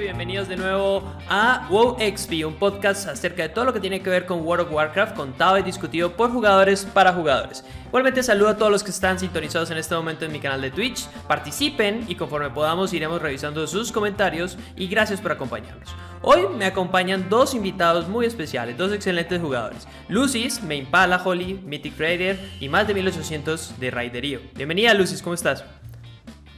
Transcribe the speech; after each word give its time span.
Bienvenidos 0.00 0.48
de 0.48 0.56
nuevo 0.56 1.02
a 1.28 1.66
WoW 1.68 1.98
XP, 1.98 2.46
un 2.46 2.54
podcast 2.54 3.06
acerca 3.06 3.42
de 3.42 3.50
todo 3.50 3.66
lo 3.66 3.74
que 3.74 3.80
tiene 3.80 4.00
que 4.00 4.08
ver 4.08 4.24
con 4.24 4.40
World 4.40 4.66
of 4.66 4.72
Warcraft, 4.72 5.14
contado 5.14 5.58
y 5.58 5.62
discutido 5.62 6.16
por 6.16 6.32
jugadores 6.32 6.86
para 6.86 7.12
jugadores. 7.12 7.62
Igualmente 7.86 8.22
saludo 8.22 8.48
a 8.48 8.56
todos 8.56 8.72
los 8.72 8.82
que 8.82 8.92
están 8.92 9.18
sintonizados 9.18 9.70
en 9.70 9.76
este 9.76 9.94
momento 9.94 10.24
en 10.24 10.32
mi 10.32 10.40
canal 10.40 10.62
de 10.62 10.70
Twitch. 10.70 11.06
Participen 11.28 12.06
y 12.08 12.14
conforme 12.14 12.48
podamos 12.48 12.94
iremos 12.94 13.20
revisando 13.20 13.66
sus 13.66 13.92
comentarios 13.92 14.56
y 14.74 14.86
gracias 14.88 15.20
por 15.20 15.32
acompañarnos. 15.32 15.94
Hoy 16.22 16.46
me 16.56 16.64
acompañan 16.64 17.28
dos 17.28 17.54
invitados 17.54 18.08
muy 18.08 18.24
especiales, 18.24 18.78
dos 18.78 18.92
excelentes 18.92 19.38
jugadores. 19.38 19.86
Lucis, 20.08 20.62
me 20.62 20.76
impala 20.76 21.20
Holly, 21.22 21.60
Mythic 21.62 21.98
Raider 21.98 22.40
y 22.58 22.70
más 22.70 22.88
de 22.88 22.94
1800 22.94 23.78
de 23.78 23.90
Raiderío. 23.90 24.40
Bienvenida 24.54 24.94
Lucis, 24.94 25.20
¿cómo 25.20 25.34
estás? 25.34 25.62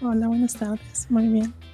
Hola, 0.01 0.29
buenas 0.29 0.55
tardes, 0.55 1.06
muy 1.11 1.27
bien. 1.27 1.72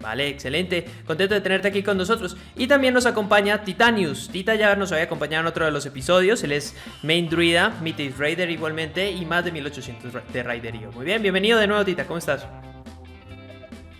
Vale, 0.00 0.28
excelente. 0.28 0.86
Contento 1.06 1.34
de 1.34 1.40
tenerte 1.40 1.68
aquí 1.68 1.82
con 1.82 1.96
nosotros. 1.96 2.36
Y 2.54 2.66
también 2.66 2.94
nos 2.94 3.06
acompaña 3.06 3.62
Titanius. 3.64 4.28
Tita 4.28 4.54
ya 4.54 4.76
nos 4.76 4.92
había 4.92 5.04
acompañado 5.04 5.42
en 5.42 5.46
otro 5.48 5.64
de 5.64 5.70
los 5.70 5.86
episodios. 5.86 6.42
Él 6.44 6.52
es 6.52 6.76
Main 7.02 7.28
Druida, 7.28 7.70
Mythic 7.80 8.18
Raider 8.18 8.50
igualmente 8.50 9.10
y 9.10 9.24
más 9.24 9.44
de 9.44 9.52
1800 9.52 10.12
de 10.32 10.42
Raiderío. 10.42 10.92
Muy 10.92 11.04
bien, 11.04 11.22
bienvenido 11.22 11.58
de 11.58 11.66
nuevo, 11.66 11.84
Tita. 11.84 12.06
¿Cómo 12.06 12.18
estás? 12.18 12.46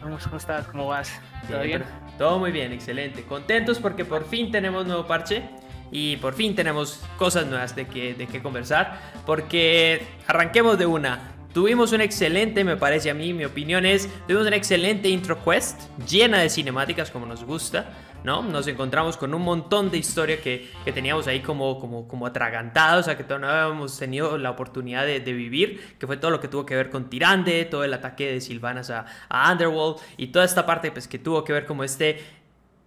¿Cómo 0.00 0.36
estás? 0.36 0.66
¿Cómo 0.68 0.86
vas? 0.86 1.20
¿Todo 1.48 1.62
bien? 1.62 1.82
Todo 2.16 2.38
muy 2.38 2.52
bien, 2.52 2.72
excelente. 2.72 3.24
Contentos 3.24 3.80
porque 3.80 4.04
por 4.04 4.28
fin 4.28 4.52
tenemos 4.52 4.86
nuevo 4.86 5.06
parche 5.06 5.42
y 5.90 6.16
por 6.18 6.34
fin 6.34 6.54
tenemos 6.54 7.02
cosas 7.16 7.46
nuevas 7.46 7.74
de 7.74 7.86
que, 7.86 8.14
de 8.14 8.26
que 8.26 8.40
conversar. 8.40 9.00
Porque 9.26 10.06
arranquemos 10.26 10.78
de 10.78 10.86
una. 10.86 11.35
Tuvimos 11.56 11.92
un 11.92 12.02
excelente, 12.02 12.64
me 12.64 12.76
parece 12.76 13.08
a 13.08 13.14
mí, 13.14 13.32
mi 13.32 13.46
opinión 13.46 13.86
es, 13.86 14.10
tuvimos 14.26 14.46
una 14.46 14.56
excelente 14.56 15.08
intro 15.08 15.42
quest, 15.42 15.80
llena 16.06 16.40
de 16.40 16.50
cinemáticas 16.50 17.10
como 17.10 17.24
nos 17.24 17.44
gusta, 17.44 17.94
¿no? 18.24 18.42
Nos 18.42 18.66
encontramos 18.66 19.16
con 19.16 19.32
un 19.32 19.40
montón 19.40 19.90
de 19.90 19.96
historia 19.96 20.38
que, 20.42 20.70
que 20.84 20.92
teníamos 20.92 21.26
ahí 21.28 21.40
como, 21.40 21.80
como, 21.80 22.06
como 22.06 22.26
atragantados, 22.26 23.00
o 23.00 23.02
sea, 23.04 23.16
que 23.16 23.24
todavía 23.24 23.46
no 23.46 23.54
habíamos 23.54 23.98
tenido 23.98 24.36
la 24.36 24.50
oportunidad 24.50 25.06
de, 25.06 25.20
de, 25.20 25.32
vivir, 25.32 25.96
que 25.98 26.06
fue 26.06 26.18
todo 26.18 26.30
lo 26.30 26.40
que 26.40 26.48
tuvo 26.48 26.66
que 26.66 26.76
ver 26.76 26.90
con 26.90 27.08
Tirande, 27.08 27.64
todo 27.64 27.84
el 27.84 27.94
ataque 27.94 28.32
de 28.32 28.42
Silvanas 28.42 28.90
a, 28.90 29.06
a 29.30 29.50
Underworld 29.50 29.96
y 30.18 30.26
toda 30.26 30.44
esta 30.44 30.66
parte 30.66 30.90
pues, 30.90 31.08
que 31.08 31.18
tuvo 31.18 31.42
que 31.42 31.54
ver 31.54 31.64
como 31.64 31.84
este 31.84 32.20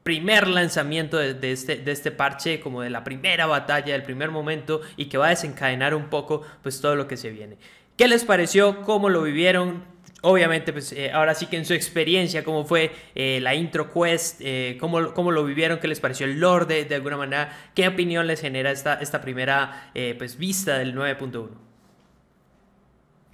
primer 0.04 0.48
lanzamiento 0.48 1.18
de, 1.18 1.34
de, 1.34 1.54
este, 1.54 1.78
de 1.78 1.92
este 1.92 2.12
parche, 2.12 2.60
como 2.60 2.84
de 2.84 2.92
la 2.92 3.04
primera 3.04 3.48
batalla, 3.48 3.94
del 3.94 4.04
primer 4.04 4.30
momento 4.30 4.82
y 4.96 5.06
que 5.06 5.18
va 5.18 5.26
a 5.26 5.30
desencadenar 5.30 5.96
un 5.96 6.10
poco 6.12 6.44
pues 6.62 6.80
todo 6.80 6.96
lo 6.96 7.08
que 7.08 7.18
se 7.18 7.32
viene. 7.32 7.58
¿Qué 8.00 8.08
les 8.08 8.24
pareció? 8.24 8.82
¿Cómo 8.84 9.10
lo 9.10 9.24
vivieron? 9.24 9.84
Obviamente, 10.22 10.72
pues 10.72 10.94
eh, 10.94 11.12
ahora 11.12 11.36
sí 11.36 11.48
que 11.48 11.58
en 11.58 11.66
su 11.66 11.74
experiencia, 11.74 12.46
cómo 12.46 12.64
fue 12.64 12.94
eh, 13.14 13.42
la 13.42 13.56
intro 13.56 13.92
quest, 13.92 14.40
eh, 14.40 14.78
cómo, 14.80 15.14
cómo, 15.14 15.32
lo 15.32 15.44
vivieron, 15.44 15.80
qué 15.80 15.90
les 15.90 16.00
pareció 16.00 16.26
el 16.26 16.40
lore 16.40 16.86
de, 16.86 16.96
alguna 16.96 17.18
manera, 17.18 17.52
qué 17.76 17.90
opinión 17.90 18.26
les 18.26 18.40
genera 18.40 18.72
esta, 18.72 18.94
esta 19.02 19.20
primera 19.20 19.92
pues, 20.18 20.38
vista 20.38 20.78
del 20.78 20.96
9.1. 20.96 21.50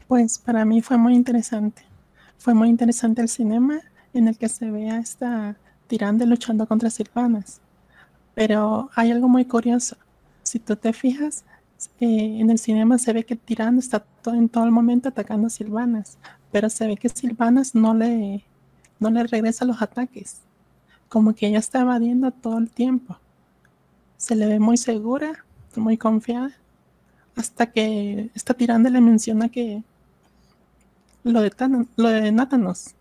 Pues 0.07 0.39
para 0.39 0.65
mí 0.65 0.81
fue 0.81 0.97
muy 0.97 1.13
interesante. 1.13 1.83
Fue 2.39 2.55
muy 2.55 2.69
interesante 2.69 3.21
el 3.21 3.29
cinema 3.29 3.81
en 4.15 4.27
el 4.27 4.35
que 4.35 4.49
se 4.49 4.71
ve 4.71 4.89
a 4.89 4.97
esta 4.97 5.57
tirande 5.85 6.25
luchando 6.25 6.65
contra 6.65 6.89
Silvanas. 6.89 7.61
Pero 8.33 8.89
hay 8.95 9.11
algo 9.11 9.27
muy 9.27 9.45
curioso. 9.45 9.95
Si 10.41 10.57
tú 10.57 10.75
te 10.75 10.91
fijas, 10.91 11.45
en 11.99 12.49
el 12.49 12.59
cinema 12.59 12.97
se 12.97 13.13
ve 13.13 13.25
que 13.25 13.35
Tirando 13.35 13.79
está 13.79 14.05
en 14.25 14.49
todo 14.49 14.65
el 14.65 14.71
momento 14.71 15.09
atacando 15.09 15.47
a 15.47 15.49
Silvanas, 15.49 16.17
pero 16.51 16.69
se 16.69 16.87
ve 16.87 16.97
que 16.97 17.09
Silvanas 17.09 17.75
no 17.75 17.93
le, 17.93 18.43
no 18.99 19.09
le 19.09 19.23
regresa 19.23 19.65
los 19.65 19.81
ataques, 19.81 20.41
como 21.09 21.33
que 21.33 21.47
ella 21.47 21.59
está 21.59 21.81
evadiendo 21.81 22.31
todo 22.31 22.57
el 22.57 22.69
tiempo. 22.69 23.17
Se 24.17 24.35
le 24.35 24.47
ve 24.47 24.59
muy 24.59 24.77
segura, 24.77 25.45
muy 25.75 25.97
confiada, 25.97 26.51
hasta 27.35 27.71
que 27.71 28.31
esta 28.33 28.53
Tiranda 28.53 28.89
le 28.89 29.01
menciona 29.01 29.49
que 29.49 29.83
lo 31.23 31.41
de, 31.41 31.49
Tan 31.49 31.87
lo 31.95 32.09
de 32.09 32.31
Nátanos, 32.31 32.94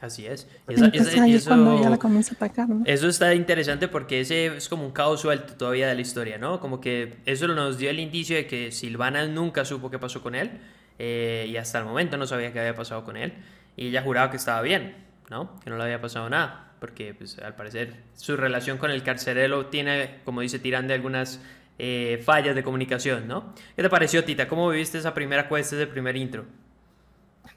Así 0.00 0.26
es. 0.26 0.48
Esa, 0.66 0.86
Entonces, 0.86 1.14
esa, 1.14 1.22
ahí 1.24 1.30
eso, 1.30 1.38
es 1.38 1.46
cuando 1.46 1.78
ella 1.78 1.90
la 1.90 1.98
comienza 1.98 2.32
a 2.32 2.36
atacar, 2.36 2.68
¿no? 2.68 2.82
Eso 2.86 3.08
está 3.08 3.34
interesante 3.34 3.86
porque 3.86 4.20
ese 4.20 4.46
es 4.46 4.68
como 4.68 4.84
un 4.84 4.92
caos 4.92 5.20
suelto 5.20 5.54
todavía 5.54 5.88
de 5.88 5.94
la 5.94 6.00
historia, 6.00 6.38
¿no? 6.38 6.58
Como 6.58 6.80
que 6.80 7.18
eso 7.26 7.46
nos 7.48 7.76
dio 7.76 7.90
el 7.90 8.00
indicio 8.00 8.36
de 8.36 8.46
que 8.46 8.72
Silvana 8.72 9.26
nunca 9.26 9.64
supo 9.64 9.90
qué 9.90 9.98
pasó 9.98 10.22
con 10.22 10.34
él 10.34 10.52
eh, 10.98 11.46
y 11.50 11.56
hasta 11.56 11.78
el 11.78 11.84
momento 11.84 12.16
no 12.16 12.26
sabía 12.26 12.52
qué 12.52 12.60
había 12.60 12.74
pasado 12.74 13.04
con 13.04 13.16
él 13.16 13.34
y 13.76 13.88
ella 13.88 14.02
juraba 14.02 14.30
que 14.30 14.38
estaba 14.38 14.62
bien, 14.62 14.96
¿no? 15.28 15.60
Que 15.62 15.68
no 15.68 15.76
le 15.76 15.84
había 15.84 16.00
pasado 16.00 16.30
nada 16.30 16.70
porque 16.80 17.14
pues, 17.14 17.38
al 17.38 17.54
parecer 17.54 17.94
su 18.16 18.36
relación 18.36 18.78
con 18.78 18.90
el 18.90 19.02
carcelero 19.02 19.66
tiene, 19.66 20.20
como 20.24 20.40
dice 20.40 20.58
Tirande, 20.58 20.94
algunas 20.94 21.40
eh, 21.78 22.20
fallas 22.24 22.54
de 22.56 22.62
comunicación, 22.62 23.28
¿no? 23.28 23.54
¿Qué 23.76 23.82
te 23.82 23.90
pareció, 23.90 24.24
Tita? 24.24 24.48
¿Cómo 24.48 24.68
viviste 24.70 24.98
esa 24.98 25.14
primera 25.14 25.48
cuesta, 25.48 25.76
ese 25.76 25.86
primer 25.86 26.16
intro? 26.16 26.46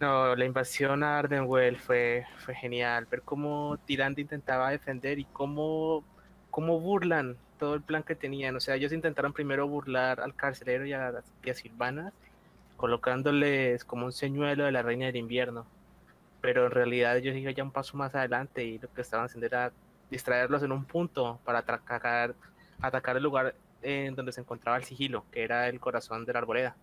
No, 0.03 0.35
la 0.35 0.43
invasión 0.43 1.01
a 1.01 1.17
Ardenwell 1.19 1.77
fue, 1.79 2.25
fue 2.39 2.53
genial. 2.53 3.07
Ver 3.09 3.21
cómo 3.21 3.77
Tirande 3.85 4.21
intentaba 4.21 4.69
defender 4.69 5.17
y 5.17 5.23
cómo, 5.23 6.03
cómo 6.51 6.77
burlan 6.81 7.37
todo 7.57 7.75
el 7.75 7.81
plan 7.81 8.03
que 8.03 8.13
tenían. 8.13 8.53
O 8.57 8.59
sea, 8.59 8.75
ellos 8.75 8.91
intentaron 8.91 9.31
primero 9.31 9.65
burlar 9.65 10.19
al 10.19 10.35
carcelero 10.35 10.85
y 10.85 10.91
a, 10.91 11.23
y 11.41 11.49
a 11.49 11.53
Silvana, 11.53 12.11
colocándoles 12.75 13.85
como 13.85 14.07
un 14.07 14.11
señuelo 14.11 14.65
de 14.65 14.73
la 14.73 14.81
reina 14.81 15.05
del 15.05 15.15
invierno. 15.15 15.65
Pero 16.41 16.65
en 16.65 16.71
realidad 16.71 17.15
ellos 17.15 17.37
iban 17.37 17.53
ya 17.55 17.63
un 17.63 17.71
paso 17.71 17.95
más 17.95 18.13
adelante 18.13 18.65
y 18.65 18.79
lo 18.79 18.91
que 18.93 18.99
estaban 18.99 19.27
haciendo 19.27 19.45
era 19.47 19.71
distraerlos 20.11 20.63
en 20.63 20.73
un 20.73 20.83
punto 20.83 21.39
para 21.45 21.59
atacar, 21.59 22.35
atacar 22.81 23.15
el 23.15 23.23
lugar 23.23 23.55
en 23.81 24.15
donde 24.15 24.33
se 24.33 24.41
encontraba 24.41 24.75
el 24.75 24.83
sigilo, 24.83 25.23
que 25.31 25.45
era 25.45 25.69
el 25.69 25.79
corazón 25.79 26.25
de 26.25 26.33
la 26.33 26.39
arboleda. 26.39 26.75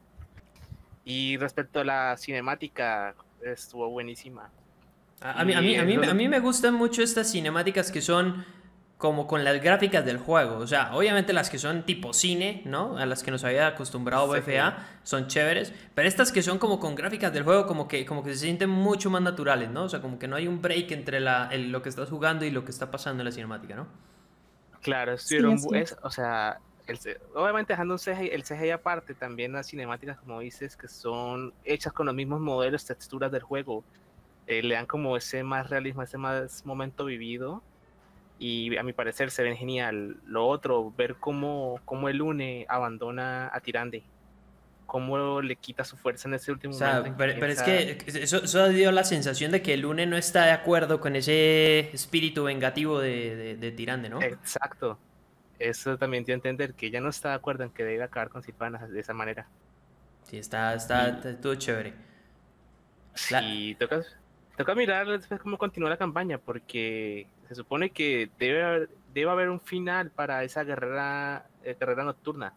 Y 1.10 1.36
respecto 1.38 1.80
a 1.80 1.84
la 1.84 2.16
cinemática, 2.16 3.16
estuvo 3.44 3.90
buenísima. 3.90 4.48
A, 5.20 5.40
a, 5.40 5.44
mí, 5.44 5.54
a, 5.54 5.60
mí, 5.60 5.76
a, 5.76 5.82
mí, 5.82 5.96
a 5.96 6.14
mí 6.14 6.28
me 6.28 6.38
gustan 6.38 6.74
mucho 6.74 7.02
estas 7.02 7.32
cinemáticas 7.32 7.90
que 7.90 8.00
son 8.00 8.44
como 8.96 9.26
con 9.26 9.42
las 9.42 9.60
gráficas 9.60 10.04
del 10.04 10.18
juego. 10.18 10.58
O 10.58 10.68
sea, 10.68 10.94
obviamente 10.94 11.32
las 11.32 11.50
que 11.50 11.58
son 11.58 11.82
tipo 11.82 12.12
cine, 12.12 12.62
¿no? 12.64 12.96
A 12.96 13.06
las 13.06 13.24
que 13.24 13.32
nos 13.32 13.42
había 13.42 13.66
acostumbrado 13.66 14.28
BFA 14.28 14.70
sí. 14.70 14.84
son 15.02 15.26
chéveres. 15.26 15.72
Pero 15.96 16.06
estas 16.06 16.30
que 16.30 16.42
son 16.42 16.58
como 16.58 16.78
con 16.78 16.94
gráficas 16.94 17.32
del 17.32 17.42
juego, 17.42 17.66
como 17.66 17.88
que, 17.88 18.06
como 18.06 18.22
que 18.22 18.32
se 18.34 18.40
sienten 18.44 18.70
mucho 18.70 19.10
más 19.10 19.20
naturales, 19.20 19.68
¿no? 19.68 19.82
O 19.82 19.88
sea, 19.88 20.00
como 20.00 20.16
que 20.16 20.28
no 20.28 20.36
hay 20.36 20.46
un 20.46 20.62
break 20.62 20.92
entre 20.92 21.18
la, 21.18 21.48
el, 21.50 21.72
lo 21.72 21.82
que 21.82 21.88
estás 21.88 22.08
jugando 22.08 22.44
y 22.44 22.52
lo 22.52 22.64
que 22.64 22.70
está 22.70 22.92
pasando 22.92 23.22
en 23.22 23.24
la 23.24 23.32
cinemática, 23.32 23.74
¿no? 23.74 23.88
Claro, 24.80 25.14
estuvieron, 25.14 25.58
sí, 25.58 25.68
es, 25.74 25.96
o 26.02 26.10
sea, 26.10 26.60
el, 26.90 27.18
obviamente 27.34 27.72
dejando 27.72 27.94
un 27.94 27.98
CGI, 27.98 28.30
el 28.32 28.42
CGI 28.42 28.70
aparte, 28.70 29.14
también 29.14 29.52
las 29.52 29.68
cinemáticas, 29.68 30.18
como 30.18 30.40
dices, 30.40 30.76
que 30.76 30.88
son 30.88 31.52
hechas 31.64 31.92
con 31.92 32.06
los 32.06 32.14
mismos 32.14 32.40
modelos, 32.40 32.84
texturas 32.84 33.30
del 33.30 33.42
juego, 33.42 33.84
eh, 34.46 34.62
le 34.62 34.74
dan 34.74 34.86
como 34.86 35.16
ese 35.16 35.44
más 35.44 35.70
realismo, 35.70 36.02
ese 36.02 36.18
más 36.18 36.66
momento 36.66 37.04
vivido. 37.04 37.62
Y 38.38 38.76
a 38.78 38.82
mi 38.82 38.92
parecer 38.92 39.30
se 39.30 39.42
ven 39.42 39.56
genial. 39.56 40.16
Lo 40.26 40.46
otro, 40.48 40.92
ver 40.96 41.16
cómo, 41.16 41.78
cómo 41.84 42.08
el 42.08 42.22
UNE 42.22 42.64
abandona 42.68 43.50
a 43.52 43.60
Tirande. 43.60 44.02
Cómo 44.86 45.40
le 45.42 45.54
quita 45.56 45.84
su 45.84 45.96
fuerza 45.96 46.26
en 46.26 46.34
ese 46.34 46.50
último 46.50 46.74
o 46.74 46.76
sea, 46.76 46.96
momento. 46.96 47.18
Pero, 47.18 47.34
pero 47.38 47.52
es 47.52 47.62
que 47.62 47.98
eso, 48.06 48.38
eso 48.38 48.68
dio 48.70 48.90
la 48.92 49.04
sensación 49.04 49.52
de 49.52 49.62
que 49.62 49.74
el 49.74 49.84
UNE 49.84 50.06
no 50.06 50.16
está 50.16 50.46
de 50.46 50.52
acuerdo 50.52 51.00
con 51.00 51.16
ese 51.16 51.90
espíritu 51.92 52.44
vengativo 52.44 52.98
de, 52.98 53.36
de, 53.36 53.56
de 53.56 53.72
Tirande, 53.72 54.08
¿no? 54.08 54.20
Exacto 54.22 54.98
eso 55.60 55.96
también 55.98 56.24
dio 56.24 56.34
a 56.34 56.36
entender 56.36 56.74
que 56.74 56.86
ella 56.86 57.00
no 57.00 57.10
está 57.10 57.30
de 57.30 57.34
acuerdo 57.36 57.64
en 57.64 57.70
que 57.70 57.84
debe 57.84 58.02
acabar 58.02 58.30
con 58.30 58.42
Silvana 58.42 58.86
de 58.86 58.98
esa 58.98 59.12
manera. 59.12 59.46
Sí, 60.24 60.38
está, 60.38 60.74
está, 60.74 61.20
todo 61.40 61.54
chévere. 61.54 61.94
Sí, 63.14 63.76
la... 63.78 63.78
toca, 63.78 64.02
toca 64.56 64.74
mirar 64.74 65.06
después 65.06 65.40
cómo 65.40 65.58
continúa 65.58 65.90
la 65.90 65.96
campaña, 65.96 66.38
porque 66.38 67.26
se 67.48 67.54
supone 67.54 67.90
que 67.90 68.30
debe 68.38 68.62
haber, 68.62 68.90
debe 69.12 69.30
haber 69.30 69.48
un 69.50 69.60
final 69.60 70.10
para 70.10 70.42
esa 70.44 70.64
guerrera, 70.64 71.46
eh, 71.64 71.76
guerrera 71.78 72.04
nocturna, 72.04 72.54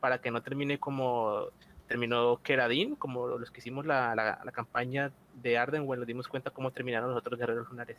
para 0.00 0.20
que 0.20 0.30
no 0.30 0.42
termine 0.42 0.78
como 0.78 1.48
terminó 1.88 2.40
Keradin, 2.42 2.96
como 2.96 3.28
los 3.28 3.50
que 3.50 3.60
hicimos 3.60 3.86
la, 3.86 4.14
la, 4.14 4.40
la 4.44 4.52
campaña 4.52 5.12
de 5.34 5.58
Ardenwell, 5.58 6.00
nos 6.00 6.06
dimos 6.06 6.26
cuenta 6.26 6.50
cómo 6.50 6.70
terminaron 6.70 7.10
los 7.10 7.18
otros 7.18 7.38
guerreros 7.38 7.68
lunares. 7.68 7.96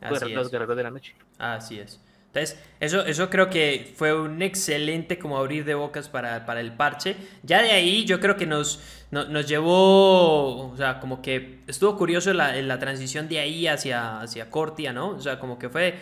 Así 0.00 0.32
los 0.32 0.46
es. 0.46 0.52
guerreros 0.52 0.76
de 0.76 0.82
la 0.82 0.90
noche. 0.90 1.14
Así 1.38 1.78
es. 1.78 2.00
Entonces, 2.34 2.58
eso, 2.80 3.04
eso 3.04 3.28
creo 3.28 3.50
que 3.50 3.92
fue 3.94 4.18
un 4.18 4.40
excelente 4.40 5.18
como 5.18 5.36
abrir 5.36 5.66
de 5.66 5.74
bocas 5.74 6.08
para, 6.08 6.46
para 6.46 6.60
el 6.60 6.72
parche. 6.72 7.14
Ya 7.42 7.60
de 7.60 7.72
ahí 7.72 8.06
yo 8.06 8.20
creo 8.20 8.38
que 8.38 8.46
nos, 8.46 8.80
no, 9.10 9.26
nos 9.26 9.46
llevó, 9.46 10.70
o 10.70 10.76
sea, 10.78 10.98
como 10.98 11.20
que 11.20 11.58
estuvo 11.66 11.94
curioso 11.98 12.32
la, 12.32 12.54
la 12.62 12.78
transición 12.78 13.28
de 13.28 13.38
ahí 13.38 13.66
hacia, 13.66 14.22
hacia 14.22 14.48
Cortia, 14.48 14.94
¿no? 14.94 15.10
O 15.10 15.20
sea, 15.20 15.38
como 15.38 15.58
que 15.58 15.68
fue, 15.68 15.94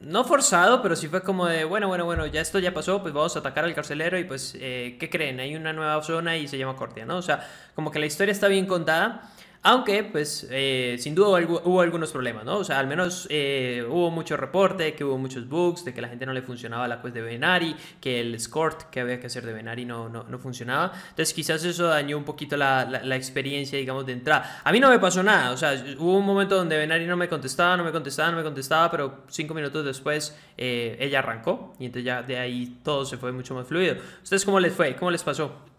no 0.00 0.24
forzado, 0.24 0.82
pero 0.82 0.94
sí 0.94 1.08
fue 1.08 1.22
como 1.22 1.46
de, 1.46 1.64
bueno, 1.64 1.88
bueno, 1.88 2.04
bueno, 2.04 2.26
ya 2.26 2.42
esto 2.42 2.58
ya 2.58 2.74
pasó, 2.74 3.00
pues 3.00 3.14
vamos 3.14 3.34
a 3.36 3.38
atacar 3.38 3.64
al 3.64 3.74
carcelero 3.74 4.18
y 4.18 4.24
pues, 4.24 4.54
eh, 4.60 4.98
¿qué 5.00 5.08
creen? 5.08 5.40
Hay 5.40 5.56
una 5.56 5.72
nueva 5.72 6.02
zona 6.02 6.36
y 6.36 6.48
se 6.48 6.58
llama 6.58 6.76
Cortia, 6.76 7.06
¿no? 7.06 7.16
O 7.16 7.22
sea, 7.22 7.48
como 7.74 7.90
que 7.90 7.98
la 7.98 8.04
historia 8.04 8.32
está 8.32 8.48
bien 8.48 8.66
contada. 8.66 9.30
Aunque, 9.62 10.04
pues, 10.04 10.46
eh, 10.50 10.96
sin 10.98 11.14
duda 11.14 11.38
hubo, 11.46 11.82
algunos 11.82 12.10
problemas, 12.12 12.46
¿no? 12.46 12.56
O 12.56 12.64
sea, 12.64 12.78
al 12.78 12.86
menos 12.86 13.26
eh, 13.28 13.84
hubo 13.86 14.10
mucho 14.10 14.38
reporte, 14.38 14.94
que 14.94 15.04
hubo 15.04 15.18
muchos 15.18 15.46
bugs, 15.46 15.84
de 15.84 15.92
que 15.92 16.00
la 16.00 16.08
gente 16.08 16.24
no 16.24 16.32
le 16.32 16.40
funcionaba 16.40 16.88
la 16.88 17.02
quest 17.02 17.14
de 17.14 17.20
Venari, 17.20 17.76
que 18.00 18.20
el 18.20 18.34
escort 18.34 18.88
que 18.88 19.00
había 19.00 19.20
que 19.20 19.26
hacer 19.26 19.44
de 19.44 19.52
Venari 19.52 19.84
no, 19.84 20.08
no, 20.08 20.24
no 20.24 20.38
funcionaba. 20.38 20.92
Entonces, 21.10 21.34
quizás 21.34 21.62
eso 21.62 21.88
dañó 21.88 22.16
un 22.16 22.24
poquito 22.24 22.56
la, 22.56 22.86
la, 22.86 23.16
experiencia, 23.16 23.78
digamos, 23.78 24.06
de 24.06 24.12
entrada. 24.12 24.62
A 24.64 24.72
mí 24.72 24.80
no 24.80 24.88
me 24.88 24.98
pasó 24.98 25.22
nada, 25.22 25.50
o 25.50 25.58
sea, 25.58 25.74
hubo 25.98 26.16
un 26.16 26.24
momento 26.24 26.56
donde 26.56 26.78
Venari 26.78 27.04
no 27.06 27.18
me 27.18 27.28
contestaba, 27.28 27.76
no 27.76 27.84
me 27.84 27.92
contestaba, 27.92 28.30
no 28.30 28.38
me 28.38 28.42
contestaba, 28.42 28.90
pero 28.90 29.24
cinco 29.28 29.52
minutos 29.52 29.84
después 29.84 30.34
eh, 30.56 30.96
ella 30.98 31.18
arrancó 31.18 31.74
y 31.78 31.84
entonces 31.84 32.06
ya 32.06 32.22
de 32.22 32.38
ahí 32.38 32.78
todo 32.82 33.04
se 33.04 33.18
fue 33.18 33.30
mucho 33.30 33.54
más 33.54 33.66
fluido. 33.66 33.96
¿Ustedes 34.22 34.42
cómo 34.46 34.58
les 34.58 34.72
fue? 34.72 34.96
¿Cómo 34.96 35.10
les 35.10 35.22
pasó? 35.22 35.69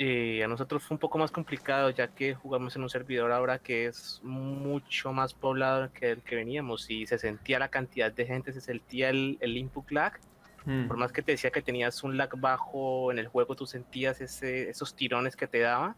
A 0.00 0.46
nosotros 0.46 0.84
fue 0.84 0.94
un 0.94 0.98
poco 0.98 1.18
más 1.18 1.32
complicado 1.32 1.90
ya 1.90 2.06
que 2.08 2.34
jugamos 2.34 2.76
en 2.76 2.82
un 2.82 2.88
servidor 2.88 3.32
ahora 3.32 3.58
que 3.58 3.86
es 3.86 4.20
mucho 4.22 5.12
más 5.12 5.34
poblado 5.34 5.92
que 5.92 6.12
el 6.12 6.22
que 6.22 6.36
veníamos 6.36 6.88
y 6.88 7.04
se 7.06 7.18
sentía 7.18 7.58
la 7.58 7.68
cantidad 7.68 8.12
de 8.12 8.24
gente, 8.24 8.52
se 8.52 8.60
sentía 8.60 9.10
el, 9.10 9.38
el 9.40 9.56
input 9.56 9.90
lag. 9.90 10.20
Hmm. 10.64 10.86
Por 10.86 10.98
más 10.98 11.10
que 11.10 11.22
te 11.22 11.32
decía 11.32 11.50
que 11.50 11.62
tenías 11.62 12.04
un 12.04 12.16
lag 12.16 12.30
bajo 12.38 13.10
en 13.10 13.18
el 13.18 13.26
juego, 13.26 13.56
tú 13.56 13.66
sentías 13.66 14.20
ese, 14.20 14.70
esos 14.70 14.94
tirones 14.94 15.34
que 15.34 15.48
te 15.48 15.58
daba 15.60 15.96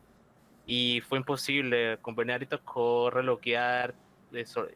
y 0.67 1.02
fue 1.02 1.19
imposible. 1.19 1.99
Con 2.00 2.17
y 2.19 2.47
tocó 2.47 3.11
reloquear, 3.11 3.94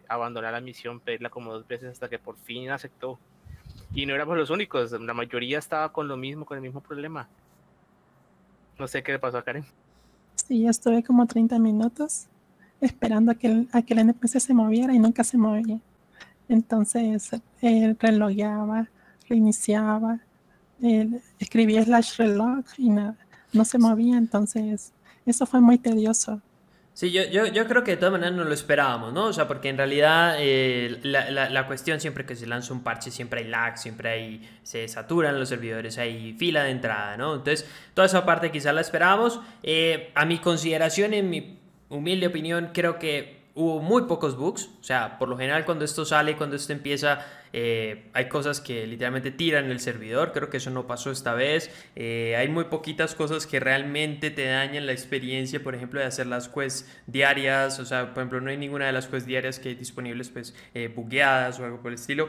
abandonar 0.08 0.52
la 0.52 0.60
misión, 0.60 1.00
pedirla 1.00 1.30
como 1.30 1.52
dos 1.52 1.66
veces 1.66 1.92
hasta 1.92 2.08
que 2.08 2.18
por 2.18 2.36
fin 2.36 2.70
aceptó. 2.70 3.18
Y 3.94 4.04
no 4.04 4.14
éramos 4.14 4.36
los 4.36 4.50
únicos, 4.50 4.92
la 4.92 5.14
mayoría 5.14 5.58
estaba 5.58 5.92
con 5.92 6.08
lo 6.08 6.16
mismo, 6.16 6.44
con 6.44 6.56
el 6.58 6.62
mismo 6.62 6.82
problema. 6.82 7.28
No 8.78 8.88
sé 8.88 9.02
qué 9.02 9.12
le 9.12 9.18
pasó 9.18 9.38
a 9.38 9.42
Karen. 9.42 9.64
Sí, 10.34 10.62
yo 10.62 10.70
estuve 10.70 11.02
como 11.02 11.26
30 11.26 11.58
minutos 11.58 12.26
esperando 12.80 13.32
a 13.32 13.34
que 13.34 13.46
el, 13.46 13.68
a 13.72 13.82
que 13.82 13.94
el 13.94 14.00
NPC 14.00 14.40
se 14.40 14.54
moviera 14.54 14.94
y 14.94 14.98
nunca 14.98 15.24
se 15.24 15.38
movía. 15.38 15.78
Entonces 16.48 17.30
él 17.62 17.96
relogueaba, 17.98 18.88
reiniciaba, 19.28 20.20
él 20.82 21.22
escribía 21.38 21.82
slash 21.84 22.16
reloj 22.18 22.64
y 22.76 22.90
nada, 22.90 23.16
no 23.52 23.64
se 23.64 23.78
movía. 23.78 24.18
Entonces 24.18 24.92
eso 25.24 25.46
fue 25.46 25.60
muy 25.60 25.78
tedioso. 25.78 26.42
Sí, 26.94 27.10
yo, 27.10 27.24
yo, 27.24 27.46
yo, 27.46 27.66
creo 27.66 27.82
que 27.82 27.90
de 27.90 27.96
todas 27.96 28.12
maneras 28.12 28.36
no 28.36 28.44
lo 28.44 28.54
esperábamos, 28.54 29.12
¿no? 29.12 29.26
O 29.26 29.32
sea, 29.32 29.48
porque 29.48 29.68
en 29.68 29.76
realidad 29.76 30.36
eh, 30.38 31.00
la, 31.02 31.28
la, 31.28 31.50
la, 31.50 31.66
cuestión 31.66 31.98
siempre 31.98 32.24
que 32.24 32.36
se 32.36 32.46
lanza 32.46 32.72
un 32.72 32.84
parche, 32.84 33.10
siempre 33.10 33.40
hay 33.40 33.48
lag, 33.48 33.76
siempre 33.78 34.10
hay, 34.10 34.58
se 34.62 34.86
saturan 34.86 35.36
los 35.40 35.48
servidores, 35.48 35.98
hay 35.98 36.34
fila 36.34 36.62
de 36.62 36.70
entrada, 36.70 37.16
¿no? 37.16 37.34
Entonces, 37.34 37.68
toda 37.94 38.06
esa 38.06 38.24
parte 38.24 38.52
quizás 38.52 38.72
la 38.72 38.80
esperábamos. 38.80 39.40
Eh, 39.64 40.12
a 40.14 40.24
mi 40.24 40.38
consideración, 40.38 41.14
en 41.14 41.30
mi 41.30 41.58
humilde 41.88 42.28
opinión, 42.28 42.70
creo 42.72 43.00
que 43.00 43.42
hubo 43.54 43.80
muy 43.80 44.02
pocos 44.02 44.36
bugs. 44.36 44.70
O 44.80 44.84
sea, 44.84 45.18
por 45.18 45.28
lo 45.28 45.36
general 45.36 45.64
cuando 45.64 45.84
esto 45.84 46.04
sale, 46.04 46.36
cuando 46.36 46.54
esto 46.54 46.72
empieza 46.72 47.26
eh, 47.56 48.10
hay 48.14 48.28
cosas 48.28 48.60
que 48.60 48.84
literalmente 48.84 49.30
tiran 49.30 49.70
el 49.70 49.78
servidor, 49.78 50.32
creo 50.32 50.50
que 50.50 50.56
eso 50.56 50.70
no 50.70 50.88
pasó 50.88 51.12
esta 51.12 51.34
vez. 51.34 51.70
Eh, 51.94 52.34
hay 52.36 52.48
muy 52.48 52.64
poquitas 52.64 53.14
cosas 53.14 53.46
que 53.46 53.60
realmente 53.60 54.32
te 54.32 54.46
dañan 54.46 54.86
la 54.86 54.92
experiencia, 54.92 55.62
por 55.62 55.76
ejemplo, 55.76 56.00
de 56.00 56.06
hacer 56.06 56.26
las 56.26 56.48
quests 56.48 56.90
diarias. 57.06 57.78
O 57.78 57.84
sea, 57.84 58.12
por 58.12 58.22
ejemplo, 58.22 58.40
no 58.40 58.50
hay 58.50 58.56
ninguna 58.56 58.86
de 58.86 58.92
las 58.92 59.06
quests 59.06 59.26
diarias 59.26 59.60
que 59.60 59.68
hay 59.68 59.74
disponibles, 59.76 60.30
pues, 60.30 60.52
eh, 60.74 60.92
bugueadas 60.92 61.60
o 61.60 61.64
algo 61.64 61.80
por 61.80 61.92
el 61.92 61.94
estilo. 61.94 62.28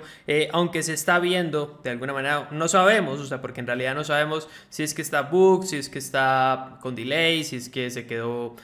aunque 0.52 0.84
se 0.84 0.94
está 0.94 1.18
viendo, 1.18 1.82
de 1.84 1.90
alguna 1.90 2.14
manera, 2.14 2.50
no 2.52 2.68
sabemos, 2.68 3.20
o 3.20 3.26
sea, 3.26 3.42
porque 3.42 3.62
en 3.62 3.68
realidad 3.68 3.96
no 3.96 4.04
sabemos 4.04 4.48
si 4.70 4.84
es 4.84 4.94
que 4.94 5.02
está 5.02 5.24
bug, 5.24 5.66
si 5.66 5.78
es 5.78 5.90
que 5.90 5.98
está 5.98 6.78
con 6.82 6.94
delay, 6.94 7.44
si 7.44 7.56
es 7.56 7.70
que 7.70 7.90
se 7.90 8.06
quedó, 8.06 8.56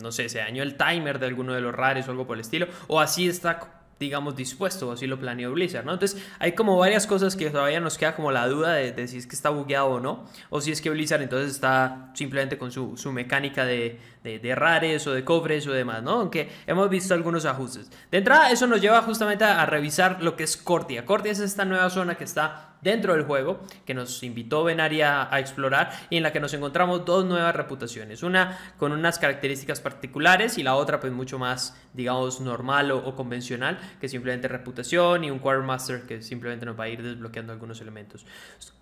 no 0.00 0.12
sé, 0.12 0.28
se 0.28 0.38
dañó 0.38 0.62
el 0.62 0.76
timer 0.76 1.18
de 1.18 1.26
alguno 1.26 1.52
de 1.52 1.60
los 1.60 1.74
rares 1.74 2.06
o 2.06 2.12
algo 2.12 2.26
por 2.28 2.36
el 2.36 2.42
estilo, 2.42 2.68
o 2.86 3.00
así 3.00 3.28
está 3.28 3.83
digamos, 3.98 4.36
dispuesto, 4.36 4.90
así 4.92 5.06
lo 5.06 5.18
planeó 5.18 5.52
Blizzard, 5.52 5.84
¿no? 5.84 5.92
Entonces, 5.92 6.22
hay 6.38 6.52
como 6.52 6.76
varias 6.76 7.06
cosas 7.06 7.36
que 7.36 7.50
todavía 7.50 7.80
nos 7.80 7.96
queda 7.96 8.16
como 8.16 8.32
la 8.32 8.46
duda 8.48 8.74
de, 8.74 9.08
si 9.08 9.18
es 9.18 9.26
que 9.26 9.36
está 9.36 9.50
bugueado 9.50 9.86
o 9.86 10.00
no, 10.00 10.24
o 10.50 10.60
si 10.60 10.72
es 10.72 10.80
que 10.80 10.90
Blizzard 10.90 11.22
entonces 11.22 11.52
está 11.52 12.10
simplemente 12.14 12.58
con 12.58 12.72
su, 12.72 12.96
su 12.96 13.12
mecánica 13.12 13.64
de, 13.64 14.00
de, 14.22 14.54
rares 14.54 15.06
o 15.06 15.12
de 15.12 15.24
cofres 15.24 15.66
o 15.66 15.72
demás, 15.72 16.02
¿no? 16.02 16.20
Aunque 16.20 16.50
hemos 16.66 16.88
visto 16.90 17.14
algunos 17.14 17.44
ajustes. 17.44 17.90
De 18.10 18.18
entrada, 18.18 18.50
eso 18.50 18.66
nos 18.66 18.80
lleva 18.80 19.02
justamente 19.02 19.44
a, 19.44 19.62
a 19.62 19.66
revisar 19.66 20.22
lo 20.22 20.36
que 20.36 20.44
es 20.44 20.56
Cortia. 20.56 21.06
Cortia 21.06 21.32
es 21.32 21.40
esta 21.40 21.64
nueva 21.64 21.88
zona 21.90 22.16
que 22.16 22.24
está 22.24 22.73
dentro 22.84 23.14
del 23.14 23.24
juego 23.24 23.60
que 23.84 23.94
nos 23.94 24.22
invitó 24.22 24.62
Benaria 24.62 25.26
a 25.34 25.40
explorar 25.40 25.90
y 26.10 26.18
en 26.18 26.22
la 26.22 26.32
que 26.32 26.38
nos 26.38 26.54
encontramos 26.54 27.04
dos 27.04 27.24
nuevas 27.24 27.56
reputaciones. 27.56 28.22
Una 28.22 28.58
con 28.78 28.92
unas 28.92 29.18
características 29.18 29.80
particulares 29.80 30.58
y 30.58 30.62
la 30.62 30.76
otra 30.76 31.00
pues 31.00 31.12
mucho 31.12 31.38
más, 31.38 31.76
digamos, 31.94 32.40
normal 32.40 32.92
o, 32.92 33.14
convencional 33.16 33.78
que 34.00 34.08
simplemente 34.08 34.46
reputación 34.48 35.24
y 35.24 35.30
un 35.30 35.38
Quartermaster 35.38 36.02
que 36.02 36.22
simplemente 36.22 36.66
nos 36.66 36.78
va 36.78 36.84
a 36.84 36.88
ir 36.88 37.02
desbloqueando 37.02 37.52
algunos 37.52 37.80
elementos. 37.80 38.26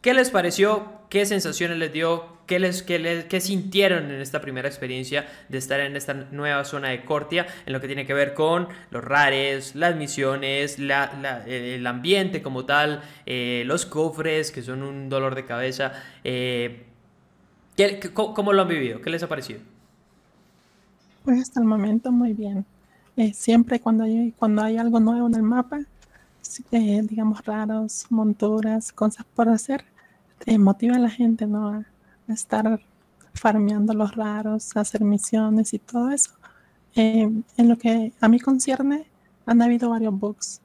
¿Qué 0.01 0.15
les 0.15 0.31
pareció? 0.31 1.03
¿Qué 1.09 1.25
sensaciones 1.25 1.79
les 1.79 1.93
dio? 1.93 2.43
¿Qué, 2.47 2.59
les, 2.59 2.83
qué, 2.83 2.99
les, 2.99 3.25
qué 3.27 3.41
sintieron 3.41 4.11
en 4.11 4.21
esta 4.21 4.41
primera 4.41 4.69
experiencia 4.69 5.29
de 5.49 5.59
estar 5.59 5.79
en 5.79 5.95
esta 5.97 6.13
nueva 6.13 6.65
zona 6.65 6.89
de 6.89 7.05
Cortia 7.05 7.47
en 7.67 7.73
lo 7.73 7.81
que 7.81 7.87
tiene 7.87 8.05
que 8.05 8.13
ver 8.13 8.35
con 8.35 8.69
los 8.91 9.05
rares, 9.05 9.77
las 9.77 9.95
misiones, 9.95 10.79
la, 10.79 11.45
el 11.47 11.87
ambiente 11.87 12.43
como 12.43 12.65
tal, 12.67 13.03
eh, 13.27 13.63
los 13.67 13.87
cofres 13.93 14.51
que 14.51 14.63
son 14.63 14.83
un 14.83 15.11
dolor 15.11 15.35
de 15.35 15.45
cabeza. 15.45 15.93
Eh, 16.25 16.87
cómo, 18.15 18.55
lo 18.55 18.63
han 18.63 18.69
vivido? 18.69 19.03
¿Qué 19.03 19.11
les 19.11 19.23
ha 19.23 19.29
parecido? 19.29 19.61
Pues 21.25 21.43
hasta 21.43 21.61
el 21.61 21.67
momento 21.67 22.11
muy 22.11 22.33
bien. 22.33 22.65
Eh, 23.19 23.35
siempre 23.35 23.81
cuando 23.81 24.05
hay, 24.05 24.33
cuando 24.39 24.63
hay 24.63 24.79
algo 24.79 24.99
nuevo 24.99 25.27
en 25.27 25.35
el 25.35 25.43
mapa, 25.43 25.81
eh, 26.71 27.03
digamos 27.03 27.45
raros, 27.45 28.07
monturas, 28.09 28.93
cosas 28.93 29.27
por 29.35 29.51
hacer, 29.51 29.85
motiva 30.59 30.97
a 30.97 30.99
la 30.99 31.11
gente 31.11 31.47
¿no? 31.47 31.69
a, 31.69 32.33
estar 32.33 32.81
farmeando 33.35 33.93
los 33.93 34.17
raros, 34.17 34.75
a 34.75 34.81
hacer 34.81 35.03
misiones 35.03 35.75
y 35.75 35.79
todo 35.79 36.11
eso. 36.11 36.31
en 36.95 37.45
lo 37.59 37.77
que 37.77 38.13
a 38.23 38.29
mí 38.29 38.41
concierne, 38.41 39.05
han 39.45 39.61
habido 39.61 39.91
varios 39.91 40.19
bugs 40.19 40.62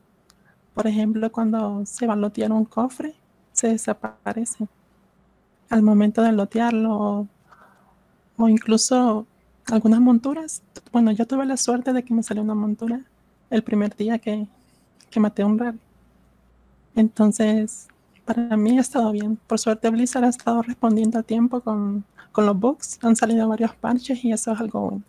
por 0.77 0.85
ejemplo, 0.85 1.31
cuando 1.31 1.87
se 1.87 2.05
va 2.05 2.13
a 2.13 2.15
lotear 2.15 2.51
un 2.51 2.63
cofre, 2.63 3.15
se 3.51 3.69
desaparece. 3.69 4.67
Al 5.69 5.81
momento 5.81 6.21
de 6.21 6.31
lotearlo, 6.31 7.27
o 8.37 8.47
incluso 8.47 9.25
algunas 9.71 9.99
monturas. 9.99 10.61
Bueno, 10.91 11.11
yo 11.13 11.25
tuve 11.25 11.47
la 11.47 11.57
suerte 11.57 11.93
de 11.93 12.03
que 12.03 12.13
me 12.13 12.21
salió 12.21 12.43
una 12.43 12.53
montura 12.53 13.01
el 13.49 13.63
primer 13.63 13.95
día 13.95 14.19
que, 14.19 14.47
que 15.09 15.19
maté 15.19 15.43
un 15.43 15.57
raro. 15.57 15.79
Entonces, 16.93 17.87
para 18.23 18.55
mí 18.55 18.77
ha 18.77 18.81
estado 18.81 19.11
bien. 19.11 19.39
Por 19.47 19.57
suerte, 19.57 19.89
Blizzard 19.89 20.25
ha 20.25 20.29
estado 20.29 20.61
respondiendo 20.61 21.17
a 21.17 21.23
tiempo 21.23 21.61
con, 21.61 22.05
con 22.31 22.45
los 22.45 22.59
bugs. 22.59 22.99
Han 23.01 23.15
salido 23.15 23.47
varios 23.49 23.73
parches 23.73 24.23
y 24.23 24.31
eso 24.31 24.51
es 24.51 24.59
algo 24.59 24.81
bueno. 24.81 25.03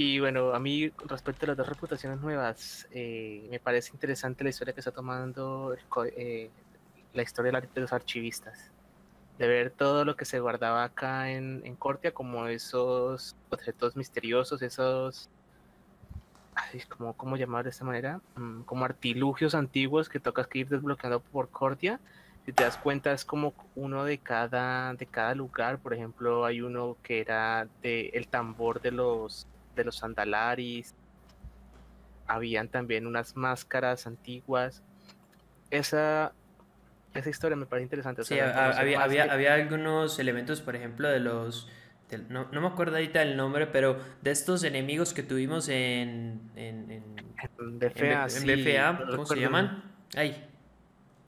Y 0.00 0.20
bueno, 0.20 0.54
a 0.54 0.60
mí 0.60 0.92
respecto 1.06 1.44
a 1.44 1.48
las 1.48 1.56
dos 1.56 1.68
reputaciones 1.68 2.20
nuevas, 2.20 2.86
eh, 2.92 3.44
me 3.50 3.58
parece 3.58 3.90
interesante 3.92 4.44
la 4.44 4.50
historia 4.50 4.72
que 4.72 4.80
está 4.80 4.92
tomando 4.92 5.74
eh, 6.16 6.50
la 7.14 7.22
historia 7.22 7.50
de 7.50 7.80
los 7.80 7.92
archivistas. 7.92 8.70
De 9.38 9.48
ver 9.48 9.72
todo 9.72 10.04
lo 10.04 10.14
que 10.14 10.24
se 10.24 10.38
guardaba 10.38 10.84
acá 10.84 11.32
en, 11.32 11.62
en 11.64 11.74
Cortia, 11.74 12.14
como 12.14 12.46
esos 12.46 13.34
objetos 13.50 13.96
misteriosos, 13.96 14.62
esos... 14.62 15.28
Ay, 16.54 16.80
como, 16.88 17.14
¿Cómo 17.14 17.36
llamar 17.36 17.64
de 17.64 17.70
esta 17.70 17.84
manera? 17.84 18.20
Mm, 18.36 18.60
como 18.62 18.84
artilugios 18.84 19.56
antiguos 19.56 20.08
que 20.08 20.20
tocas 20.20 20.46
que 20.46 20.60
ir 20.60 20.68
desbloqueando 20.68 21.18
por 21.18 21.48
Cortia. 21.48 21.98
Si 22.46 22.52
te 22.52 22.62
das 22.62 22.76
cuenta, 22.76 23.10
es 23.10 23.24
como 23.24 23.52
uno 23.74 24.04
de 24.04 24.18
cada, 24.18 24.94
de 24.94 25.06
cada 25.06 25.34
lugar. 25.34 25.80
Por 25.80 25.92
ejemplo, 25.92 26.44
hay 26.44 26.60
uno 26.60 26.96
que 27.02 27.20
era 27.20 27.66
de 27.82 28.10
el 28.14 28.28
tambor 28.28 28.80
de 28.80 28.92
los 28.92 29.47
de 29.78 29.84
los 29.84 29.96
sandalaris, 29.96 30.94
habían 32.26 32.68
también 32.68 33.06
unas 33.06 33.36
máscaras 33.36 34.06
antiguas. 34.06 34.82
Esa, 35.70 36.32
esa 37.14 37.30
historia 37.30 37.56
me 37.56 37.66
parece 37.66 37.84
interesante. 37.84 38.24
sí, 38.24 38.38
había, 38.38 39.02
había, 39.02 39.54
algunos 39.54 40.18
elementos, 40.18 40.60
por 40.60 40.76
ejemplo, 40.76 41.08
de 41.08 41.20
los... 41.20 41.68
no, 42.28 42.46
me 42.50 42.66
acuerdo 42.66 42.96
ahorita 42.96 43.22
el 43.22 43.36
nombre, 43.36 43.66
pero 43.66 43.98
de 44.22 44.30
estos 44.30 44.62
enemigos 44.64 45.14
que 45.14 45.22
tuvimos 45.22 45.68
en... 45.68 46.50
En, 46.56 47.02
BFA, 47.58 49.06
¿cómo 49.10 49.26
se 49.26 49.40
llaman? 49.40 49.84
Ay, 50.16 50.47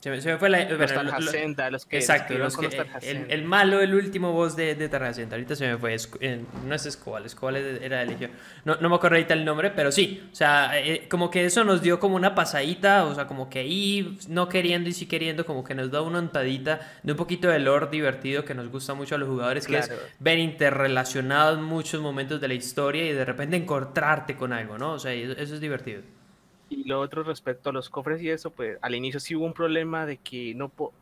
Se 0.00 0.09
me, 0.09 0.19
se 0.23 0.33
me 0.33 0.38
fue 0.38 0.49
la. 0.49 0.61
Los 0.61 0.78
bueno, 0.78 0.95
Tarja 1.11 1.19
lo- 1.19 1.25
los 1.71 1.85
que. 1.85 1.99
Exacto, 1.99 2.33
los 2.38 2.54
los 2.54 2.57
que 2.57 2.76
el, 3.11 3.30
el 3.30 3.45
malo, 3.45 3.80
el 3.83 3.95
último 3.95 4.33
boss 4.33 4.57
de, 4.57 4.75
de 4.75 4.88
Tarracenta. 4.88 5.37
Ahorita 5.37 5.54
se 5.54 5.69
me 5.69 5.76
fue. 5.76 5.95
Esco- 5.95 6.16
eh, 6.23 6.40
no 6.66 6.75
es 6.75 6.87
Escobal, 6.87 7.26
Escobal 7.26 7.57
era 7.57 7.99
de 7.99 8.07
Legión. 8.07 8.30
No, 8.64 8.76
no 8.76 8.88
me 8.88 8.95
acuerdo 8.97 9.16
ahorita 9.16 9.35
el 9.35 9.45
nombre, 9.45 9.71
pero 9.71 9.92
sí. 9.92 10.26
O 10.33 10.35
sea, 10.35 10.71
eh, 10.80 11.07
como 11.11 11.30
que 11.30 11.45
eso 11.45 11.64
nos 11.64 11.83
dio 11.83 12.00
como 12.00 12.16
una 12.16 12.35
pasadita. 12.35 13.04
O 13.04 13.14
sea, 13.14 13.26
como 13.26 13.50
que 13.50 13.59
ahí, 13.59 14.19
no 14.28 14.49
queriendo 14.49 14.88
y 14.88 14.95
sí 14.95 15.04
queriendo, 15.04 15.45
como 15.45 15.62
que 15.64 15.75
nos 15.75 15.90
da 15.90 16.00
una 16.00 16.19
ontadita 16.21 16.80
de 17.02 17.12
un 17.12 17.19
poquito 17.19 17.49
de 17.49 17.59
lore 17.59 17.88
divertido 17.90 18.45
que 18.47 18.54
nos 18.54 18.69
gusta 18.71 18.95
mucho 18.95 19.16
a 19.16 19.19
los 19.19 19.28
jugadores, 19.28 19.66
que 19.66 19.73
es 19.80 19.88
ver 20.19 20.38
interrelacionados 20.38 21.61
muchos 21.61 22.00
momentos 22.00 22.40
de 22.40 22.49
la 22.49 22.54
historia 22.54 23.04
y 23.04 23.12
de 23.12 23.25
repente 23.26 23.57
encontrarte 23.57 24.35
con 24.35 24.54
algo, 24.54 24.78
¿no? 24.78 24.92
O 24.92 24.99
sea, 24.99 25.12
eso, 25.12 25.33
eso 25.33 25.54
es 25.54 25.61
divertido. 25.61 26.00
Y 26.71 26.85
lo 26.85 27.00
otro 27.00 27.23
respecto 27.23 27.69
a 27.69 27.73
los 27.73 27.91
cofres 27.91 28.23
y 28.23 28.31
eso, 28.31 28.50
pues 28.50 28.79
al 28.81 28.95
inicio 28.95 29.21
sí 29.21 29.35
hubo 29.37 29.45
un 29.45 29.53
problema 29.53 30.07
de 30.07 30.17
que 30.17 30.55
no 30.55 30.69
po- 30.71 30.93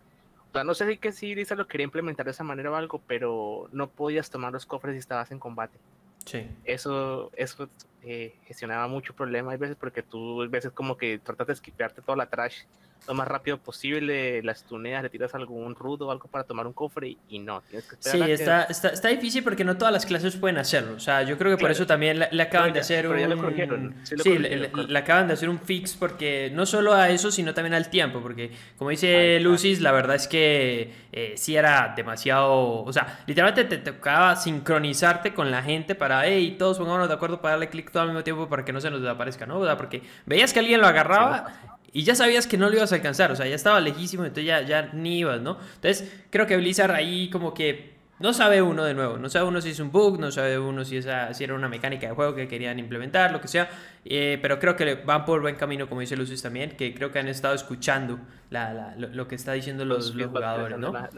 o 0.51 0.53
sea, 0.53 0.65
no 0.65 0.75
sé 0.75 0.89
si 0.89 0.97
que 0.97 1.13
si 1.13 1.35
Lisa 1.35 1.55
lo 1.55 1.69
quería 1.69 1.85
implementar 1.85 2.25
de 2.25 2.33
esa 2.33 2.43
manera 2.43 2.71
o 2.71 2.75
algo, 2.75 3.01
pero 3.07 3.69
no 3.71 3.89
podías 3.89 4.31
tomar 4.31 4.53
los 4.53 4.65
cofres 4.67 4.95
si 4.95 4.99
estabas 4.99 5.31
en 5.31 5.39
combate. 5.39 5.79
Sí. 6.25 6.47
Eso, 6.65 7.31
eso 7.37 7.69
eh, 8.11 8.35
gestionaba 8.47 8.89
mucho 8.89 9.13
problema 9.15 9.53
hay 9.53 9.59
veces 9.59 9.77
porque 9.79 10.03
tú 10.03 10.41
a 10.43 10.47
veces 10.49 10.73
como 10.73 10.97
que 10.97 11.19
tratas 11.19 11.49
de 11.49 11.53
esquipearte 11.53 12.01
toda 12.01 12.17
la 12.17 12.27
trash 12.27 12.63
lo 13.07 13.15
más 13.15 13.27
rápido 13.27 13.57
posible, 13.57 14.43
las 14.43 14.65
tuneas, 14.65 15.03
le 15.03 15.09
tiras 15.09 15.35
algún 15.35 15.75
rudo 15.75 16.09
o 16.09 16.11
algo 16.11 16.29
para 16.29 16.45
tomar 16.45 16.67
un 16.67 16.75
cofre 16.75 17.09
y, 17.09 17.19
y 17.31 17.39
no, 17.39 17.63
tienes 17.63 17.87
que 17.89 17.97
Sí, 18.01 18.21
a 18.21 18.27
que- 18.27 18.33
está, 18.35 18.65
está, 18.65 18.89
está 18.89 19.09
difícil 19.09 19.43
porque 19.43 19.65
no 19.65 19.79
todas 19.79 19.95
las 19.95 20.05
clases 20.05 20.37
pueden 20.37 20.59
hacerlo. 20.59 20.95
O 20.97 21.01
sea, 21.01 21.23
yo 21.23 21.39
creo 21.39 21.51
que 21.53 21.57
por 21.57 21.69
Claro. 21.69 21.73
eso 21.73 21.87
también 21.87 22.19
le, 22.19 22.29
le 22.31 22.43
acaban 22.43 22.73
Pero 22.73 22.75
de 22.75 22.81
ya- 22.81 22.99
hacer 22.99 23.09
un... 23.09 23.95
ya 24.05 24.05
sí 24.05 24.17
Sí, 24.23 24.39
le, 24.39 24.57
le- 24.59 24.99
acaban 24.99 25.27
de 25.27 25.33
hacer 25.35 25.49
un 25.49 25.59
fix 25.59 25.97
porque 25.97 26.51
no 26.53 26.67
solo 26.67 26.93
a 26.93 27.09
eso, 27.09 27.31
sino 27.31 27.55
también 27.55 27.73
al 27.73 27.89
tiempo. 27.89 28.21
Porque, 28.21 28.51
como 28.77 28.91
dice 28.91 29.37
está. 29.37 29.49
Lucis, 29.49 29.81
la 29.81 29.93
verdad 29.93 30.17
es 30.17 30.29
que 30.29 30.93
eh, 31.13 31.33
sí 31.39 31.57
era 31.57 31.95
demasiado... 31.97 32.83
O 32.83 32.93
sea, 32.93 33.21
literalmente 33.27 33.65
te 33.65 33.79
tocaba 33.91 34.37
sincronizarte 34.37 35.33
con 35.33 35.51
la 35.51 35.63
gente 35.63 35.95
para, 35.95 36.27
hey, 36.27 36.57
todos 36.59 36.77
pongámonos 36.77 37.09
de 37.09 37.15
acuerdo 37.15 37.41
para 37.41 37.53
darle 37.53 37.71
clic 37.71 37.91
todo 37.99 38.03
al 38.03 38.09
mismo 38.09 38.25
tiempo 38.25 38.49
para 38.49 38.65
que 38.65 38.73
no 38.73 38.81
se 38.81 38.91
nos 38.91 39.01
desaparezca, 39.01 39.47
¿no? 39.47 39.59
O 39.59 39.65
sea, 39.65 39.77
porque 39.77 40.03
veías 40.27 40.53
que 40.53 40.61
alguien 40.61 40.81
lo 40.81 40.87
agarraba... 40.87 41.75
Y 41.91 42.03
ya 42.03 42.15
sabías 42.15 42.47
que 42.47 42.59
no 42.59 42.69
lo 42.69 42.77
ibas 42.77 42.93
a 42.93 42.97
alcanzar, 42.97 43.33
o 43.33 43.35
sea, 43.35 43.47
ya 43.47 43.55
estaba 43.55 43.81
lejísimo, 43.81 44.23
entonces 44.23 44.45
ya, 44.45 44.61
ya 44.61 44.91
ni 44.93 45.21
ibas, 45.21 45.41
¿no? 45.41 45.57
Entonces, 45.77 46.13
creo 46.29 46.47
que 46.47 46.55
Blizzard 46.59 46.91
ahí 46.91 47.31
como 47.31 47.55
que 47.55 47.98
no 48.21 48.33
sabe 48.33 48.61
uno 48.63 48.85
de 48.85 48.95
nuevo, 48.95 49.17
no 49.19 49.29
sabe 49.29 49.47
uno 49.49 49.61
si 49.61 49.71
es 49.71 49.81
un 49.81 49.93
bug, 49.93 50.19
no 50.19 50.31
sabe 50.31 50.59
uno 50.59 50.85
si, 50.85 50.97
esa, 50.97 51.33
si 51.35 51.45
era 51.45 51.55
una 51.55 51.69
mecánica 51.69 52.09
de 52.09 52.15
juego 52.15 52.35
que 52.35 52.49
querían 52.49 52.79
implementar, 52.79 53.31
lo 53.33 53.41
que 53.41 53.49
sea, 53.49 53.69
eh, 54.05 54.39
pero 54.43 54.59
creo 54.59 54.75
que 54.77 54.95
van 54.97 55.25
por 55.25 55.41
buen 55.41 55.57
camino, 55.57 55.89
como 55.89 56.01
dice 56.01 56.17
Lucis 56.17 56.43
también, 56.43 56.71
que 56.77 56.95
creo 56.95 57.11
que 57.13 57.19
han 57.19 57.29
estado 57.29 57.55
escuchando 57.55 58.19
la- 58.51 58.73
la- 58.75 58.95
lo, 58.97 59.09
lo 59.09 59.29
que 59.29 59.35
está 59.37 59.53
diciendo 59.53 59.85
los, 59.85 60.13
jugadores, 60.13 60.79
¿no? 60.79 60.93
la-. 60.93 61.11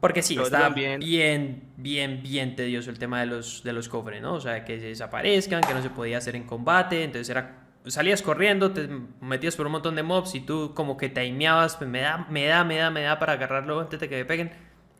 Porque 0.00 0.22
sí, 0.22 0.34
Pero 0.34 0.46
está 0.46 0.60
también- 0.60 1.00
bien, 1.00 1.62
bien, 1.76 2.22
bien 2.22 2.54
tedioso 2.56 2.90
el 2.90 2.98
tema 2.98 3.20
de 3.20 3.26
los, 3.26 3.62
de 3.64 3.72
los 3.72 3.88
cofres, 3.88 4.20
¿no? 4.22 4.34
O 4.34 4.40
sea, 4.40 4.64
que 4.64 4.78
se 4.78 4.86
desaparezcan, 4.86 5.62
que 5.62 5.74
no 5.74 5.82
se 5.82 5.90
podía 5.90 6.18
hacer 6.18 6.36
en 6.36 6.44
combate, 6.44 7.02
entonces 7.04 7.28
era... 7.30 7.62
Salías 7.86 8.20
corriendo, 8.20 8.72
te 8.72 8.88
metías 9.20 9.54
por 9.54 9.66
un 9.66 9.70
montón 9.72 9.94
de 9.94 10.02
mobs 10.02 10.34
y 10.34 10.40
tú 10.40 10.72
como 10.74 10.96
que 10.96 11.08
timeabas, 11.08 11.80
me 11.80 12.00
da, 12.00 12.26
me 12.28 12.44
da, 12.46 12.64
me 12.64 12.76
da, 12.78 12.90
me 12.90 13.02
da 13.02 13.16
para 13.20 13.34
agarrarlo 13.34 13.78
antes 13.78 14.00
de 14.00 14.08
que 14.08 14.16
me 14.16 14.24
peguen. 14.24 14.50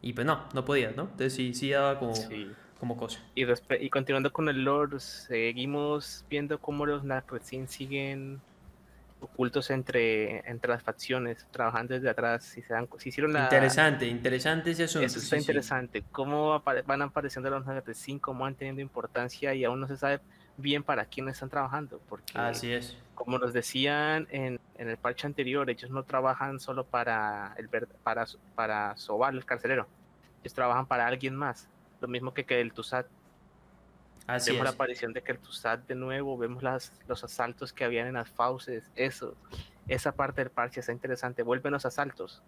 Y 0.07 0.13
pues 0.13 0.25
no, 0.25 0.45
no 0.55 0.65
podías, 0.65 0.95
¿no? 0.95 1.03
Entonces 1.03 1.35
sí, 1.35 1.53
sí 1.53 1.71
daba 1.71 1.99
como, 1.99 2.15
Sí. 2.15 2.53
como 2.79 2.97
cosa. 2.97 3.19
Y, 3.35 3.45
y 3.81 3.91
continuando 3.91 4.33
con 4.33 4.49
el 4.49 4.63
lore, 4.63 5.01
seguimos 5.01 6.25
viendo 6.31 6.61
cómo 6.61 6.87
los 6.87 7.03
Narcotzin 7.03 7.67
siguen 7.67 8.41
ocultos 9.19 9.71
entre, 9.71 10.49
entre 10.49 10.71
las 10.71 10.83
facciones, 10.85 11.47
trabajando 11.51 11.95
desde 11.95 12.09
atrás. 12.09 12.45
Si, 12.45 12.63
se 12.63 12.73
dan, 12.73 12.89
si 12.99 13.09
hicieron 13.09 13.33
la, 13.33 13.45
Interesante, 13.45 14.07
interesante 14.07 14.71
ese 14.71 14.85
asunto. 14.85 15.07
Eso 15.07 15.19
está 15.19 15.37
sí, 15.37 15.43
sí. 15.43 15.51
interesante. 15.51 16.05
Cómo 16.13 16.55
apare- 16.55 16.85
van 16.87 17.03
apareciendo 17.03 17.51
los 17.51 17.67
Narcotzin, 17.67 18.21
cómo 18.21 18.45
van 18.45 18.55
teniendo 18.55 18.83
importancia 18.83 19.55
y 19.55 19.65
aún 19.65 19.81
no 19.81 19.89
se 19.89 19.97
sabe 19.97 20.21
bien 20.57 20.85
para 20.85 21.05
quién 21.07 21.29
están 21.29 21.49
trabajando. 21.51 22.01
Porque, 22.09 22.39
Así 22.39 22.71
es. 22.73 22.97
Como 23.17 23.39
nos 23.39 23.53
decían 23.53 24.29
en, 24.31 24.61
en 24.79 24.89
el 24.89 24.97
parche 24.97 25.27
anterior, 25.27 25.69
ellos 25.69 25.91
no 25.91 26.05
trabajan 26.05 26.61
solo 26.61 26.85
para, 26.85 27.55
el, 27.59 27.69
para, 28.05 28.27
para 28.55 28.97
Sobal, 28.97 29.37
el 29.37 29.45
carcelero. 29.45 29.89
Ellos 30.43 30.55
trabajan 30.55 30.87
para 30.87 31.09
alguien 31.09 31.35
más. 31.35 31.69
Lo 32.01 32.07
mismo 32.07 32.33
que, 32.33 32.45
que 32.45 32.61
el 32.61 32.73
Tusat 32.73 33.07
Así 34.27 34.51
vemos 34.51 34.65
la 34.65 34.71
aparición 34.71 35.13
de 35.13 35.23
Kertusat 35.23 35.87
de 35.87 35.95
nuevo, 35.95 36.37
vemos 36.37 36.63
las, 36.63 36.93
los 37.07 37.23
asaltos 37.23 37.73
que 37.73 37.85
habían 37.85 38.09
en 38.09 38.15
las 38.15 38.29
fauces, 38.29 38.91
eso, 38.97 39.37
esa 39.87 40.13
parte 40.13 40.41
del 40.41 40.51
parche 40.51 40.81
está 40.81 40.93
interesante, 40.93 41.43
vuelven 41.45 41.73
los 41.73 41.87
asaltos, 41.87 42.43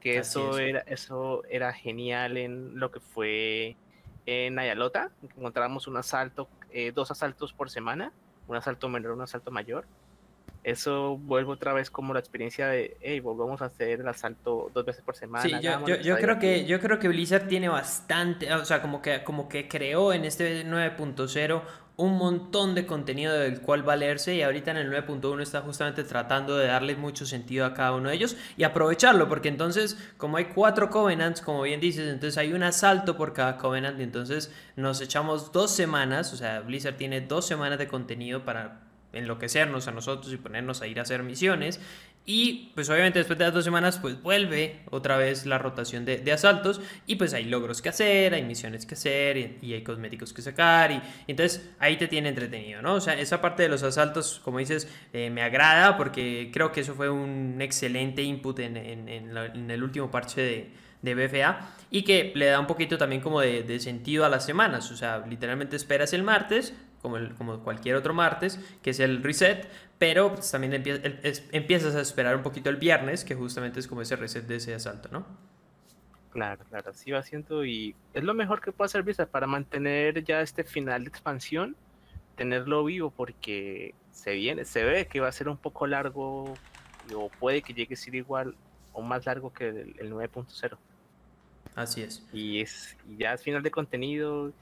que 0.00 0.18
Así 0.18 0.38
eso 0.38 0.58
es. 0.58 0.68
era, 0.68 0.80
eso 0.80 1.42
era 1.48 1.72
genial 1.72 2.36
en 2.36 2.78
lo 2.78 2.92
que 2.92 3.00
fue 3.00 3.76
en 4.26 4.58
Ayalota, 4.58 5.10
encontramos 5.22 5.88
un 5.88 5.96
asalto, 5.96 6.48
eh, 6.70 6.92
dos 6.92 7.10
asaltos 7.10 7.52
por 7.52 7.68
semana, 7.68 8.12
un 8.46 8.56
asalto 8.56 8.88
menor, 8.88 9.12
un 9.12 9.22
asalto 9.22 9.50
mayor. 9.50 9.86
Eso 10.64 11.18
vuelve 11.18 11.52
otra 11.52 11.74
vez 11.74 11.90
como 11.90 12.14
la 12.14 12.20
experiencia 12.20 12.68
de, 12.68 12.96
hey, 13.02 13.20
volvamos 13.20 13.60
a 13.60 13.66
hacer 13.66 14.00
el 14.00 14.08
asalto 14.08 14.70
dos 14.72 14.84
veces 14.86 15.04
por 15.04 15.14
semana. 15.14 15.44
Sí, 15.44 15.50
yo, 15.60 16.16
creo 16.16 16.38
que 16.38 16.46
divertido". 16.46 16.66
yo 16.66 16.80
creo 16.80 16.98
que 16.98 17.08
Blizzard 17.08 17.46
tiene 17.46 17.68
bastante, 17.68 18.52
o 18.52 18.64
sea, 18.64 18.80
como 18.80 19.02
que 19.02 19.22
como 19.24 19.46
que 19.46 19.68
creó 19.68 20.14
en 20.14 20.24
este 20.24 20.64
9.0 20.64 21.62
un 21.96 22.16
montón 22.16 22.74
de 22.74 22.86
contenido 22.86 23.34
del 23.34 23.60
cual 23.60 23.82
valerse 23.82 24.34
y 24.34 24.42
ahorita 24.42 24.72
en 24.72 24.78
el 24.78 24.90
9.1 24.90 25.42
está 25.42 25.60
justamente 25.60 26.02
tratando 26.02 26.56
de 26.56 26.66
darle 26.66 26.96
mucho 26.96 27.24
sentido 27.24 27.66
a 27.66 27.74
cada 27.74 27.92
uno 27.92 28.08
de 28.08 28.16
ellos 28.16 28.36
y 28.56 28.64
aprovecharlo, 28.64 29.28
porque 29.28 29.48
entonces 29.48 29.96
como 30.16 30.38
hay 30.38 30.46
cuatro 30.46 30.90
Covenants, 30.90 31.40
como 31.40 31.62
bien 31.62 31.78
dices, 31.78 32.08
entonces 32.08 32.36
hay 32.38 32.52
un 32.52 32.62
asalto 32.62 33.16
por 33.16 33.32
cada 33.32 33.58
Covenant 33.58 34.00
y 34.00 34.02
entonces 34.02 34.52
nos 34.76 35.00
echamos 35.00 35.52
dos 35.52 35.70
semanas, 35.70 36.32
o 36.32 36.36
sea, 36.36 36.60
Blizzard 36.60 36.96
tiene 36.96 37.20
dos 37.20 37.46
semanas 37.46 37.78
de 37.78 37.86
contenido 37.86 38.44
para 38.44 38.83
enloquecernos 39.14 39.88
a 39.88 39.92
nosotros 39.92 40.32
y 40.32 40.36
ponernos 40.36 40.82
a 40.82 40.86
ir 40.86 40.98
a 40.98 41.02
hacer 41.02 41.22
misiones. 41.22 41.80
Y 42.26 42.72
pues 42.74 42.88
obviamente 42.88 43.18
después 43.18 43.38
de 43.38 43.44
las 43.44 43.52
dos 43.52 43.64
semanas 43.64 43.98
pues 43.98 44.20
vuelve 44.22 44.80
otra 44.90 45.18
vez 45.18 45.44
la 45.44 45.58
rotación 45.58 46.06
de, 46.06 46.32
asaltos 46.32 46.80
y 47.06 47.16
pues 47.16 47.34
hay 47.34 47.44
logros 47.44 47.82
que 47.82 47.90
hacer, 47.90 48.32
hay 48.32 48.42
misiones 48.42 48.86
que 48.86 48.94
hacer 48.94 49.58
y, 49.60 49.74
hay 49.74 49.82
cosméticos 49.82 50.32
que 50.32 50.40
sacar 50.40 50.90
y, 50.90 51.02
entonces 51.28 51.68
ahí 51.78 51.96
te 51.98 52.08
tiene 52.08 52.30
entretenido, 52.30 52.80
¿no? 52.80 52.94
O 52.94 53.00
sea, 53.00 53.18
esa 53.18 53.42
parte 53.42 53.62
de 53.64 53.68
los 53.68 53.82
asaltos, 53.82 54.40
como 54.42 54.58
dices, 54.58 54.88
eh, 55.12 55.28
me 55.28 55.42
agrada 55.42 55.98
porque 55.98 56.50
creo 56.52 56.72
que 56.72 56.80
eso 56.80 56.94
fue 56.94 57.10
un 57.10 57.60
excelente 57.60 58.22
input 58.22 58.58
en, 58.60 58.76
en 58.76 59.70
el 59.70 59.82
último 59.82 60.10
parche 60.10 60.40
de, 60.40 60.70
de 61.04 61.14
BFA 61.14 61.58
y 61.90 62.02
que 62.02 62.32
le 62.34 62.46
da 62.46 62.58
un 62.58 62.66
poquito 62.66 62.96
también 62.96 63.20
como 63.20 63.40
de, 63.40 63.62
de 63.62 63.78
sentido 63.78 64.24
a 64.24 64.28
las 64.28 64.44
semanas, 64.44 64.90
o 64.90 64.96
sea, 64.96 65.24
literalmente 65.28 65.76
esperas 65.76 66.12
el 66.14 66.22
martes, 66.22 66.74
como, 67.04 67.18
el- 67.18 67.34
como 67.34 67.60
cualquier 67.62 67.96
otro 67.96 68.14
martes, 68.14 68.58
que 68.82 68.90
es 68.90 69.00
el 69.00 69.22
reset, 69.22 69.68
pero 69.98 70.34
pues, 70.34 70.50
también 70.50 70.72
empie- 70.72 71.00
el- 71.04 71.20
es- 71.22 71.44
empiezas 71.52 71.94
a 71.94 72.00
esperar 72.00 72.34
un 72.36 72.42
poquito 72.42 72.70
el 72.70 72.76
viernes, 72.76 73.24
que 73.24 73.34
justamente 73.34 73.78
es 73.80 73.86
como 73.86 74.00
ese 74.02 74.16
reset 74.16 74.46
de 74.46 74.56
ese 74.56 74.74
asalto, 74.74 75.10
¿no? 75.12 75.26
Claro, 76.30 76.64
claro, 76.68 76.90
así 76.90 77.12
va 77.12 77.22
siendo 77.22 77.64
y 77.64 77.94
es 78.12 78.24
lo 78.24 78.34
mejor 78.34 78.60
que 78.60 78.72
puede 78.72 78.86
hacer 78.86 79.02
Blizzard 79.04 79.28
para 79.28 79.46
mantener 79.46 80.24
ya 80.24 80.40
este 80.40 80.64
final 80.64 81.04
de 81.04 81.08
expansión, 81.08 81.76
tenerlo 82.36 82.84
vivo 82.84 83.10
porque 83.12 83.94
se 84.10 84.32
viene, 84.34 84.64
se 84.64 84.82
ve 84.84 85.06
que 85.06 85.20
va 85.20 85.28
a 85.28 85.32
ser 85.32 85.48
un 85.48 85.56
poco 85.58 85.86
largo 85.86 86.58
o 87.14 87.30
puede 87.38 87.62
que 87.62 87.72
llegue 87.74 87.94
a 87.94 87.96
ser 87.98 88.14
igual 88.16 88.56
o 88.92 89.02
más 89.02 89.26
largo 89.26 89.52
que 89.52 89.68
el, 89.68 89.94
el 89.98 90.10
9.0 90.10 90.78
Así 91.74 92.02
es. 92.02 92.22
y 92.32 92.60
es 92.60 92.96
y 93.08 93.16
ya 93.18 93.34
es 93.34 93.42
final 93.42 93.62
de 93.62 93.70
contenido 93.70 94.52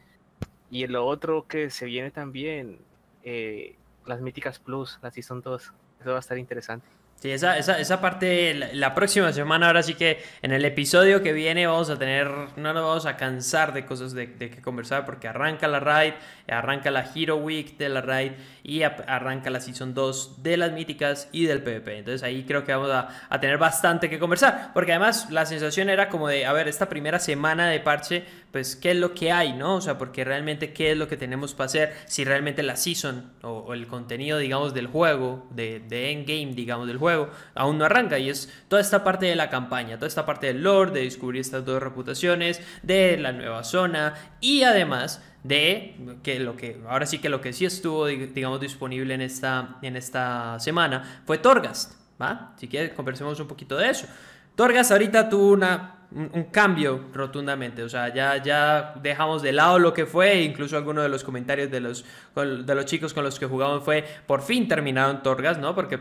y 0.72 0.86
lo 0.86 1.04
otro 1.04 1.46
que 1.46 1.68
se 1.68 1.84
viene 1.84 2.10
también 2.10 2.78
eh, 3.24 3.76
las 4.06 4.22
míticas 4.22 4.58
plus, 4.58 4.98
la 5.02 5.10
season 5.10 5.42
2, 5.42 5.72
eso 6.00 6.10
va 6.10 6.16
a 6.16 6.20
estar 6.20 6.38
interesante. 6.38 6.86
Sí, 7.16 7.30
esa, 7.30 7.56
esa, 7.56 7.78
esa 7.78 8.00
parte, 8.00 8.52
la, 8.52 8.96
próxima 8.96 9.32
semana, 9.32 9.68
ahora 9.68 9.84
sí 9.84 9.94
que 9.94 10.24
en 10.40 10.50
el 10.50 10.64
episodio 10.64 11.22
que 11.22 11.32
viene 11.32 11.68
vamos 11.68 11.88
a 11.88 11.96
tener, 11.96 12.26
no 12.56 12.72
nos 12.72 12.82
vamos 12.82 13.06
a 13.06 13.16
cansar 13.16 13.72
de 13.72 13.86
cosas 13.86 14.12
de, 14.12 14.26
de 14.26 14.50
que 14.50 14.60
conversar 14.60 15.06
porque 15.06 15.28
arranca 15.28 15.68
la 15.68 15.78
raid, 15.78 16.14
arranca 16.48 16.90
la 16.90 17.08
Hero 17.14 17.36
Week 17.36 17.76
de 17.76 17.88
la 17.88 18.00
raid 18.00 18.32
y 18.64 18.82
arranca 18.82 19.50
la 19.50 19.60
Season 19.60 19.94
2 19.94 20.42
de 20.42 20.56
las 20.56 20.72
míticas 20.72 21.28
y 21.30 21.44
del 21.44 21.62
PvP. 21.62 21.98
Entonces 21.98 22.24
ahí 22.24 22.42
creo 22.42 22.64
que 22.64 22.74
vamos 22.74 22.90
a, 22.90 23.10
a 23.28 23.38
tener 23.38 23.56
bastante 23.56 24.10
que 24.10 24.18
conversar 24.18 24.72
porque 24.74 24.90
además 24.90 25.30
la 25.30 25.46
sensación 25.46 25.90
era 25.90 26.08
como 26.08 26.26
de, 26.26 26.44
a 26.44 26.52
ver, 26.52 26.66
esta 26.66 26.88
primera 26.88 27.20
semana 27.20 27.68
de 27.68 27.78
parche, 27.78 28.24
pues 28.52 28.76
qué 28.76 28.90
es 28.90 28.96
lo 28.98 29.14
que 29.14 29.32
hay, 29.32 29.54
¿no? 29.54 29.76
O 29.76 29.80
sea, 29.80 29.96
porque 29.98 30.24
realmente 30.24 30.72
qué 30.74 30.92
es 30.92 30.96
lo 30.98 31.08
que 31.08 31.16
tenemos 31.16 31.54
para 31.54 31.66
hacer, 31.66 31.94
si 32.06 32.22
realmente 32.24 32.62
la 32.62 32.76
Season 32.76 33.32
o, 33.42 33.72
el 33.72 33.86
contenido, 33.86 34.38
digamos, 34.38 34.74
del 34.74 34.86
juego, 34.86 35.46
de, 35.50 35.80
de 35.80 36.12
endgame, 36.12 36.54
digamos, 36.54 36.86
del 36.86 36.98
juego, 36.98 37.30
aún 37.54 37.78
no 37.78 37.86
arranca 37.86 38.18
y 38.18 38.28
es 38.28 38.52
toda 38.68 38.82
esta 38.82 39.02
parte 39.02 39.26
de 39.26 39.36
la 39.36 39.48
campaña, 39.48 39.96
toda 39.96 40.06
esta 40.06 40.26
parte 40.26 40.48
del 40.48 40.62
lore, 40.62 40.90
de 40.90 41.04
descubrir 41.04 41.40
estas 41.40 41.64
dos 41.64 41.82
reputaciones, 41.82 42.60
de 42.82 43.16
la 43.16 43.32
nueva 43.32 43.64
zona 43.64 44.14
y 44.40 44.62
además 44.64 45.22
de 45.44 45.96
que 46.22 46.38
lo 46.38 46.56
que 46.56 46.80
ahora 46.88 47.06
sí 47.06 47.18
que 47.18 47.28
lo 47.28 47.40
que 47.40 47.52
sí 47.52 47.64
estuvo 47.64 48.08
dig- 48.08 48.32
digamos 48.32 48.60
disponible 48.60 49.14
en 49.14 49.22
esta 49.22 49.78
en 49.82 49.96
esta 49.96 50.60
semana 50.60 51.22
fue 51.26 51.38
Torghast, 51.38 51.94
¿va? 52.20 52.54
Si 52.58 52.68
quieres 52.68 52.92
conversemos 52.92 53.40
un 53.40 53.48
poquito 53.48 53.76
de 53.76 53.88
eso. 53.90 54.06
Torgas 54.54 54.92
ahorita 54.92 55.28
tuvo 55.30 55.48
una 55.52 56.01
un, 56.14 56.44
cambio 56.50 57.06
rotundamente. 57.12 57.82
O 57.82 57.88
sea, 57.88 58.12
ya, 58.12 58.42
ya 58.42 58.94
dejamos 59.02 59.42
de 59.42 59.52
lado 59.52 59.78
lo 59.78 59.92
que 59.92 60.06
fue. 60.06 60.42
Incluso 60.42 60.76
algunos 60.76 61.02
de 61.02 61.08
los 61.08 61.24
comentarios 61.24 61.70
de 61.70 61.80
los, 61.80 62.04
de 62.34 62.74
los 62.74 62.84
chicos 62.86 63.14
con 63.14 63.24
los 63.24 63.38
que 63.38 63.46
jugamos 63.46 63.84
fue, 63.84 64.04
por 64.26 64.42
fin 64.42 64.68
terminaron 64.68 65.22
Torgas, 65.22 65.58
¿no? 65.58 65.74
Porque 65.74 65.98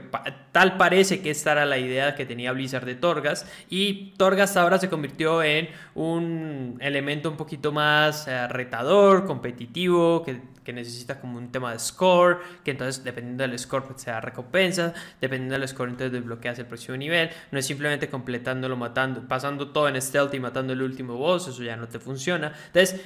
tal 0.52 0.78
parece 0.78 1.22
que 1.22 1.32
esta 1.32 1.54
era 1.54 1.66
la 1.66 1.78
idea 1.78 2.16
que 2.16 2.26
tenía 2.26 2.52
Blizzard 2.52 2.86
de 2.86 2.96
Torgas. 2.96 3.46
Y 3.70 4.14
Torgas 4.18 4.58
ahora 4.58 4.78
se 4.78 4.90
convirtió 4.90 5.44
en 5.44 5.70
un 5.96 6.78
elemento 6.80 7.30
un 7.30 7.38
poquito 7.38 7.72
más 7.72 8.28
eh, 8.28 8.48
retador, 8.48 9.26
competitivo, 9.26 10.24
que 10.24 10.52
que 10.64 10.74
necesita 10.74 11.20
como 11.20 11.38
un 11.38 11.52
tema 11.52 11.72
de 11.72 11.80
score, 11.80 12.40
que 12.64 12.72
entonces 12.72 13.04
dependiendo 13.04 13.44
del 13.44 13.58
score 13.58 13.84
pues, 13.84 14.02
se 14.02 14.12
da 14.12 14.22
recompensa, 14.22 14.94
dependiendo 15.20 15.58
del 15.58 15.68
score 15.68 15.90
entonces 15.90 16.12
desbloqueas 16.12 16.60
el 16.60 16.66
próximo 16.66 16.98
nivel, 16.98 17.30
no 17.52 17.60
es 17.60 17.66
simplemente 17.66 18.10
completándolo, 18.10 18.78
matando, 18.78 19.28
pasando 19.28 19.70
todo 19.70 19.88
en 19.88 19.96
stealth 20.02 20.34
y 20.34 20.40
matando 20.40 20.74
el 20.74 20.82
último 20.82 21.16
boss, 21.16 21.48
eso 21.48 21.64
ya 21.64 21.76
no 21.76 21.88
te 21.88 22.00
funciona. 22.00 22.54
Entonces, 22.68 23.02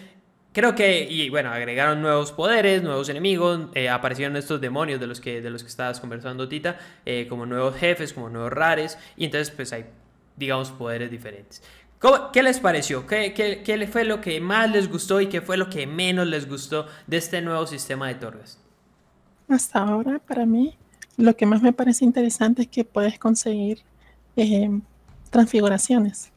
creo 0.56 0.74
que, 0.74 1.04
y 1.04 1.30
bueno, 1.30 1.52
agregaron 1.52 2.02
nuevos 2.02 2.32
poderes, 2.32 2.82
nuevos 2.82 3.10
enemigos, 3.10 3.68
eh, 3.74 3.90
aparecieron 3.90 4.38
estos 4.38 4.62
demonios 4.62 5.02
de 5.02 5.08
los 5.08 5.20
que, 5.20 5.42
de 5.42 5.50
los 5.50 5.64
que 5.64 5.70
estabas 5.70 6.00
conversando, 6.00 6.48
Tita, 6.48 6.80
eh, 7.06 7.28
como 7.28 7.46
nuevos 7.46 7.76
jefes, 7.76 8.14
como 8.14 8.30
nuevos 8.30 8.54
rares, 8.54 8.98
y 9.18 9.26
entonces 9.26 9.54
pues 9.54 9.74
hay, 9.74 9.86
digamos, 10.38 10.72
poderes 10.72 11.12
diferentes. 11.12 11.62
¿Qué 12.32 12.44
les 12.44 12.60
pareció? 12.60 13.06
¿Qué, 13.06 13.34
¿Qué, 13.34 13.88
fue 13.88 14.06
lo 14.06 14.22
que 14.22 14.40
más 14.40 14.72
les 14.72 14.90
gustó 14.90 15.20
y 15.22 15.28
qué 15.28 15.42
fue 15.42 15.58
lo 15.58 15.70
que 15.70 15.88
menos 15.88 16.28
les 16.28 16.48
gustó 16.48 16.88
de 17.08 17.18
este 17.18 17.42
nuevo 17.42 17.66
sistema 17.68 18.08
de 18.08 18.16
torres? 18.16 18.60
Hasta 19.50 19.80
ahora, 19.80 20.20
para 20.20 20.46
mí, 20.46 20.78
lo 21.18 21.36
que 21.36 21.46
más 21.46 21.62
me 21.62 21.74
parece 21.74 22.06
interesante 22.06 22.64
es 22.64 22.68
que 22.68 22.86
puedes 22.86 23.18
conseguir 23.18 23.80
eh, 24.36 24.70
transfiguraciones 25.32 26.32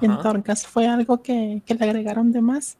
en 0.00 0.18
Torgas. 0.20 0.66
Fue 0.66 0.86
algo 0.86 1.22
que, 1.22 1.62
le 1.66 1.84
agregaron 1.84 2.32
de 2.32 2.40
más, 2.40 2.76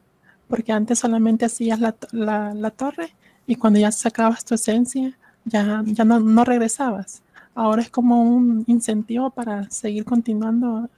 porque 0.47 0.71
antes 0.71 0.99
solamente 0.99 1.45
hacías 1.45 1.79
la, 1.79 1.95
la, 2.11 2.71
torre 2.71 3.13
y 3.47 3.55
cuando 3.55 3.79
ya 3.79 3.91
sacabas 3.91 4.45
tu 4.45 4.55
esencia, 4.55 5.17
ya, 5.45 5.83
ya 5.85 6.03
no, 6.03 6.19
no 6.19 6.43
regresabas. 6.43 7.23
Ahora 7.53 7.81
es 7.81 7.89
como 7.89 8.21
un 8.21 8.63
incentivo 8.67 9.29
para 9.29 9.69
seguir 9.69 10.03
continuando 10.03 10.89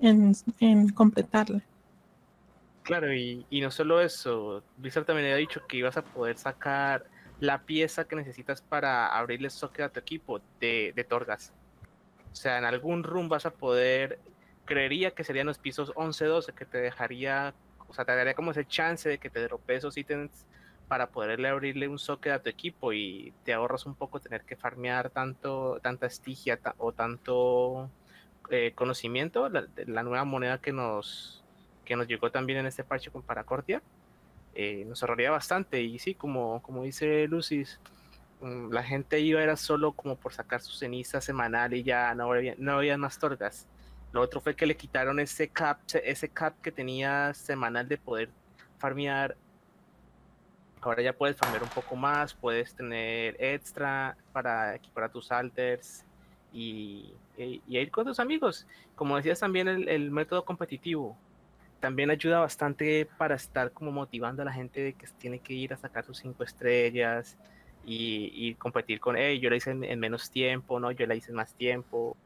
en, 0.00 0.34
en 0.60 0.88
completarla. 0.90 1.62
Claro, 2.88 3.12
y, 3.14 3.44
no 3.50 3.70
solo 3.70 4.00
eso, 4.00 4.62
Blizzard 4.78 5.04
también 5.04 5.26
había 5.26 5.36
dicho 5.36 5.60
que 5.68 5.76
ibas 5.76 5.98
a 5.98 6.02
poder 6.02 6.38
sacar 6.38 7.04
la 7.38 7.60
pieza 7.62 8.08
que 8.08 8.16
necesitas 8.16 8.62
para 8.62 9.08
abrirle 9.08 9.50
socket 9.50 9.84
a 9.84 9.88
tu 9.90 10.00
equipo 10.00 10.40
de, 10.58 10.94
de 10.96 11.04
Torgas. 11.04 11.52
O 12.32 12.34
sea, 12.34 12.56
en 12.56 12.64
algún 12.64 13.02
room 13.02 13.28
vas 13.28 13.44
a 13.44 13.50
poder, 13.50 14.18
creería 14.68 15.12
que 15.12 15.24
serían 15.24 15.46
los 15.46 15.58
pisos 15.58 15.94
11-12 15.94 16.52
que 16.52 16.66
te 16.66 16.76
dejaría, 16.76 17.54
o 17.88 17.94
sea, 17.94 18.04
te 18.04 18.14
daría 18.14 18.34
como 18.34 18.50
ese 18.50 18.66
chance 18.66 19.08
de 19.08 19.16
que 19.16 19.30
te 19.30 19.42
drope 19.42 19.74
esos 19.74 19.96
ítems 19.96 20.44
para 20.88 21.08
poderle 21.08 21.48
abrirle 21.48 21.88
un 21.88 21.98
socket 21.98 22.32
a 22.32 22.42
tu 22.42 22.50
equipo 22.50 22.92
y 22.92 23.32
te 23.44 23.54
ahorras 23.54 23.86
un 23.86 23.94
poco 23.94 24.20
tener 24.20 24.42
que 24.42 24.56
farmear 24.56 25.08
tanto, 25.08 25.80
tanta 25.82 26.06
estigia 26.06 26.60
o 26.76 26.92
tanto 26.92 27.90
eh, 28.50 28.72
conocimiento, 28.74 29.48
la, 29.48 30.02
nueva 30.02 30.24
moneda 30.26 30.58
que 30.58 30.72
nos, 30.72 31.42
que 31.86 31.96
nos 31.96 32.06
llegó 32.06 32.30
también 32.30 32.58
en 32.58 32.66
este 32.66 32.84
parche 32.84 33.10
con 33.10 33.22
Paracortia, 33.22 33.82
eh, 34.54 34.84
nos 34.86 35.02
ahorraría 35.02 35.30
bastante. 35.30 35.80
Y 35.80 35.98
sí, 35.98 36.14
como, 36.14 36.60
como 36.62 36.82
dice 36.82 37.26
Lucis, 37.26 37.80
mm, 38.42 38.70
la 38.70 38.82
gente 38.82 39.20
iba 39.20 39.42
era 39.42 39.56
solo 39.56 39.92
como 39.92 40.16
por 40.16 40.34
sacar 40.34 40.60
su 40.60 40.72
ceniza 40.76 41.22
semanal 41.22 41.72
y 41.72 41.82
ya 41.84 42.14
no 42.14 42.30
había, 42.30 42.54
no 42.58 42.72
había 42.76 42.98
más 42.98 43.18
torgas. 43.18 43.66
Lo 44.12 44.20
otro 44.20 44.40
fue 44.40 44.54
que 44.56 44.66
le 44.66 44.76
quitaron 44.76 45.20
ese 45.20 45.48
cap, 45.48 45.80
ese 46.02 46.28
cap 46.28 46.54
que 46.62 46.72
tenía 46.72 47.34
semanal 47.34 47.88
de 47.88 47.98
poder 47.98 48.30
farmear. 48.78 49.36
Ahora 50.80 51.02
ya 51.02 51.12
puedes 51.12 51.36
farmear 51.36 51.62
un 51.62 51.68
poco 51.68 51.96
más, 51.96 52.34
puedes 52.34 52.74
tener 52.74 53.36
extra 53.38 54.16
para 54.32 54.74
equipar 54.74 55.10
tus 55.10 55.30
alters 55.30 56.04
y 56.52 57.12
y, 57.38 57.62
ir 57.66 57.90
con 57.90 58.04
tus 58.04 58.20
amigos. 58.20 58.66
Como 58.94 59.16
decías 59.16 59.40
también, 59.40 59.68
el, 59.68 60.10
método 60.10 60.44
competitivo 60.44 61.16
también 61.80 62.10
ayuda 62.10 62.40
bastante 62.40 63.08
para 63.18 63.36
estar 63.36 63.70
como 63.70 63.92
motivando 63.92 64.42
a 64.42 64.44
la 64.44 64.52
gente 64.52 64.80
de 64.80 64.92
que 64.94 65.06
tiene 65.18 65.38
que 65.38 65.54
ir 65.54 65.72
a 65.72 65.76
sacar 65.76 66.04
sus 66.04 66.18
cinco 66.18 66.42
estrellas 66.42 67.36
y, 67.84 68.54
competir 68.56 69.00
con, 69.00 69.16
hey, 69.16 69.38
yo 69.40 69.48
la 69.48 69.56
hice 69.56 69.70
en, 69.70 70.00
menos 70.00 70.30
tiempo, 70.30 70.80
¿no? 70.80 70.90
Yo 70.90 71.06
la 71.06 71.14
hice 71.14 71.30
en 71.30 71.36
más 71.36 71.54
tiempo 71.54 72.16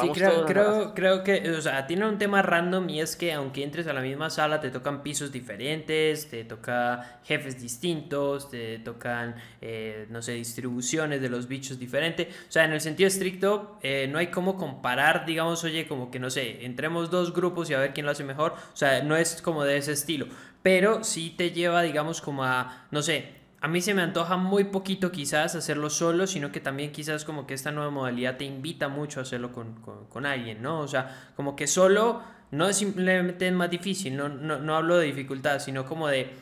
sí, 0.00 0.10
creo, 0.12 0.44
creo, 0.44 0.94
creo, 0.94 1.24
que, 1.24 1.50
o 1.50 1.60
sea, 1.60 1.86
tiene 1.86 2.06
un 2.06 2.18
tema 2.18 2.42
random 2.42 2.88
y 2.90 3.00
es 3.00 3.16
que 3.16 3.32
aunque 3.32 3.62
entres 3.62 3.86
a 3.86 3.92
la 3.92 4.00
misma 4.00 4.30
sala 4.30 4.60
te 4.60 4.70
tocan 4.70 5.02
pisos 5.02 5.32
diferentes, 5.32 6.28
te 6.28 6.44
toca 6.44 7.20
jefes 7.24 7.60
distintos, 7.60 8.50
te 8.50 8.78
tocan, 8.78 9.36
eh, 9.60 10.06
no 10.10 10.22
sé, 10.22 10.32
distribuciones 10.32 11.20
de 11.20 11.28
los 11.28 11.48
bichos 11.48 11.78
diferentes. 11.78 12.28
O 12.48 12.52
sea, 12.52 12.64
en 12.64 12.72
el 12.72 12.80
sentido 12.80 13.08
estricto, 13.08 13.78
eh, 13.82 14.08
no 14.10 14.18
hay 14.18 14.28
como 14.28 14.56
comparar, 14.56 15.24
digamos, 15.26 15.64
oye, 15.64 15.86
como 15.86 16.10
que, 16.10 16.18
no 16.18 16.30
sé, 16.30 16.64
entremos 16.64 17.10
dos 17.10 17.32
grupos 17.32 17.70
y 17.70 17.74
a 17.74 17.78
ver 17.78 17.94
quién 17.94 18.06
lo 18.06 18.12
hace 18.12 18.24
mejor. 18.24 18.52
O 18.52 18.76
sea, 18.76 19.02
no 19.02 19.16
es 19.16 19.40
como 19.40 19.64
de 19.64 19.76
ese 19.78 19.92
estilo. 19.92 20.26
Pero 20.62 21.04
sí 21.04 21.32
te 21.36 21.52
lleva, 21.52 21.82
digamos, 21.82 22.20
como 22.20 22.44
a, 22.44 22.86
no 22.90 23.00
sé, 23.00 23.35
a 23.66 23.68
mí 23.68 23.80
se 23.80 23.94
me 23.94 24.02
antoja 24.02 24.36
muy 24.36 24.62
poquito 24.62 25.10
quizás 25.10 25.56
hacerlo 25.56 25.90
solo, 25.90 26.28
sino 26.28 26.52
que 26.52 26.60
también 26.60 26.92
quizás 26.92 27.24
como 27.24 27.48
que 27.48 27.54
esta 27.54 27.72
nueva 27.72 27.90
modalidad 27.90 28.36
te 28.36 28.44
invita 28.44 28.86
mucho 28.86 29.18
a 29.18 29.24
hacerlo 29.24 29.50
con, 29.50 30.24
alguien, 30.24 30.62
¿no? 30.62 30.78
O 30.78 30.86
sea, 30.86 31.32
como 31.34 31.56
que 31.56 31.66
solo 31.66 32.22
no 32.52 32.68
es 32.68 32.76
simplemente 32.76 33.50
más 33.50 33.68
difícil, 33.68 34.16
no, 34.16 34.28
no, 34.28 34.76
hablo 34.76 34.98
de 34.98 35.06
dificultad, 35.06 35.58
sino 35.58 35.84
como 35.84 36.06
de, 36.06 36.32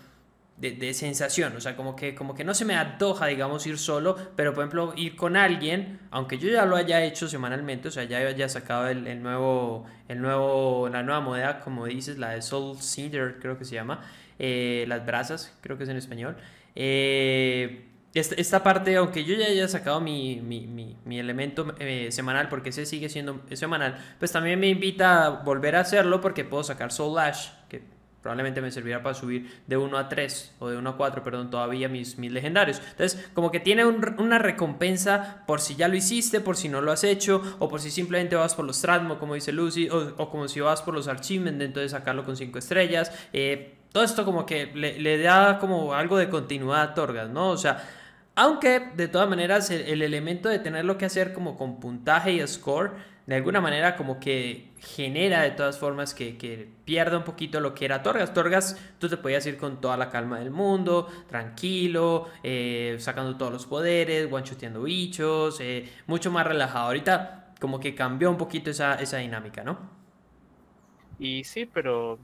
de, 0.58 0.92
sensación, 0.92 1.56
o 1.56 1.62
sea, 1.62 1.76
como 1.76 1.96
que, 1.96 2.14
como 2.14 2.34
que 2.34 2.44
no 2.44 2.52
se 2.52 2.66
me 2.66 2.74
antoja, 2.74 3.24
digamos, 3.24 3.66
ir 3.66 3.78
solo, 3.78 4.18
pero 4.36 4.52
por 4.52 4.64
ejemplo 4.64 4.92
ir 4.94 5.16
con 5.16 5.38
alguien, 5.38 6.00
aunque 6.10 6.36
yo 6.36 6.50
ya 6.50 6.66
lo 6.66 6.76
haya 6.76 7.02
hecho 7.04 7.26
semanalmente, 7.26 7.88
o 7.88 7.90
sea, 7.90 8.04
ya 8.04 8.18
haya 8.18 8.50
sacado 8.50 8.86
el, 8.88 9.22
nuevo, 9.22 9.86
el 10.08 10.20
nuevo, 10.20 10.90
la 10.90 11.02
nueva 11.02 11.22
modalidad, 11.22 11.62
como 11.64 11.86
dices, 11.86 12.18
la 12.18 12.32
de 12.32 12.42
Soul 12.42 12.76
Cinder, 12.82 13.38
creo 13.40 13.56
que 13.56 13.64
se 13.64 13.76
llama, 13.76 14.02
eh, 14.38 14.84
las 14.88 15.04
brasas, 15.06 15.56
creo 15.60 15.76
que 15.76 15.84
es 15.84 15.90
en 15.90 15.96
español. 15.96 16.36
Eh, 16.74 17.88
esta, 18.14 18.62
parte, 18.62 18.94
aunque 18.96 19.24
yo 19.24 19.34
ya 19.34 19.46
haya 19.46 19.66
sacado 19.66 20.00
mi, 20.00 20.40
mi, 20.40 21.18
elemento 21.18 21.74
eh, 21.80 22.12
semanal, 22.12 22.48
porque 22.48 22.68
ese 22.68 22.86
sigue 22.86 23.08
siendo 23.08 23.42
semanal, 23.52 23.98
pues 24.20 24.30
también 24.30 24.60
me 24.60 24.68
invita 24.68 25.26
a 25.26 25.30
volver 25.30 25.74
a 25.74 25.80
hacerlo 25.80 26.20
porque 26.20 26.44
puedo 26.44 26.62
sacar 26.62 26.92
Soul 26.92 27.16
Lash, 27.16 27.48
que 27.68 27.82
probablemente 28.22 28.62
me 28.62 28.70
servirá 28.70 29.02
para 29.02 29.14
subir 29.14 29.62
de 29.66 29.76
1 29.76 29.98
a 29.98 30.08
3 30.08 30.54
o 30.60 30.68
de 30.70 30.78
1 30.78 30.90
a 30.90 30.96
4, 30.96 31.24
perdón, 31.24 31.50
todavía 31.50 31.88
mis, 31.88 32.16
mis 32.16 32.30
legendarios. 32.30 32.80
Entonces, 32.92 33.28
como 33.34 33.50
que 33.50 33.58
tiene 33.58 33.84
una 33.84 34.38
recompensa 34.38 35.42
por 35.46 35.60
si 35.60 35.74
ya 35.74 35.88
lo 35.88 35.96
hiciste, 35.96 36.40
por 36.40 36.56
si 36.56 36.68
no 36.68 36.80
lo 36.80 36.92
has 36.92 37.02
hecho, 37.02 37.42
o 37.58 37.68
por 37.68 37.80
si 37.80 37.90
simplemente 37.90 38.36
vas 38.36 38.54
por 38.54 38.64
los 38.64 38.76
Stratmo, 38.76 39.18
como 39.18 39.34
dice 39.34 39.52
Lucy, 39.52 39.88
o, 39.90 40.30
como 40.30 40.46
si 40.46 40.60
vas 40.60 40.82
por 40.82 40.94
los 40.94 41.08
Achievement, 41.08 41.60
entonces 41.60 41.90
sacarlo 41.90 42.24
con 42.24 42.36
5 42.36 42.58
estrellas. 42.58 43.12
Eh, 43.32 43.74
todo 43.94 44.02
esto 44.02 44.24
como 44.24 44.44
que 44.44 44.66
le, 44.74 45.18
da 45.18 45.60
como 45.60 45.94
algo 45.94 46.16
de 46.16 46.28
continuidad 46.28 46.82
a 46.82 46.94
Torgas, 46.94 47.30
¿no? 47.30 47.50
O 47.50 47.56
sea, 47.56 47.80
aunque 48.34 48.80
de 48.80 49.06
todas 49.06 49.28
maneras 49.28 49.70
el, 49.70 50.02
elemento 50.02 50.48
de 50.48 50.58
tenerlo 50.58 50.98
que 50.98 51.04
hacer 51.04 51.32
como 51.32 51.56
con 51.56 51.78
puntaje 51.78 52.32
y 52.32 52.44
score, 52.44 52.90
de 53.26 53.36
alguna 53.36 53.60
manera 53.60 53.94
como 53.94 54.18
que 54.18 54.72
genera 54.80 55.42
de 55.42 55.52
todas 55.52 55.78
formas 55.78 56.12
que, 56.12 56.36
que 56.36 56.68
pierda 56.84 57.18
un 57.18 57.22
poquito 57.22 57.60
lo 57.60 57.72
que 57.72 57.84
era 57.84 58.02
Torgas. 58.02 58.34
Torgas 58.34 58.76
tú 58.98 59.08
te 59.08 59.16
podías 59.16 59.46
ir 59.46 59.56
con 59.58 59.80
toda 59.80 59.96
la 59.96 60.10
calma 60.10 60.40
del 60.40 60.50
mundo, 60.50 61.08
tranquilo, 61.28 62.30
eh, 62.42 62.96
sacando 62.98 63.36
todos 63.36 63.52
los 63.52 63.64
poderes, 63.64 64.26
one 64.28 64.44
bichos, 64.82 65.60
eh, 65.60 65.88
mucho 66.08 66.32
más 66.32 66.44
relajado. 66.44 66.86
Ahorita 66.86 67.54
como 67.60 67.78
que 67.78 67.94
cambió 67.94 68.28
un 68.28 68.38
poquito 68.38 68.70
esa, 68.70 68.96
esa 68.96 69.18
dinámica, 69.18 69.62
¿no? 69.62 69.78
Y 71.20 71.44
sí, 71.44 71.64
pero 71.64 72.18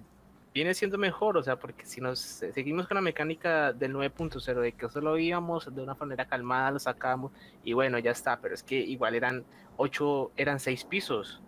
viene 0.52 0.74
siendo 0.74 0.98
mejor, 0.98 1.36
o 1.36 1.42
sea, 1.42 1.56
porque 1.56 1.86
si 1.86 2.00
nos 2.00 2.18
seguimos 2.18 2.88
con 2.88 2.96
la 2.96 3.00
mecánica 3.00 3.72
del 3.72 3.94
9.0, 3.94 4.60
de 4.60 4.72
que 4.72 4.88
solo 4.88 5.16
íbamos 5.18 5.72
de 5.74 5.82
una 5.82 5.94
manera 5.94 6.26
calmada, 6.26 6.72
lo 6.72 6.78
sacamos 6.78 7.32
y 7.62 7.72
bueno, 7.72 7.98
ya 7.98 8.10
está, 8.10 8.40
pero 8.40 8.54
es 8.54 8.62
que 8.62 8.76
igual 8.76 9.14
eran 9.14 9.44
8, 9.76 10.32
eran 10.36 10.58
6 10.58 10.84
pisos 10.84 11.40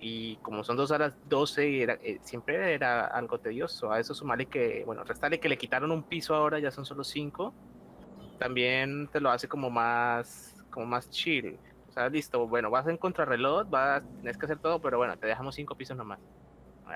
y 0.00 0.36
como 0.36 0.64
son 0.64 0.76
dos 0.76 0.90
horas 0.90 1.14
12, 1.28 1.82
era, 1.82 1.94
eh, 2.02 2.18
siempre 2.22 2.74
era 2.74 3.06
algo 3.06 3.38
tedioso. 3.38 3.92
A 3.92 4.00
eso 4.00 4.14
sumarle 4.14 4.46
que, 4.46 4.82
bueno, 4.84 5.04
restarle 5.04 5.38
que 5.38 5.48
le 5.48 5.56
quitaron 5.56 5.92
un 5.92 6.02
piso 6.02 6.34
ahora, 6.34 6.58
ya 6.58 6.72
son 6.72 6.84
solo 6.84 7.04
5, 7.04 7.54
también 8.38 9.08
te 9.12 9.20
lo 9.20 9.30
hace 9.30 9.46
como 9.46 9.70
más, 9.70 10.64
como 10.70 10.86
más 10.86 11.08
chill. 11.10 11.56
O 11.88 11.92
sea, 11.92 12.08
listo, 12.08 12.48
bueno, 12.48 12.68
vas 12.70 12.88
en 12.88 12.96
contrarreloj, 12.96 13.70
vas, 13.70 14.02
tienes 14.16 14.36
que 14.36 14.46
hacer 14.46 14.58
todo, 14.58 14.80
pero 14.80 14.98
bueno, 14.98 15.16
te 15.16 15.28
dejamos 15.28 15.54
5 15.54 15.76
pisos 15.76 15.96
nomás 15.96 16.18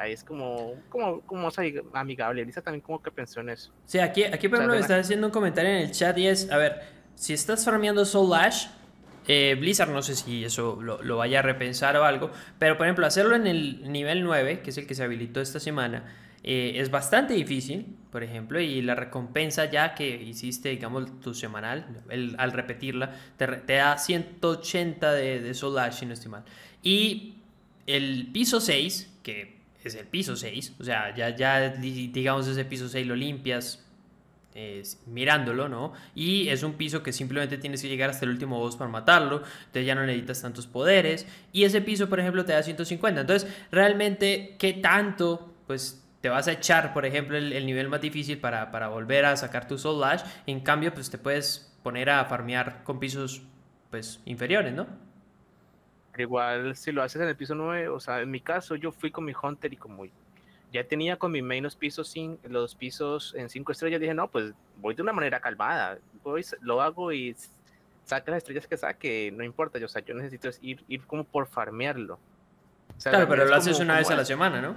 es 0.07 0.25
como, 0.25 0.75
como, 0.89 1.21
como 1.23 1.49
amigable. 1.95 2.43
Elisa 2.43 2.61
también 2.63 2.81
como 2.81 3.03
que 3.03 3.11
pensó 3.11 3.41
en 3.41 3.51
eso. 3.51 3.73
Sí, 3.87 3.99
aquí, 3.99 4.25
aquí 4.25 4.49
por 4.49 4.59
ejemplo, 4.59 4.79
está 4.79 4.97
haciendo 4.99 5.27
un 5.27 5.33
comentario 5.33 5.71
en 5.71 5.77
el 5.79 5.93
chat 5.93 6.17
y 6.19 6.27
es, 6.27 6.51
a 6.51 6.57
ver, 6.57 6.83
si 7.15 7.33
estás 7.33 7.65
farmeando 7.65 8.05
Soul 8.05 8.35
Ash, 8.35 8.67
Eh, 9.29 9.57
Blizzard 9.59 9.91
no 9.91 10.03
sé 10.03 10.15
si 10.15 10.45
eso 10.45 10.81
lo, 10.81 11.17
vaya 11.17 11.41
a 11.41 11.43
repensar 11.43 11.97
o 11.97 12.05
algo, 12.05 12.31
pero 12.61 12.77
por 12.77 12.87
ejemplo 12.87 13.07
hacerlo 13.07 13.35
en 13.35 13.49
el 13.49 13.91
nivel 13.91 14.23
9, 14.23 14.61
que 14.61 14.71
es 14.71 14.79
el 14.79 14.87
que 14.87 14.95
se 14.95 15.03
habilitó 15.03 15.41
esta 15.41 15.59
semana, 15.59 16.05
eh, 16.45 16.75
es 16.77 16.93
bastante 16.93 17.35
difícil, 17.35 17.87
por 18.13 18.23
ejemplo, 18.23 18.61
y 18.61 18.81
la 18.83 18.95
recompensa 18.95 19.65
ya 19.65 19.97
que 19.97 20.09
hiciste, 20.23 20.69
digamos, 20.69 21.21
tu 21.21 21.35
semanal, 21.35 22.05
al 22.39 22.53
repetirla, 22.53 23.17
te, 23.37 23.75
da 23.75 23.99
180 23.99 25.13
de, 25.13 25.41
de 25.41 25.55
Soul 25.55 25.77
Ash, 25.81 25.95
si 25.95 26.07
no 26.07 26.13
estoy 26.13 26.31
mal. 26.31 26.45
Y 26.85 27.39
el 27.89 28.29
piso 28.33 28.61
6, 28.61 29.19
que 29.25 29.56
es 29.89 29.95
el 29.95 30.07
piso 30.07 30.37
6, 30.37 30.75
o 30.81 30.85
sea, 30.85 31.15
ya, 31.15 31.35
ya 31.35 31.69
digamos 31.69 32.47
ese 32.47 32.65
piso 32.65 32.89
6 32.89 33.07
lo 33.07 33.17
limpias, 33.17 33.87
mirándolo, 35.07 35.69
¿no? 35.69 35.93
Y 36.15 36.49
es 36.49 36.63
un 36.63 36.75
piso 36.75 37.03
que 37.03 37.13
simplemente 37.13 37.59
tienes 37.59 37.83
que 37.83 37.89
llegar 37.89 38.11
hasta 38.11 38.25
el 38.25 38.31
último 38.31 38.59
boss 38.59 38.77
para 38.77 38.91
matarlo, 38.91 39.43
entonces 39.67 39.87
ya 39.87 39.95
no 39.95 40.07
necesitas 40.07 40.41
tantos 40.43 40.67
poderes, 40.67 41.27
y 41.53 41.65
ese 41.65 41.81
piso, 41.83 42.09
por 42.09 42.21
ejemplo, 42.21 42.45
te 42.45 42.53
da 42.53 42.63
150, 42.63 43.21
entonces 43.21 43.51
realmente, 43.71 44.57
¿qué 44.59 44.73
tanto, 44.73 45.55
pues, 45.67 46.03
te 46.23 46.31
vas 46.31 46.49
a 46.49 46.53
echar, 46.53 46.95
por 46.95 47.05
ejemplo, 47.05 47.37
el, 47.37 47.67
nivel 47.67 47.89
más 47.89 48.01
difícil 48.01 48.39
para, 48.39 48.71
para, 48.71 48.89
volver 48.89 49.27
a 49.27 49.37
sacar 49.37 49.69
tu 49.69 49.79
Soul 49.79 50.01
Lash? 50.01 50.23
En 50.47 50.61
cambio, 50.61 50.93
pues 50.95 51.11
te 51.11 51.19
puedes 51.19 51.73
poner 51.83 52.09
a 52.09 52.25
farmear 52.25 52.83
con 52.83 52.99
pisos, 52.99 53.43
pues, 53.91 54.21
inferiores, 54.25 54.73
¿no? 54.73 55.06
Igual, 56.23 56.77
si 56.77 56.93
lo 56.93 57.03
haces 57.03 57.21
en 57.21 57.29
el 57.29 57.37
piso 57.37 57.55
9, 57.55 57.89
o 57.89 58.01
sea, 58.01 58.21
en 58.21 58.31
mi 58.31 58.41
caso, 58.41 58.75
yo 58.75 58.93
fui 58.93 59.11
con 59.11 59.25
mi 59.25 59.33
Hunter 59.41 59.73
y 59.73 59.77
como 59.77 60.05
ya 60.73 60.85
tenía 60.85 61.17
con 61.17 61.33
mi 61.33 61.43
main 61.43 61.63
los 61.63 61.77
pisos, 61.77 62.09
sin, 62.09 62.39
los 62.45 62.75
pisos 62.75 63.35
en 63.37 63.49
5 63.49 63.73
estrellas, 63.73 64.01
dije, 64.01 64.15
no, 64.15 64.29
pues 64.29 64.53
voy 64.79 64.95
de 64.95 65.03
una 65.03 65.13
manera 65.13 65.41
calmada, 65.41 65.99
voy, 66.23 66.45
lo 66.61 66.83
hago 66.83 67.13
y 67.13 67.37
saque 68.05 68.31
las 68.31 68.39
estrellas 68.39 68.67
que 68.67 68.77
saque, 68.77 69.33
no 69.35 69.45
importa, 69.45 69.79
yo, 69.79 69.87
o 69.87 69.89
sea, 69.89 70.03
yo 70.05 70.15
necesito 70.15 70.49
ir, 70.63 70.85
ir 70.89 71.07
como 71.07 71.25
por 71.25 71.47
farmearlo. 71.47 72.19
claro, 73.03 73.29
pero 73.29 73.45
lo 73.45 73.55
haces 73.55 73.81
una 73.81 73.97
vez 73.97 74.11
a 74.11 74.17
la 74.17 74.25
semana, 74.25 74.61
¿no? 74.61 74.77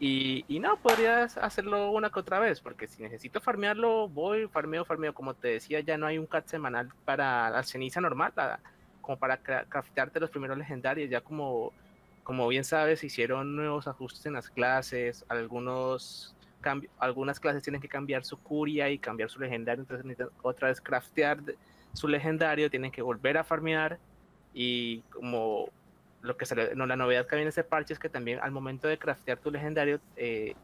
Y, 0.00 0.44
y, 0.46 0.60
no, 0.60 0.76
podrías 0.76 1.36
hacerlo 1.38 1.90
una 1.90 2.10
que 2.10 2.20
otra 2.20 2.38
vez, 2.38 2.60
porque 2.60 2.86
si 2.86 3.02
necesito 3.02 3.40
farmearlo, 3.40 4.08
voy, 4.08 4.46
farmeo, 4.46 4.84
farmeo. 4.84 5.12
Como 5.12 5.34
te 5.34 5.48
decía, 5.48 5.80
ya 5.80 5.98
no 5.98 6.06
hay 6.06 6.18
un 6.18 6.26
cat 6.26 6.46
semanal 6.46 6.90
para 7.04 7.50
la 7.50 7.64
ceniza 7.64 8.00
normal, 8.00 8.32
como 9.08 9.18
para 9.18 9.38
craftearte 9.38 10.20
los 10.20 10.28
primeros 10.28 10.58
legendarios, 10.58 11.08
ya 11.08 11.22
como 11.22 11.72
como 12.24 12.46
bien 12.46 12.62
sabes, 12.62 13.02
hicieron 13.04 13.56
nuevos 13.56 13.88
ajustes 13.88 14.26
en 14.26 14.34
las 14.34 14.50
clases, 14.50 15.24
algunos 15.28 16.34
algunas 16.98 17.40
clases 17.40 17.62
tienen 17.62 17.80
que 17.80 17.88
cambiar 17.88 18.22
su 18.26 18.36
curia 18.36 18.90
y 18.90 18.98
cambiar 18.98 19.30
su 19.30 19.40
legendario, 19.40 19.80
entonces 19.80 20.04
necesitan 20.04 20.38
otra 20.42 20.68
vez 20.68 20.82
craftear 20.82 21.38
su 21.94 22.06
legendario, 22.06 22.68
tienen 22.68 22.92
que 22.92 23.00
volver 23.00 23.38
a 23.38 23.44
farmear 23.44 23.98
y 24.52 25.00
como 25.10 25.70
lo 26.20 26.36
que 26.36 26.44
sale, 26.44 26.74
no, 26.74 26.84
la 26.84 26.96
novedad 26.96 27.26
que 27.26 27.36
viene 27.36 27.44
en 27.44 27.48
ese 27.48 27.64
parche 27.64 27.94
es 27.94 27.98
que 27.98 28.10
también 28.10 28.40
al 28.42 28.50
momento 28.50 28.88
de 28.88 28.98
craftear 28.98 29.38
tu 29.38 29.50
legendario, 29.50 30.00
eh, 30.16 30.54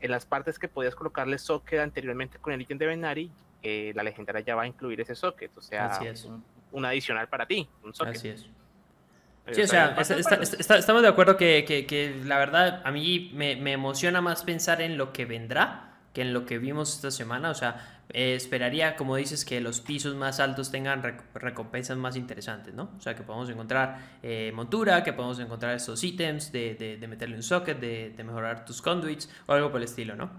en 0.00 0.10
las 0.10 0.26
partes 0.26 0.58
que 0.58 0.66
podías 0.66 0.96
colocarle 0.96 1.38
socket 1.38 1.78
anteriormente 1.78 2.38
con 2.38 2.52
el 2.52 2.60
ítem 2.60 2.78
de 2.78 2.86
Venari, 2.86 3.30
eh, 3.62 3.92
la 3.94 4.02
legendaria 4.02 4.40
ya 4.40 4.56
va 4.56 4.62
a 4.62 4.66
incluir 4.66 5.00
ese 5.00 5.14
socket, 5.14 5.56
o 5.56 5.62
sea, 5.62 6.00
un, 6.76 6.84
adicional 6.84 7.28
para 7.28 7.46
ti, 7.46 7.68
un 7.82 7.94
socket. 7.94 8.16
Así 8.16 8.28
es. 8.28 8.46
Sí, 9.52 9.62
o 9.62 9.66
sea, 9.66 9.96
estamos 9.98 11.02
de 11.02 11.08
acuerdo 11.08 11.36
que, 11.36 12.20
la 12.24 12.38
verdad 12.38 12.82
a 12.84 12.90
mí 12.90 13.30
me, 13.34 13.72
emociona 13.72 14.20
más 14.20 14.42
pensar 14.42 14.80
en 14.80 14.98
lo 14.98 15.12
que 15.12 15.24
vendrá 15.24 15.92
que 16.12 16.22
en 16.22 16.32
lo 16.32 16.46
que 16.46 16.56
vimos 16.58 16.94
esta 16.94 17.10
semana. 17.10 17.50
O 17.50 17.54
sea, 17.54 18.00
eh, 18.08 18.34
esperaría, 18.34 18.96
como 18.96 19.16
dices, 19.16 19.44
que 19.44 19.60
los 19.60 19.82
pisos 19.82 20.14
más 20.14 20.40
altos 20.40 20.70
tengan 20.70 21.02
recompensas 21.34 21.98
más 21.98 22.16
interesantes, 22.16 22.72
¿no? 22.72 22.90
O 22.96 23.00
sea, 23.02 23.14
que 23.14 23.22
podamos 23.22 23.50
encontrar 23.50 23.98
eh, 24.22 24.50
montura, 24.54 25.04
que 25.04 25.12
podamos 25.12 25.38
encontrar 25.40 25.76
esos 25.76 26.02
ítems 26.02 26.50
de, 26.52 27.04
meterle 27.06 27.36
un 27.36 27.42
socket, 27.42 27.78
de, 27.78 28.24
mejorar 28.24 28.64
tus 28.64 28.80
conduits 28.80 29.28
o 29.44 29.52
algo 29.52 29.70
por 29.70 29.76
el 29.78 29.84
estilo, 29.84 30.16
¿no? 30.16 30.30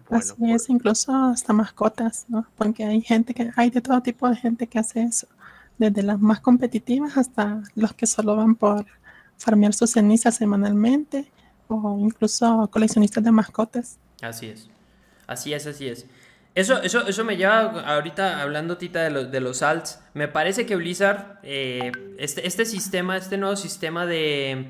Pues 0.00 0.30
Así 0.30 0.52
es, 0.52 0.68
incluso 0.68 1.12
hasta 1.14 1.52
mascotas, 1.52 2.26
¿no? 2.28 2.46
Porque 2.56 2.84
hay 2.84 3.00
gente 3.00 3.34
que, 3.34 3.50
hay 3.56 3.70
de 3.70 3.80
todo 3.80 4.00
tipo 4.02 4.28
de 4.28 4.36
gente 4.36 4.66
que 4.66 4.78
hace 4.78 5.02
eso 5.02 5.26
desde 5.78 6.02
las 6.02 6.20
más 6.20 6.40
competitivas 6.40 7.16
hasta 7.16 7.62
los 7.74 7.92
que 7.94 8.06
solo 8.06 8.36
van 8.36 8.54
por 8.54 8.86
farmear 9.36 9.74
sus 9.74 9.90
cenizas 9.90 10.36
semanalmente 10.36 11.30
o 11.68 11.98
incluso 11.98 12.68
coleccionistas 12.70 13.24
de 13.24 13.32
mascotas. 13.32 13.98
Así 14.20 14.46
es, 14.46 14.68
así 15.26 15.52
es, 15.52 15.66
así 15.66 15.88
es. 15.88 16.06
Eso, 16.54 16.82
eso, 16.82 17.06
eso 17.06 17.24
me 17.24 17.36
lleva 17.36 17.80
ahorita 17.80 18.42
hablando 18.42 18.76
Tita 18.76 19.02
de, 19.02 19.10
los 19.10 19.30
de 19.30 19.40
los 19.40 19.62
alts. 19.62 20.00
Me 20.12 20.28
parece 20.28 20.66
que 20.66 20.76
Blizzard, 20.76 21.38
eh, 21.42 21.92
este, 22.18 22.46
este 22.46 22.66
sistema, 22.66 23.16
este 23.16 23.38
nuevo 23.38 23.56
sistema 23.56 24.04
de 24.04 24.66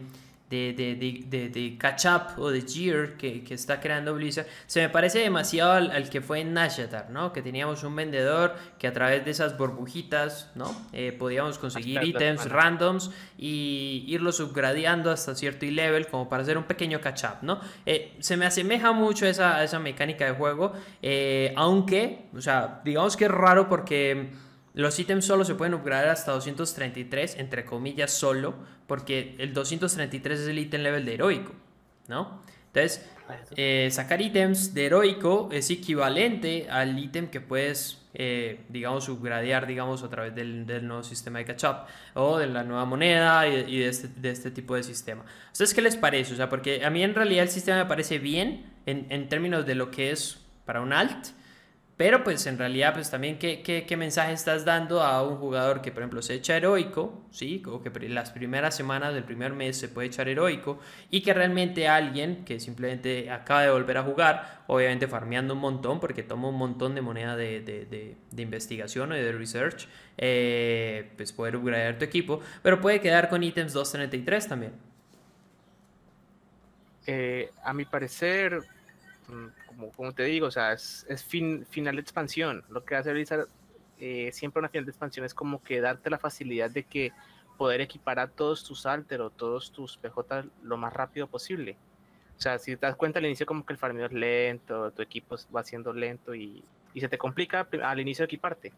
de, 0.52 1.26
de, 1.28 1.48
de, 1.48 1.78
catch 1.78 2.04
up 2.04 2.38
o 2.38 2.50
de 2.50 2.60
gear 2.60 3.16
que, 3.16 3.42
que, 3.42 3.54
está 3.54 3.80
creando 3.80 4.14
Blizzard 4.14 4.46
se 4.66 4.82
me 4.82 4.90
parece 4.90 5.20
demasiado 5.20 5.72
al, 5.72 6.10
que 6.10 6.20
fue 6.20 6.40
en 6.40 6.52
Nashatar, 6.52 7.08
¿no? 7.10 7.32
Que 7.32 7.40
teníamos 7.40 7.82
un 7.84 7.96
vendedor 7.96 8.54
que 8.78 8.86
a 8.86 8.92
través 8.92 9.24
de 9.24 9.30
esas 9.30 9.56
burbujitas, 9.56 10.50
¿no? 10.54 10.74
Eh, 10.92 11.12
podíamos 11.12 11.58
conseguir 11.58 12.02
ítems 12.02 12.48
randoms 12.50 13.10
y 13.38 14.04
irlos 14.08 14.36
subgradeando 14.36 15.10
hasta 15.10 15.34
cierto 15.34 15.64
level 15.64 16.06
como 16.08 16.28
para 16.28 16.42
hacer 16.42 16.58
un 16.58 16.64
pequeño 16.64 17.00
catch 17.00 17.24
up, 17.24 17.38
¿no? 17.42 17.60
Eh, 17.86 18.14
se 18.20 18.36
me 18.36 18.44
asemeja 18.44 18.92
mucho 18.92 19.24
a 19.24 19.30
esa, 19.30 19.64
esa 19.64 19.78
mecánica 19.78 20.26
de 20.26 20.32
juego, 20.32 20.72
eh, 21.00 21.54
aunque, 21.56 22.26
o 22.36 22.40
sea, 22.40 22.82
digamos 22.84 23.16
que 23.16 23.24
es 23.24 23.30
raro 23.30 23.68
porque 23.68 24.30
los 24.74 24.98
ítems 24.98 25.24
solo 25.24 25.44
se 25.44 25.54
pueden 25.54 25.74
upgradear 25.74 26.08
hasta 26.10 26.32
233, 26.32 27.36
entre 27.36 27.64
comillas 27.64 28.10
solo, 28.10 28.54
porque 28.86 29.34
el 29.38 29.52
233 29.52 30.40
es 30.40 30.48
el 30.48 30.58
ítem 30.58 30.82
level 30.82 31.04
de 31.04 31.14
heroico, 31.14 31.52
¿no? 32.08 32.42
Entonces, 32.68 33.06
eh, 33.56 33.88
sacar 33.92 34.22
ítems 34.22 34.72
de 34.72 34.86
heroico 34.86 35.50
es 35.52 35.70
equivalente 35.70 36.68
al 36.70 36.98
ítem 36.98 37.28
que 37.28 37.42
puedes, 37.42 38.00
eh, 38.14 38.60
digamos, 38.70 39.10
upgradear, 39.10 39.66
digamos, 39.66 40.02
a 40.02 40.08
través 40.08 40.34
del, 40.34 40.66
nuevo 40.86 41.02
sistema 41.02 41.38
de 41.38 41.44
catch-up 41.44 41.86
o 42.14 42.38
de 42.38 42.46
la 42.46 42.64
nueva 42.64 42.86
moneda 42.86 43.46
y, 43.46 43.78
de, 43.78 43.88
este, 43.88 44.08
de, 44.08 44.30
este, 44.30 44.50
tipo 44.50 44.74
de 44.74 44.82
sistema. 44.84 45.22
¿Ustedes 45.52 45.74
qué 45.74 45.82
les 45.82 45.96
parece? 45.96 46.32
O 46.32 46.36
sea, 46.36 46.48
porque 46.48 46.82
a 46.82 46.88
mí 46.88 47.02
en 47.02 47.14
realidad 47.14 47.42
el 47.42 47.50
sistema 47.50 47.76
me 47.76 47.86
parece 47.86 48.18
bien 48.18 48.72
en, 48.86 49.06
en 49.10 49.28
términos 49.28 49.66
de 49.66 49.74
lo 49.74 49.90
que 49.90 50.10
es 50.10 50.38
para 50.64 50.80
un 50.80 50.94
alt, 50.94 51.28
pero 51.96 52.24
pues 52.24 52.46
en 52.46 52.58
realidad 52.58 52.94
pues 52.94 53.10
también 53.10 53.38
qué, 53.38 53.62
qué, 53.62 53.96
mensaje 53.96 54.32
estás 54.32 54.64
dando 54.64 55.02
a 55.02 55.22
un 55.22 55.36
jugador 55.36 55.82
que 55.82 55.92
por 55.92 56.02
ejemplo 56.02 56.22
se 56.22 56.34
echa 56.34 56.56
heroico, 56.56 57.26
¿sí? 57.30 57.62
O 57.66 57.82
que 57.82 57.90
las 58.08 58.30
primeras 58.30 58.74
semanas 58.74 59.14
del 59.14 59.24
primer 59.24 59.52
mes 59.52 59.76
se 59.76 59.88
puede 59.88 60.08
echar 60.08 60.26
heroico 60.28 60.80
y 61.10 61.20
que 61.20 61.34
realmente 61.34 61.88
alguien 61.88 62.44
que 62.44 62.60
simplemente 62.60 63.30
acaba 63.30 63.62
de 63.62 63.70
volver 63.70 63.98
a 63.98 64.02
jugar, 64.02 64.64
obviamente 64.68 65.06
farmeando 65.06 65.54
un 65.54 65.60
montón 65.60 66.00
porque 66.00 66.22
toma 66.22 66.48
un 66.48 66.56
montón 66.56 66.94
de 66.94 67.02
moneda 67.02 67.36
de, 67.36 67.60
de, 67.60 68.16
de, 68.30 68.42
investigación 68.42 69.12
o 69.12 69.14
de 69.14 69.30
research, 69.32 69.86
eh, 70.16 71.12
pues 71.16 71.32
poder 71.32 71.56
upgradear 71.56 71.98
tu 71.98 72.04
equipo, 72.04 72.40
pero 72.62 72.80
puede 72.80 73.00
quedar 73.00 73.28
con 73.28 73.42
ítems 73.42 73.74
233 73.74 74.48
también. 74.48 74.72
Eh, 77.06 77.50
a 77.62 77.72
mi 77.74 77.84
parecer, 77.84 78.60
como, 79.72 80.12
te 80.12 80.24
digo, 80.24 80.46
o 80.46 80.50
sea, 80.50 80.72
es, 80.72 81.06
fin, 81.26 81.66
final 81.66 81.96
de 81.96 82.02
expansión. 82.02 82.64
Lo 82.68 82.84
que 82.84 82.96
hace 82.96 83.12
Blizzard 83.12 83.48
eh, 83.98 84.30
siempre 84.32 84.60
una 84.60 84.68
final 84.68 84.84
de 84.84 84.90
expansión 84.90 85.24
es 85.26 85.34
como 85.34 85.62
que 85.62 85.80
darte 85.80 86.10
la 86.10 86.18
facilidad 86.18 86.70
de 86.70 86.84
que 86.84 87.12
poder 87.56 87.80
equipar 87.80 88.18
a 88.18 88.28
todos 88.28 88.64
tus 88.64 88.86
alter 88.86 89.20
o 89.20 89.30
todos 89.30 89.72
tus 89.72 89.96
PJ 89.98 90.46
lo 90.62 90.76
más 90.76 90.92
rápido 90.92 91.26
posible. 91.26 91.76
O 92.36 92.40
sea, 92.40 92.58
si 92.58 92.76
te 92.76 92.86
das 92.86 92.96
cuenta 92.96 93.18
al 93.18 93.26
inicio 93.26 93.46
como 93.46 93.64
que 93.64 93.72
el 93.72 93.78
farmeo 93.78 94.06
es 94.06 94.12
lento, 94.12 94.90
tu 94.90 95.02
equipo 95.02 95.36
va 95.54 95.62
siendo 95.62 95.92
lento 95.92 96.34
y, 96.34 96.64
y 96.94 97.00
se 97.00 97.08
te 97.08 97.18
complica 97.18 97.68
al 97.82 98.00
inicio 98.00 98.24
equiparte. 98.24 98.72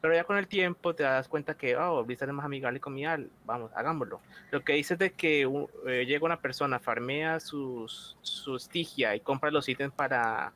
Pero 0.00 0.14
ya 0.14 0.24
con 0.24 0.36
el 0.36 0.46
tiempo 0.46 0.94
te 0.94 1.02
das 1.02 1.28
cuenta 1.28 1.56
que, 1.56 1.76
oh, 1.76 2.04
Blizzard 2.04 2.28
es 2.28 2.34
más 2.34 2.44
amigable 2.44 2.80
con 2.80 2.94
mi 2.94 3.06
al, 3.06 3.30
vamos, 3.44 3.70
hagámoslo. 3.74 4.20
Lo 4.50 4.62
que 4.62 4.74
dices 4.74 4.98
de 4.98 5.12
que 5.12 5.48
eh, 5.86 6.06
llega 6.06 6.24
una 6.24 6.40
persona, 6.40 6.78
farmea 6.78 7.40
sus, 7.40 8.16
su 8.22 8.56
estigia 8.56 9.16
y 9.16 9.20
compra 9.20 9.50
los 9.50 9.68
ítems 9.68 9.94
para, 9.94 10.52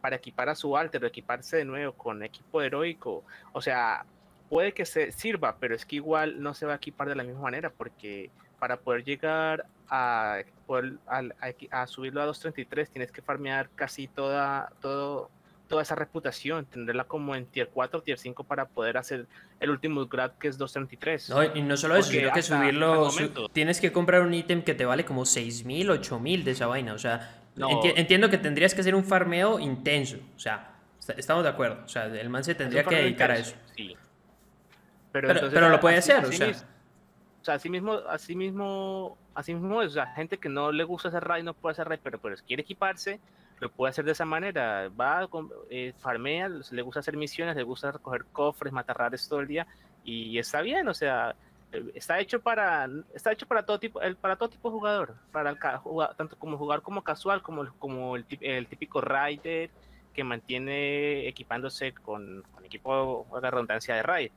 para 0.00 0.16
equipar 0.16 0.48
a 0.48 0.54
su 0.54 0.76
alter 0.76 1.04
equiparse 1.04 1.58
de 1.58 1.64
nuevo 1.64 1.92
con 1.92 2.22
equipo 2.22 2.60
heroico. 2.62 3.24
O 3.52 3.60
sea, 3.60 4.04
puede 4.48 4.72
que 4.72 4.84
se 4.84 5.12
sirva, 5.12 5.56
pero 5.58 5.74
es 5.74 5.86
que 5.86 5.96
igual 5.96 6.42
no 6.42 6.54
se 6.54 6.66
va 6.66 6.74
a 6.74 6.76
equipar 6.76 7.08
de 7.08 7.14
la 7.14 7.22
misma 7.22 7.42
manera 7.42 7.70
porque 7.70 8.30
para 8.58 8.76
poder 8.76 9.04
llegar 9.04 9.66
a, 9.88 10.40
poder, 10.66 10.98
a, 11.06 11.22
a, 11.70 11.86
subirlo 11.86 12.20
a 12.20 12.26
233 12.26 12.90
tienes 12.90 13.12
que 13.12 13.22
farmear 13.22 13.70
casi 13.74 14.06
toda, 14.06 14.72
todo 14.80 15.30
toda 15.70 15.82
esa 15.82 15.94
reputación, 15.94 16.66
tenerla 16.66 17.04
como 17.04 17.34
en 17.34 17.46
tier 17.46 17.70
4, 17.72 18.02
tier 18.02 18.18
5 18.18 18.44
para 18.44 18.66
poder 18.66 18.98
hacer 18.98 19.26
el 19.60 19.70
último 19.70 20.04
grad 20.06 20.32
que 20.32 20.48
es 20.48 20.58
233. 20.58 21.30
No, 21.30 21.56
y 21.56 21.62
no 21.62 21.78
solo 21.78 21.96
eso, 21.96 22.10
sino 22.10 22.32
que 22.32 22.42
subirlo, 22.42 23.08
tienes 23.52 23.80
que 23.80 23.90
comprar 23.92 24.20
un 24.20 24.34
ítem 24.34 24.62
que 24.62 24.74
te 24.74 24.84
vale 24.84 25.06
como 25.06 25.24
6000, 25.24 25.90
8000 25.90 26.44
de 26.44 26.50
esa 26.50 26.66
vaina, 26.66 26.92
o 26.92 26.98
sea, 26.98 27.40
entiendo 27.96 28.28
que 28.28 28.36
tendrías 28.36 28.74
que 28.74 28.82
hacer 28.82 28.94
un 28.94 29.04
farmeo 29.04 29.58
intenso, 29.58 30.18
o 30.36 30.38
sea, 30.38 30.70
Estamos 31.16 31.42
de 31.42 31.50
acuerdo. 31.50 31.82
O 31.84 31.88
sea, 31.88 32.06
el 32.06 32.28
man 32.28 32.44
se 32.44 32.54
tendría 32.54 32.84
que 32.84 32.96
dedicar 32.96 33.30
a 33.30 33.38
eso. 33.38 33.56
Sí. 33.76 33.96
Pero, 35.12 35.28
pero, 35.50 35.68
lo 35.68 35.80
puede 35.80 35.96
hacer, 35.96 36.24
o 36.24 36.30
sea. 36.30 36.50
o 36.50 37.44
sea, 37.44 37.54
así 37.54 37.68
mismo, 37.68 37.94
así 38.08 38.36
mismo, 38.36 39.18
así 39.34 39.54
mismo 39.54 39.78
o 39.78 39.88
sea, 39.88 40.06
gente 40.14 40.38
que 40.38 40.48
no 40.48 40.70
le 40.70 40.84
gusta 40.84 41.08
hacer 41.08 41.24
raid 41.24 41.42
no 41.42 41.52
puede 41.52 41.72
hacer 41.72 41.88
raid, 41.88 41.98
pero 42.00 42.20
pues 42.20 42.42
quiere 42.42 42.62
equiparse, 42.62 43.18
lo 43.60 43.70
puede 43.70 43.90
hacer 43.90 44.04
de 44.04 44.12
esa 44.12 44.24
manera. 44.24 44.88
Va, 44.88 45.28
eh, 45.68 45.92
farmea, 45.98 46.48
le 46.48 46.82
gusta 46.82 47.00
hacer 47.00 47.16
misiones, 47.16 47.54
le 47.54 47.62
gusta 47.62 47.92
recoger 47.92 48.24
cofres, 48.32 48.72
matar 48.72 48.98
rares 48.98 49.28
todo 49.28 49.40
el 49.40 49.46
día, 49.46 49.66
y 50.04 50.38
está 50.38 50.62
bien, 50.62 50.88
o 50.88 50.94
sea, 50.94 51.36
está 51.94 52.18
hecho 52.18 52.40
para 52.40 52.88
está 53.14 53.32
hecho 53.32 53.46
para 53.46 53.64
todo 53.64 53.78
tipo 53.78 54.00
para 54.20 54.36
todo 54.36 54.48
tipo 54.48 54.68
de 54.68 54.72
jugador 54.72 55.14
para 55.30 55.50
el, 55.50 55.58
tanto 56.16 56.36
como 56.36 56.58
jugar 56.58 56.82
como 56.82 57.02
casual 57.02 57.42
como 57.42 57.72
como 57.78 58.16
el, 58.16 58.26
el 58.40 58.66
típico 58.66 59.00
rider 59.00 59.70
que 60.12 60.24
mantiene 60.24 61.28
equipándose 61.28 61.92
con, 61.92 62.42
con 62.52 62.64
equipo 62.64 63.26
de 63.40 63.50
redundancia 63.50 63.94
de 63.94 64.02
raid 64.02 64.32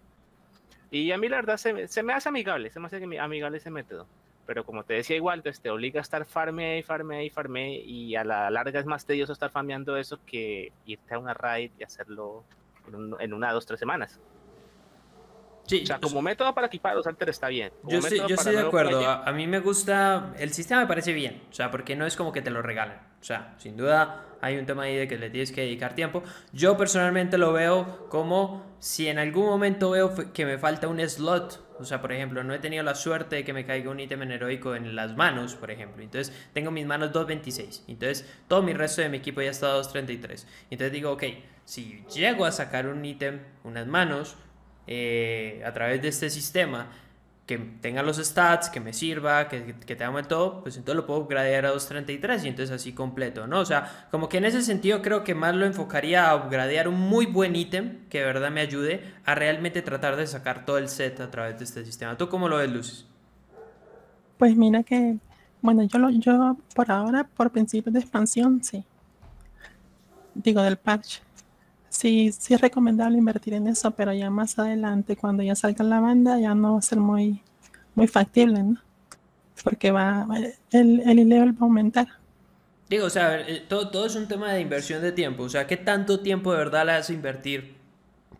y 0.92 1.12
a 1.12 1.18
mí 1.18 1.28
la 1.28 1.38
verdad 1.38 1.58
se, 1.58 1.88
se, 1.88 2.04
me 2.04 2.14
hace 2.14 2.30
amigable 2.30 2.70
se 2.70 2.80
me 2.80 2.86
hace 2.86 3.04
amigable 3.20 3.58
ese 3.58 3.72
método 3.72 4.06
pero 4.46 4.66
como 4.66 4.84
te 4.84 4.94
decía 4.94 5.16
igual 5.16 5.42
te 5.42 5.70
obliga 5.70 6.00
a 6.00 6.02
estar 6.02 6.26
farme 6.26 6.80
y 6.80 6.84
farme 6.84 7.26
y 7.26 7.30
farme 7.30 7.76
y 7.76 8.16
a 8.16 8.24
la 8.24 8.50
larga 8.50 8.80
es 8.80 8.86
más 8.86 9.06
tedioso 9.06 9.34
estar 9.34 9.50
farmeando 9.50 9.98
eso 9.98 10.20
que 10.26 10.72
irte 10.86 11.14
a 11.14 11.20
una 11.20 11.34
raid 11.34 11.72
y 11.80 11.84
hacerlo 11.84 12.44
en, 12.88 13.16
en 13.20 13.34
una 13.34 13.52
dos 13.52 13.66
tres 13.66 13.80
semanas 13.80 14.20
o 15.66 15.86
sea, 15.86 16.00
como 16.00 16.22
método 16.22 16.54
para 16.54 16.68
equipar 16.68 16.96
los 16.96 17.08
alters 17.08 17.32
está 17.32 17.48
bien. 17.48 17.72
yo, 17.84 18.02
sí, 18.02 18.18
yo 18.18 18.36
estoy 18.36 18.56
de 18.56 18.62
acuerdo. 18.62 19.08
A, 19.08 19.32
mí 19.32 19.48
me 19.48 19.60
gusta. 19.60 20.34
El 20.38 20.52
sistema 20.52 20.82
me 20.82 20.88
parece 20.88 21.14
bien. 21.14 21.42
O 21.50 21.54
sea, 21.54 21.72
porque 21.72 21.96
no 21.96 22.06
es 22.06 22.16
como 22.16 22.32
que 22.32 22.42
te 22.42 22.50
lo 22.50 22.62
regalen. 22.62 22.98
O 23.22 23.24
sea, 23.24 23.56
sin 23.58 23.78
duda 23.78 24.26
hay 24.42 24.58
un 24.58 24.66
tema 24.66 24.84
ahí 24.84 24.96
de 24.98 25.08
que 25.08 25.18
le 25.18 25.30
tienes 25.30 25.52
que 25.52 25.62
dedicar 25.62 25.96
tiempo. 25.96 26.24
Yo 26.52 26.76
personalmente 26.78 27.38
lo 27.38 27.54
veo 27.54 28.08
como 28.10 28.76
si 28.80 29.08
en 29.08 29.20
algún 29.20 29.46
momento 29.46 29.92
veo 29.92 30.14
que 30.34 30.46
me 30.46 30.58
falta 30.58 30.88
un 30.88 31.00
slot. 31.00 31.63
O 31.80 31.86
sea, 31.86 32.02
por 32.02 32.12
ejemplo, 32.12 32.44
no 32.44 32.54
he 32.54 32.60
tenido 32.60 32.84
la 32.84 32.96
suerte 32.96 33.38
de 33.38 33.44
que 33.44 33.54
me 33.54 33.66
caiga 33.66 33.90
un 33.90 34.00
ítem 34.00 34.22
en 34.22 34.32
heroico 34.32 34.76
en 34.76 34.96
las 34.96 35.16
manos, 35.16 35.56
por 35.56 35.72
ejemplo. 35.72 36.04
Entonces, 36.04 36.34
tengo 36.54 36.72
mis 36.72 36.86
manos 36.86 37.12
2.26. 37.12 37.82
Entonces, 37.88 38.32
todo 38.48 38.62
mi 38.62 38.74
resto 38.74 39.02
de 39.02 39.10
mi 39.10 39.18
equipo 39.18 39.42
ya 39.42 39.52
está 39.52 39.76
2.33. 39.76 40.46
Entonces 40.70 40.92
digo, 40.92 41.12
ok, 41.12 41.24
si 41.66 42.04
llego 42.14 42.46
a 42.46 42.52
sacar 42.52 42.88
un 42.88 43.04
ítem, 43.04 43.40
unas 43.64 43.88
manos 43.88 44.36
eh, 44.86 45.64
a 45.66 45.74
través 45.74 46.02
de 46.02 46.10
este 46.10 46.30
sistema 46.30 46.92
que 47.46 47.58
tenga 47.58 48.04
los 48.04 48.18
stats, 48.18 48.70
que 48.70 48.80
me 48.80 48.94
sirva, 48.94 49.50
que, 49.50 49.76
que 49.76 49.96
tenga 49.96 50.24
todo, 50.24 50.62
pues 50.62 50.78
entonces 50.78 50.96
lo 50.96 51.06
puedo 51.06 51.20
upgradear 51.22 51.66
a 51.66 51.72
233 51.72 52.46
y 52.46 52.48
entonces 52.48 52.74
así 52.74 52.94
completo, 52.94 53.48
¿no? 53.48 53.60
O 53.60 53.66
sea, 53.66 54.08
como 54.12 54.30
que 54.30 54.38
en 54.38 54.46
ese 54.46 54.62
sentido 54.62 55.02
creo 55.02 55.26
que 55.26 55.36
más 55.36 55.54
lo 55.54 55.66
enfocaría 55.66 56.30
a 56.30 56.36
upgradear 56.36 56.88
un 56.88 57.00
muy 57.00 57.26
buen 57.26 57.56
ítem 57.56 58.08
que 58.10 58.20
de 58.20 58.26
verdad 58.26 58.50
me 58.50 58.62
ayude 58.62 59.04
a 59.26 59.36
realmente 59.36 59.82
tratar 59.82 60.16
de 60.16 60.26
sacar 60.26 60.66
todo 60.66 60.78
el 60.78 60.88
set 60.88 61.20
a 61.20 61.30
través 61.30 61.58
de 61.58 61.66
este 61.66 61.84
sistema. 61.84 62.18
¿Tú 62.18 62.30
cómo 62.30 62.48
lo 62.48 62.58
ves, 62.58 62.72
Lucis? 62.72 63.06
Pues 64.38 64.56
mira 64.56 64.84
que, 64.84 65.18
bueno, 65.62 65.84
yo, 65.84 66.00
lo, 66.00 66.10
yo 66.12 66.58
por 66.74 66.92
ahora, 66.92 67.26
por 67.26 67.52
principio 67.52 67.92
de 67.92 68.00
expansión, 68.00 68.64
sí. 68.64 68.86
Digo, 70.34 70.62
del 70.62 70.78
patch 70.78 71.20
sí, 71.94 72.32
sí 72.32 72.54
es 72.54 72.62
recomendable 72.62 73.18
invertir 73.18 73.54
en 73.54 73.68
eso, 73.68 73.92
pero 73.92 74.14
ya 74.14 74.30
más 74.30 74.58
adelante, 74.58 75.16
cuando 75.16 75.44
ya 75.44 75.56
salga 75.56 75.84
la 75.84 76.00
banda, 76.00 76.40
ya 76.40 76.56
no 76.56 76.74
va 76.74 76.80
a 76.80 76.82
ser 76.82 77.00
muy, 77.00 77.42
muy 77.96 78.08
factible, 78.08 78.64
¿no? 78.64 78.78
Porque 79.64 79.92
va, 79.92 80.28
el, 80.72 81.02
el 81.06 81.30
level 81.30 81.54
va 81.54 81.62
a 81.62 81.64
aumentar. 81.64 82.08
Digo, 82.90 83.06
o 83.06 83.10
sea, 83.10 83.40
eh, 83.40 83.64
todo, 83.68 83.90
todo 83.90 84.06
es 84.08 84.16
un 84.16 84.28
tema 84.28 84.52
de 84.52 84.62
inversión 84.62 85.02
de 85.02 85.12
tiempo. 85.12 85.44
O 85.44 85.50
sea, 85.50 85.68
¿qué 85.68 85.78
tanto 85.78 86.20
tiempo 86.20 86.52
de 86.52 86.58
verdad 86.58 86.86
le 86.86 86.92
a 86.92 87.14
invertir 87.14 87.76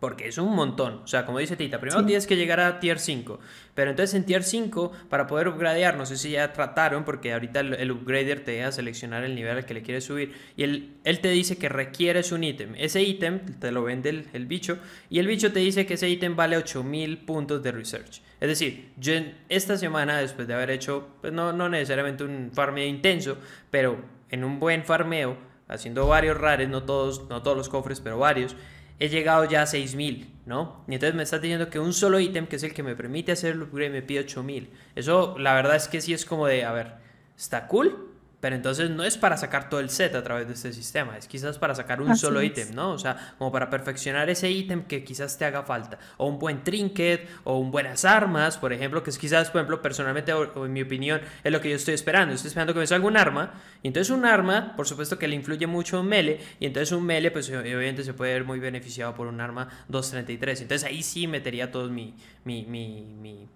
porque 0.04 0.28
es 0.28 0.36
un 0.36 0.54
montón. 0.54 1.00
O 1.02 1.06
sea, 1.06 1.24
como 1.24 1.38
dice 1.38 1.56
Tita, 1.56 1.80
primero 1.80 2.04
tienes 2.04 2.26
que 2.26 2.36
llegar 2.36 2.60
a 2.60 2.78
tier 2.78 2.98
5. 2.98 3.40
Pero 3.74 3.88
entonces 3.88 4.14
en 4.14 4.26
tier 4.26 4.42
5, 4.42 4.92
para 5.08 5.26
poder 5.26 5.48
upgradear, 5.48 5.96
no 5.96 6.04
sé 6.04 6.18
si 6.18 6.32
ya 6.32 6.52
trataron, 6.52 7.06
porque 7.06 7.32
ahorita 7.32 7.60
el, 7.60 7.90
upgrader 7.90 8.44
te 8.44 8.50
deja 8.50 8.70
seleccionar 8.70 9.24
el 9.24 9.34
nivel 9.34 9.56
al 9.56 9.64
que 9.64 9.72
le 9.72 9.80
quieres 9.80 10.04
subir. 10.04 10.34
Y 10.58 10.64
él, 10.64 10.98
él 11.04 11.20
te 11.20 11.30
dice 11.30 11.56
que 11.56 11.70
requieres 11.70 12.32
un 12.32 12.44
ítem. 12.44 12.74
Ese 12.76 13.02
ítem 13.02 13.46
te 13.58 13.72
lo 13.72 13.82
vende 13.82 14.26
el, 14.30 14.44
bicho. 14.44 14.76
Y 15.08 15.20
el 15.20 15.26
bicho 15.26 15.54
te 15.54 15.60
dice 15.60 15.86
que 15.86 15.94
ese 15.94 16.10
ítem 16.10 16.36
vale 16.36 16.58
8000 16.58 17.24
puntos 17.24 17.62
de 17.62 17.72
research. 17.72 18.20
Es 18.42 18.48
decir, 18.50 18.90
yo 18.98 19.14
esta 19.48 19.78
semana, 19.78 20.18
después 20.18 20.46
de 20.46 20.52
haber 20.52 20.68
hecho, 20.68 21.08
pues 21.22 21.32
no, 21.32 21.54
no 21.54 21.70
necesariamente 21.70 22.24
un 22.24 22.50
farmeo 22.52 22.86
intenso, 22.86 23.38
pero 23.70 24.04
en 24.28 24.44
un 24.44 24.60
buen 24.60 24.84
farmeo, 24.84 25.38
haciendo 25.66 26.06
varios 26.06 26.36
rares, 26.36 26.68
no 26.68 26.82
todos, 26.82 27.26
no 27.30 27.42
todos 27.42 27.56
los 27.56 27.70
cofres, 27.70 28.02
pero 28.02 28.18
varios 28.18 28.54
he 28.98 29.08
llegado 29.08 29.44
ya 29.44 29.62
a 29.62 29.66
6000, 29.66 30.30
¿no? 30.46 30.84
Y 30.88 30.94
entonces 30.94 31.14
me 31.14 31.22
está 31.22 31.38
diciendo 31.38 31.70
que 31.70 31.78
un 31.78 31.92
solo 31.92 32.20
ítem, 32.20 32.46
que 32.46 32.56
es 32.56 32.62
el 32.62 32.74
que 32.74 32.82
me 32.82 32.96
permite 32.96 33.32
hacer 33.32 33.52
el 33.52 33.62
upgrade, 33.62 33.90
me 33.90 34.02
pide 34.02 34.20
8000. 34.20 34.70
Eso, 34.94 35.36
la 35.38 35.54
verdad 35.54 35.76
es 35.76 35.88
que 35.88 36.00
sí 36.00 36.12
es 36.12 36.24
como 36.24 36.46
de, 36.46 36.64
a 36.64 36.72
ver, 36.72 36.94
está 37.36 37.66
cool, 37.66 38.13
pero 38.44 38.56
entonces 38.56 38.90
no 38.90 39.04
es 39.04 39.16
para 39.16 39.38
sacar 39.38 39.70
todo 39.70 39.80
el 39.80 39.88
set 39.88 40.14
a 40.14 40.22
través 40.22 40.46
de 40.46 40.52
este 40.52 40.70
sistema, 40.74 41.16
es 41.16 41.26
quizás 41.26 41.56
para 41.56 41.74
sacar 41.74 42.02
un 42.02 42.14
solo 42.14 42.42
ítem, 42.42 42.74
¿no? 42.74 42.90
O 42.90 42.98
sea, 42.98 43.34
como 43.38 43.50
para 43.50 43.70
perfeccionar 43.70 44.28
ese 44.28 44.50
ítem 44.50 44.84
que 44.84 45.02
quizás 45.02 45.38
te 45.38 45.46
haga 45.46 45.62
falta. 45.62 45.98
O 46.18 46.26
un 46.26 46.38
buen 46.38 46.62
trinket, 46.62 47.26
o 47.44 47.56
un 47.56 47.70
buenas 47.70 48.04
armas, 48.04 48.58
por 48.58 48.74
ejemplo, 48.74 49.02
que 49.02 49.08
es 49.08 49.16
quizás, 49.16 49.48
por 49.48 49.62
ejemplo, 49.62 49.80
personalmente, 49.80 50.34
o, 50.34 50.66
en 50.66 50.74
mi 50.74 50.82
opinión, 50.82 51.22
es 51.42 51.50
lo 51.50 51.62
que 51.62 51.70
yo 51.70 51.76
estoy 51.76 51.94
esperando. 51.94 52.34
Estoy 52.34 52.48
esperando 52.48 52.74
que 52.74 52.80
me 52.80 52.86
salga 52.86 53.06
un 53.06 53.16
arma, 53.16 53.54
y 53.82 53.88
entonces 53.88 54.10
un 54.10 54.26
arma, 54.26 54.76
por 54.76 54.86
supuesto 54.86 55.18
que 55.18 55.26
le 55.26 55.36
influye 55.36 55.66
mucho 55.66 56.02
un 56.02 56.08
melee, 56.08 56.38
y 56.60 56.66
entonces 56.66 56.92
un 56.92 57.06
melee, 57.06 57.30
pues 57.30 57.48
obviamente 57.48 58.04
se 58.04 58.12
puede 58.12 58.34
ver 58.34 58.44
muy 58.44 58.58
beneficiado 58.58 59.14
por 59.14 59.26
un 59.26 59.40
arma 59.40 59.70
233. 59.88 60.60
Entonces 60.60 60.86
ahí 60.86 61.02
sí 61.02 61.26
metería 61.26 61.72
todo 61.72 61.88
mi, 61.88 62.14
mi, 62.44 62.66
mi, 62.66 63.06
mi 63.06 63.48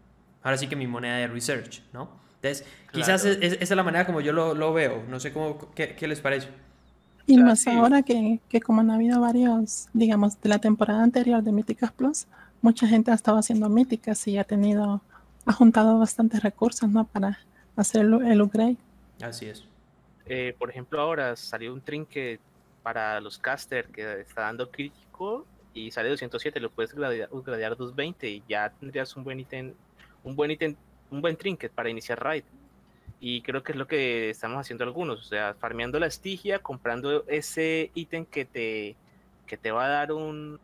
ahora 0.42 0.56
sí 0.56 0.66
que 0.66 0.76
mi 0.76 0.86
moneda 0.86 1.18
de 1.18 1.26
research, 1.26 1.82
¿no? 1.92 2.26
Entonces, 2.42 2.66
quizás 2.92 3.24
es, 3.24 3.38
esa 3.40 3.56
es 3.60 3.70
la 3.70 3.82
manera 3.82 4.06
como 4.06 4.20
yo 4.20 4.32
lo, 4.32 4.54
lo 4.54 4.72
veo. 4.72 5.02
No 5.08 5.18
sé 5.18 5.32
cómo, 5.32 5.58
qué, 5.74 5.94
qué 5.96 6.06
les 6.06 6.20
parece. 6.20 6.48
Y 7.26 7.36
más 7.36 7.66
ahora 7.66 8.02
que, 8.02 8.40
que, 8.48 8.60
como 8.60 8.80
han 8.80 8.90
habido 8.90 9.20
varios, 9.20 9.88
digamos, 9.92 10.40
de 10.40 10.48
la 10.48 10.60
temporada 10.60 11.02
anterior 11.02 11.42
de 11.42 11.52
Míticas 11.52 11.92
Plus, 11.92 12.26
mucha 12.62 12.86
gente 12.86 13.10
ha 13.10 13.14
estado 13.14 13.38
haciendo 13.38 13.68
Míticas 13.68 14.26
y 14.28 14.38
ha 14.38 14.44
tenido, 14.44 15.02
ha 15.44 15.52
juntado 15.52 15.98
bastantes 15.98 16.42
recursos, 16.42 16.88
¿no? 16.88 17.04
Para 17.04 17.38
hacer 17.76 18.02
el, 18.02 18.40
upgrade. 18.40 18.76
Así 19.20 19.46
es. 19.46 19.64
Eh, 20.26 20.54
por 20.58 20.70
ejemplo, 20.70 21.00
ahora 21.00 21.36
salió 21.36 21.74
un 21.74 21.80
trinket 21.80 22.40
para 22.82 23.20
los 23.20 23.36
caster 23.36 23.88
que 23.88 24.20
está 24.20 24.42
dando 24.42 24.70
crítico 24.70 25.44
y 25.74 25.90
sale 25.90 26.08
207, 26.08 26.60
lo 26.60 26.70
puedes 26.70 26.94
gradear, 26.94 27.28
gradear 27.44 27.76
220 27.76 28.28
y 28.28 28.42
ya 28.48 28.70
tendrías 28.70 29.14
un 29.16 29.24
buen 29.24 29.40
ítem, 29.40 29.74
un 30.24 30.34
buen 30.34 30.50
ítem 30.50 30.76
un 31.10 31.20
buen 31.20 31.36
trinket 31.36 31.72
para 31.72 31.90
iniciar 31.90 32.22
raid. 32.22 32.44
Y 33.20 33.42
creo 33.42 33.62
que 33.62 33.72
es 33.72 33.78
lo 33.78 33.86
que 33.86 34.30
estamos 34.30 34.58
haciendo 34.58 34.84
algunos, 34.84 35.20
o 35.20 35.24
sea, 35.24 35.54
farmeando 35.54 35.98
la 35.98 36.06
estigia, 36.06 36.60
comprando 36.60 37.24
ese 37.26 37.90
ítem 37.94 38.24
que 38.24 38.44
te, 38.44 38.96
que 39.46 39.56
te 39.56 39.72
va 39.72 39.86
a 39.86 39.88
dar 39.88 40.12
un, 40.12 40.60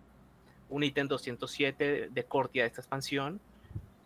un 0.69 0.83
ítem 0.85 1.09
207 1.09 2.11
de 2.13 2.25
cortia 2.25 2.63
de 2.63 2.69
esta 2.69 2.81
expansión 2.81 3.41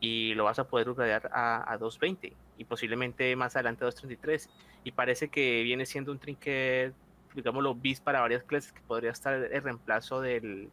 y 0.00 0.34
lo 0.34 0.44
vas 0.44 0.58
a 0.58 0.64
poder 0.64 0.88
upgradear 0.88 1.30
a, 1.32 1.70
a 1.70 1.76
220 1.76 2.34
y 2.56 2.64
posiblemente 2.64 3.34
más 3.36 3.54
adelante 3.56 3.84
a 3.84 3.86
233. 3.86 4.48
Y 4.84 4.92
parece 4.92 5.28
que 5.28 5.62
viene 5.62 5.84
siendo 5.84 6.10
un 6.10 6.18
trinket, 6.18 6.94
digámoslo, 7.34 7.74
bis 7.74 8.00
para 8.00 8.20
varias 8.20 8.44
clases 8.44 8.72
que 8.72 8.80
podría 8.80 9.10
estar 9.10 9.34
el 9.34 9.62
reemplazo 9.62 10.22
del, 10.22 10.70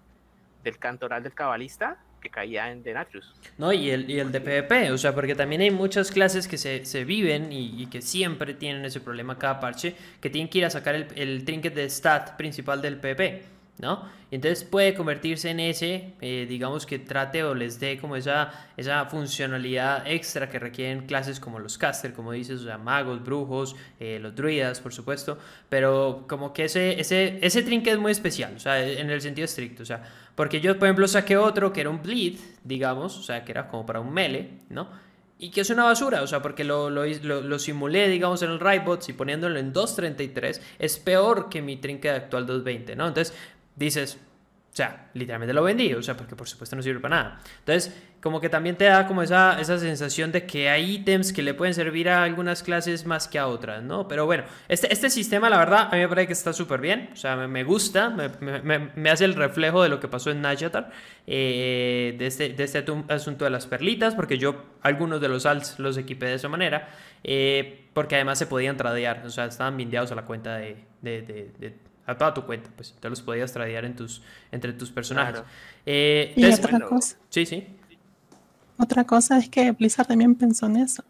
del 0.64 0.78
cantoral 0.80 1.24
del 1.24 1.34
cabalista 1.34 1.98
que 2.26 2.32
caía 2.32 2.72
en 2.72 2.82
Denatrius. 2.82 3.32
No, 3.60 3.72
y 3.72 3.92
el, 3.92 4.10
y 4.10 4.20
el 4.20 4.32
de 4.32 4.42
PvP, 4.42 4.92
o 4.92 4.98
sea, 4.98 5.14
porque 5.14 5.36
también 5.36 5.62
hay 5.62 5.70
muchas 5.70 6.12
clases 6.12 6.48
que 6.48 6.58
se, 6.58 6.84
se 6.84 7.06
viven 7.06 7.52
y, 7.52 7.86
que 7.86 8.02
siempre 8.02 8.56
tienen 8.56 8.84
ese 8.84 9.00
problema 9.00 9.38
cada 9.38 9.60
parche, 9.60 9.96
que 10.20 10.32
tienen 10.32 10.50
que 10.50 10.58
ir 10.58 10.66
a 10.66 10.72
sacar 10.72 10.96
el, 10.96 11.08
el 11.16 11.46
trinket 11.46 11.76
de 11.76 11.88
stat 11.88 12.36
principal 12.36 12.82
del 12.82 12.98
PvP. 12.98 13.55
¿No? 13.80 14.10
entonces 14.32 14.64
puede 14.64 14.94
convertirse 14.94 15.50
en 15.50 15.60
ese, 15.60 16.14
eh, 16.20 16.46
digamos 16.48 16.86
que 16.86 17.00
trate 17.00 17.44
o 17.44 17.54
les 17.56 17.80
dé 17.80 17.98
como 17.98 18.16
esa, 18.16 18.52
esa 18.76 19.06
funcionalidad 19.06 20.06
extra 20.08 20.50
que 20.50 20.60
requieren 20.60 21.06
clases 21.06 21.40
como 21.40 21.60
los 21.60 21.78
caster, 21.78 22.14
como 22.14 22.32
dices, 22.32 22.62
o 22.62 22.64
sea, 22.66 22.78
magos, 22.78 23.24
brujos, 23.24 23.76
eh, 24.00 24.20
los 24.22 24.36
druidas, 24.36 24.82
por 24.82 24.94
supuesto, 24.94 25.38
pero 25.70 26.26
como 26.28 26.52
que 26.54 26.66
ese, 26.66 27.00
ese, 27.00 27.40
ese 27.42 27.64
trinket 27.64 27.94
es 27.94 28.00
muy 28.00 28.12
especial, 28.12 28.54
o 28.56 28.60
sea, 28.60 28.86
en 28.86 29.10
el 29.10 29.22
sentido 29.22 29.46
estricto, 29.46 29.84
o 29.84 29.86
sea, 29.86 30.04
porque 30.36 30.60
yo, 30.60 30.78
por 30.78 30.88
ejemplo, 30.88 31.08
saqué 31.08 31.38
otro 31.38 31.72
que 31.72 31.82
era 31.82 31.90
un 31.90 32.02
bleed, 32.02 32.36
digamos, 32.64 33.18
o 33.18 33.24
sea, 33.24 33.46
que 33.46 33.52
era 33.52 33.68
como 33.68 33.86
para 33.86 34.02
un 34.02 34.14
melee, 34.14 34.50
¿no? 34.70 35.06
Y 35.38 35.52
que 35.52 35.62
es 35.62 35.70
una 35.70 35.84
basura, 35.84 36.22
o 36.22 36.28
sea, 36.28 36.42
porque 36.42 36.64
lo, 36.64 36.90
lo, 36.90 37.04
lo, 37.06 37.60
simulé, 37.60 38.08
digamos, 38.08 38.42
en 38.42 38.52
el 38.52 38.60
Rybot 38.60 39.10
y 39.10 39.14
poniéndolo 39.14 39.60
en 39.60 39.74
2.33 39.74 40.62
es 40.80 40.98
peor 40.98 41.50
que 41.50 41.62
mi 41.62 41.76
trinket 41.76 42.16
actual 42.16 42.48
2.20, 42.48 42.96
¿no? 42.96 43.10
Entonces, 43.10 43.36
dices, 43.76 44.20
O 44.72 44.76
sea, 44.76 45.10
literalmente 45.14 45.54
lo 45.54 45.64
vendí, 45.64 45.94
o 45.94 46.04
sea, 46.04 46.18
porque 46.18 46.36
por 46.36 46.50
supuesto 46.50 46.76
no 46.76 46.82
sirve 46.82 47.00
para 47.00 47.16
nada. 47.16 47.40
Entonces, 47.60 47.96
como 48.26 48.42
que 48.42 48.50
también 48.50 48.76
te 48.76 48.86
da 48.86 49.08
como 49.08 49.22
esa, 49.22 49.62
esa 49.62 49.78
sensación 49.78 50.32
de 50.32 50.48
que 50.48 50.68
hay 50.68 50.96
ítems 50.96 51.32
que 51.32 51.44
le 51.44 51.54
pueden 51.54 51.76
servir 51.76 52.10
a 52.10 52.24
algunas 52.24 52.64
clases 52.64 53.06
más 53.06 53.28
que 53.28 53.38
a 53.38 53.48
otras, 53.48 53.84
¿no? 53.84 54.08
Pero 54.08 54.26
bueno, 54.26 54.44
este, 54.68 54.92
este 54.92 55.12
sistema, 55.12 55.48
la 55.48 55.60
verdad, 55.60 55.90
a 55.92 55.96
mí 55.96 56.00
me 56.00 56.10
parece 56.10 56.28
que 56.28 56.34
está 56.34 56.52
súper 56.52 56.82
bien, 56.82 57.12
o 57.14 57.16
sea, 57.16 57.36
me, 57.36 57.64
gusta, 57.64 58.10
me, 58.10 58.30
me, 58.64 58.80
me, 58.96 59.10
hace 59.12 59.26
el 59.26 59.36
reflejo 59.36 59.84
de 59.84 59.90
lo 59.90 60.00
que 60.00 60.08
pasó 60.08 60.32
en 60.32 60.42
Najatar, 60.42 60.90
eh, 61.28 62.16
de, 62.18 62.26
este, 62.26 62.50
de 62.50 62.64
este 62.64 62.84
asunto 63.10 63.46
de 63.46 63.52
las 63.52 63.68
perlitas, 63.68 64.16
porque 64.16 64.40
yo 64.40 64.66
algunos 64.82 65.22
de 65.22 65.30
los 65.30 65.46
alts 65.46 65.78
los 65.78 65.96
equipé 65.98 66.26
de 66.26 66.34
esa 66.34 66.50
manera, 66.50 66.90
eh, 67.24 67.86
porque 67.94 68.16
además 68.16 68.40
se 68.40 68.48
podían 68.48 68.76
tradear, 68.76 69.24
o 69.24 69.30
sea, 69.30 69.46
estaban 69.46 69.78
bindeados 69.78 70.12
a 70.12 70.16
la 70.16 70.26
cuenta 70.26 70.58
de, 70.58 70.84
de, 71.02 71.22
de 71.22 71.85
a 72.06 72.18
toda 72.18 72.34
tu 72.34 72.46
cuenta, 72.46 72.70
pues 72.76 72.94
te 73.00 73.10
los 73.10 73.22
podías 73.22 73.52
tradear 73.52 73.86
en 73.86 73.96
tus, 73.96 74.22
entre 74.52 74.74
tus 74.74 74.92
personajes. 74.92 75.42
Eh, 75.86 76.34
y 76.36 76.46
otra 76.46 76.80
cosa. 76.82 77.18
Sí, 77.30 77.46
sí. 77.46 77.68
Otra 78.78 79.04
cosa 79.06 79.38
es 79.38 79.50
que 79.50 79.72
Blizzard 79.72 80.08
también 80.08 80.36
pensó 80.36 80.66
en 80.68 80.78
eso. 80.78 81.04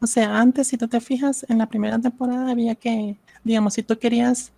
O 0.00 0.06
sea, 0.06 0.38
antes, 0.38 0.66
si 0.66 0.76
tú 0.76 0.88
te 0.88 1.00
fijas, 1.00 1.46
en 1.48 1.58
la 1.58 1.66
primera 1.66 1.98
temporada 1.98 2.50
había 2.50 2.74
que, 2.74 3.16
digamos, 3.44 3.74
si 3.74 3.82
tú 3.82 3.96
querías 3.98 4.52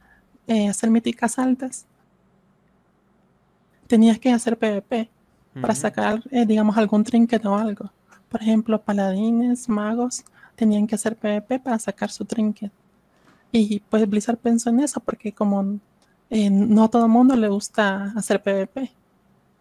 eh, 0.47 0.69
hacer 0.69 0.91
míticas 0.91 1.39
altas, 1.39 1.85
tenías 3.87 4.19
que 4.19 4.33
hacer 4.33 4.57
PvP 4.57 5.11
para 5.61 5.75
sacar, 5.75 6.23
eh, 6.31 6.47
digamos, 6.47 6.77
algún 6.77 7.05
trinket 7.05 7.45
o 7.45 7.55
algo. 7.57 7.91
Por 8.29 8.43
ejemplo, 8.43 8.81
paladines, 8.81 9.69
magos, 9.69 10.25
tenían 10.57 10.87
que 10.87 10.95
hacer 10.95 11.17
PvP 11.17 11.61
para 11.61 11.79
sacar 11.79 12.11
su 12.11 12.25
trinket. 12.25 12.73
Y 13.57 13.79
pues 13.89 14.09
Blizzard 14.09 14.39
pensó 14.39 14.71
en 14.71 14.81
eso 14.81 14.99
porque 14.99 15.33
como 15.33 15.79
eh, 16.29 16.51
no 16.51 16.83
a 16.83 16.89
todo 16.91 17.05
el 17.05 17.11
mundo 17.13 17.37
le 17.37 17.47
gusta 17.47 18.13
hacer 18.17 18.43
PvP 18.43 18.91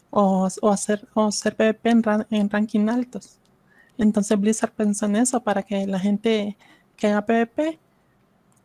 o, 0.10 0.50
hacer, 0.72 1.08
o 1.14 1.26
hacer 1.28 1.56
PvP 1.56 1.90
en, 1.92 2.04
en 2.32 2.50
ranking 2.50 2.90
altos. 2.90 3.38
Entonces 4.00 4.40
Blizzard 4.40 4.72
pensó 4.72 5.06
en 5.06 5.18
eso 5.18 5.44
para 5.44 5.62
que 5.62 5.86
la 5.86 6.00
gente 6.00 6.58
que 6.98 7.08
haga 7.08 7.24
PvP 7.28 7.80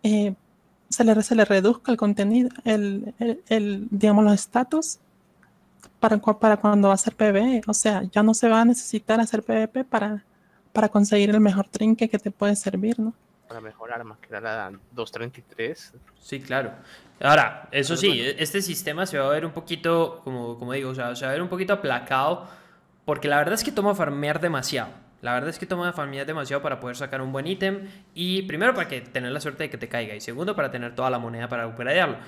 eh, 0.02 0.34
se, 0.88 1.04
le, 1.04 1.22
se 1.22 1.34
le 1.34 1.44
reduzca 1.44 1.92
el 1.92 1.98
contenido, 1.98 2.48
el, 2.64 3.14
el, 3.48 3.86
digamos 3.90 4.24
los 4.24 4.32
estatus 4.32 4.98
para, 6.00 6.16
para 6.16 6.56
cuando 6.56 6.88
va 6.88 6.94
a 6.94 6.96
hacer 6.96 7.14
PvE. 7.14 7.60
O 7.66 7.74
sea, 7.74 8.02
ya 8.04 8.22
no 8.22 8.32
se 8.32 8.48
va 8.48 8.62
a 8.62 8.64
necesitar 8.64 9.20
hacer 9.20 9.42
PvP 9.42 9.84
para, 9.84 10.24
para 10.72 10.88
conseguir 10.88 11.28
el 11.28 11.40
mejor 11.40 11.68
trinque 11.68 12.08
que 12.08 12.18
te 12.18 12.30
puede 12.30 12.56
servir, 12.56 12.98
¿no? 12.98 13.12
La 13.54 13.60
mejor 13.60 13.92
arma, 13.92 14.18
que 14.20 14.28
era 14.28 14.40
la 14.40 14.72
233. 14.92 15.94
Sí, 16.20 16.40
claro. 16.40 16.72
Ahora, 17.20 17.68
eso 17.72 17.96
sí, 17.96 18.22
este 18.38 18.62
sistema 18.62 19.06
se 19.06 19.18
va 19.18 19.26
a 19.26 19.30
ver 19.30 19.44
un 19.44 19.52
poquito, 19.52 20.20
como, 20.24 20.58
como 20.58 20.72
digo, 20.72 20.90
o 20.90 20.94
sea, 20.94 21.14
se 21.16 21.24
va 21.24 21.30
a 21.30 21.34
ver 21.34 21.42
un 21.42 21.48
poquito 21.48 21.72
aplacado, 21.72 22.48
porque 23.04 23.28
la 23.28 23.38
verdad 23.38 23.54
es 23.54 23.64
que 23.64 23.72
toma 23.72 23.94
farmear 23.94 24.40
demasiado. 24.40 24.90
La 25.20 25.34
verdad 25.34 25.50
es 25.50 25.58
que 25.58 25.66
toma 25.66 25.92
farmear 25.92 26.26
demasiado 26.26 26.62
para 26.62 26.78
poder 26.78 26.96
sacar 26.96 27.20
un 27.20 27.32
buen 27.32 27.46
ítem. 27.46 27.88
Y 28.14 28.42
primero 28.42 28.74
para 28.74 28.86
que 28.86 29.00
tener 29.00 29.32
la 29.32 29.40
suerte 29.40 29.64
de 29.64 29.70
que 29.70 29.78
te 29.78 29.88
caiga. 29.88 30.14
Y 30.14 30.20
segundo 30.20 30.54
para 30.54 30.70
tener 30.70 30.94
toda 30.94 31.10
la 31.10 31.18
moneda 31.18 31.48
para 31.48 31.66
upgradearlo. 31.66 32.18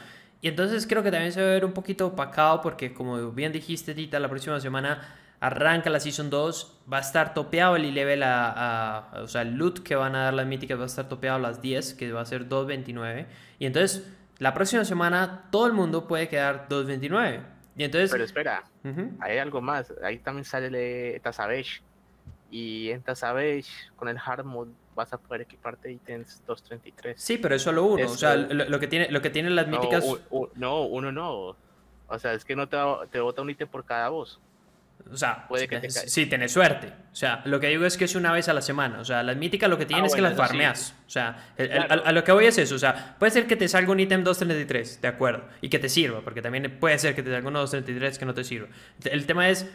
Y 0.42 0.48
entonces 0.48 0.86
creo 0.86 1.02
que 1.02 1.10
también 1.10 1.32
se 1.32 1.40
va 1.40 1.48
a 1.48 1.50
ver 1.50 1.64
un 1.64 1.72
poquito 1.72 2.08
opacado 2.08 2.60
porque 2.62 2.94
como 2.94 3.30
bien 3.30 3.52
dijiste 3.52 3.94
Tita, 3.94 4.18
la 4.18 4.28
próxima 4.28 4.58
semana 4.58 5.19
arranca 5.40 5.88
la 5.88 6.00
Season 6.00 6.28
2, 6.28 6.82
va 6.92 6.98
a 6.98 7.00
estar 7.00 7.32
topeado 7.32 7.76
el 7.76 7.94
level 7.94 8.22
a, 8.22 9.10
o 9.22 9.26
sea, 9.26 9.42
el 9.42 9.54
loot 9.54 9.82
que 9.82 9.96
van 9.96 10.14
a 10.14 10.24
dar 10.24 10.34
las 10.34 10.46
míticas 10.46 10.78
va 10.78 10.84
a 10.84 10.86
estar 10.86 11.08
topeado 11.08 11.36
a 11.36 11.40
las 11.40 11.62
10, 11.62 11.94
que 11.94 12.12
va 12.12 12.20
a 12.20 12.26
ser 12.26 12.48
2.29. 12.48 13.26
Y 13.58 13.66
entonces, 13.66 14.06
la 14.38 14.52
próxima 14.52 14.84
semana 14.84 15.48
todo 15.50 15.66
el 15.66 15.72
mundo 15.72 16.06
puede 16.06 16.28
quedar 16.28 16.68
2.29. 16.68 17.40
Y 17.76 17.84
entonces... 17.84 18.10
Pero 18.10 18.24
espera, 18.24 18.64
hay 19.20 19.38
algo 19.38 19.62
más. 19.62 19.92
Ahí 20.02 20.18
también 20.18 20.44
sale 20.44 21.18
Tazavage. 21.20 21.82
Y 22.50 22.90
en 22.90 23.00
Tazavage, 23.00 23.70
con 23.96 24.08
el 24.08 24.18
Hard 24.18 24.44
Mode, 24.44 24.72
vas 24.94 25.12
a 25.14 25.18
poder 25.18 25.42
equiparte 25.42 25.90
ítems 25.90 26.42
2.33. 26.46 27.14
Sí, 27.16 27.38
pero 27.38 27.54
es 27.54 27.62
solo 27.62 27.84
uno. 27.84 28.04
o 28.04 28.16
sea, 28.16 28.36
lo, 28.36 28.78
que 28.78 28.88
tiene, 28.88 29.10
lo 29.10 29.22
que 29.22 29.30
tienen 29.30 29.56
las 29.56 29.68
míticas... 29.68 30.04
No, 30.56 30.82
uno 30.82 31.12
no. 31.12 31.56
O 32.08 32.18
sea, 32.18 32.34
es 32.34 32.44
que 32.44 32.56
no 32.56 32.68
te, 32.68 32.76
te 33.10 33.20
bota 33.20 33.40
un 33.40 33.48
ítem 33.48 33.68
por 33.68 33.86
cada 33.86 34.10
voz. 34.10 34.38
O 35.12 35.16
sea, 35.16 35.46
Puede 35.48 35.66
que 35.66 35.80
te 35.80 35.90
sí, 35.90 36.26
tenés 36.26 36.52
suerte. 36.52 36.88
O 36.88 37.14
sea, 37.14 37.42
lo 37.44 37.58
que 37.58 37.68
digo 37.68 37.84
es 37.84 37.96
que 37.96 38.04
es 38.04 38.14
una 38.14 38.32
vez 38.32 38.48
a 38.48 38.52
la 38.52 38.62
semana. 38.62 39.00
O 39.00 39.04
sea, 39.04 39.22
las 39.22 39.36
míticas 39.36 39.68
lo 39.68 39.78
que 39.78 39.86
ah, 39.92 40.04
es 40.04 40.14
que 40.14 40.20
las 40.20 40.36
farmeas. 40.36 40.94
O 41.06 41.10
sea, 41.10 41.52
a, 41.58 42.12
lo 42.12 42.22
que 42.22 42.32
voy 42.32 42.46
es 42.46 42.58
eso. 42.58 42.74
O 42.74 42.78
sea, 42.78 43.16
puede 43.18 43.32
ser 43.32 43.46
que 43.46 43.56
te 43.56 43.68
salga 43.68 43.90
un 43.90 44.00
ítem 44.00 44.22
233, 44.22 45.00
de 45.00 45.08
acuerdo. 45.08 45.44
Y 45.60 45.68
que 45.68 45.78
te 45.78 45.88
sirva, 45.88 46.20
porque 46.22 46.42
también 46.42 46.76
puede 46.78 46.98
ser 46.98 47.14
que 47.14 47.22
te 47.22 47.30
salga 47.30 47.48
uno 47.48 47.60
233 47.60 48.18
que 48.18 48.24
no 48.24 48.34
te 48.34 48.44
sirva. 48.44 48.68
El 49.04 49.26
tema 49.26 49.48
es, 49.48 49.66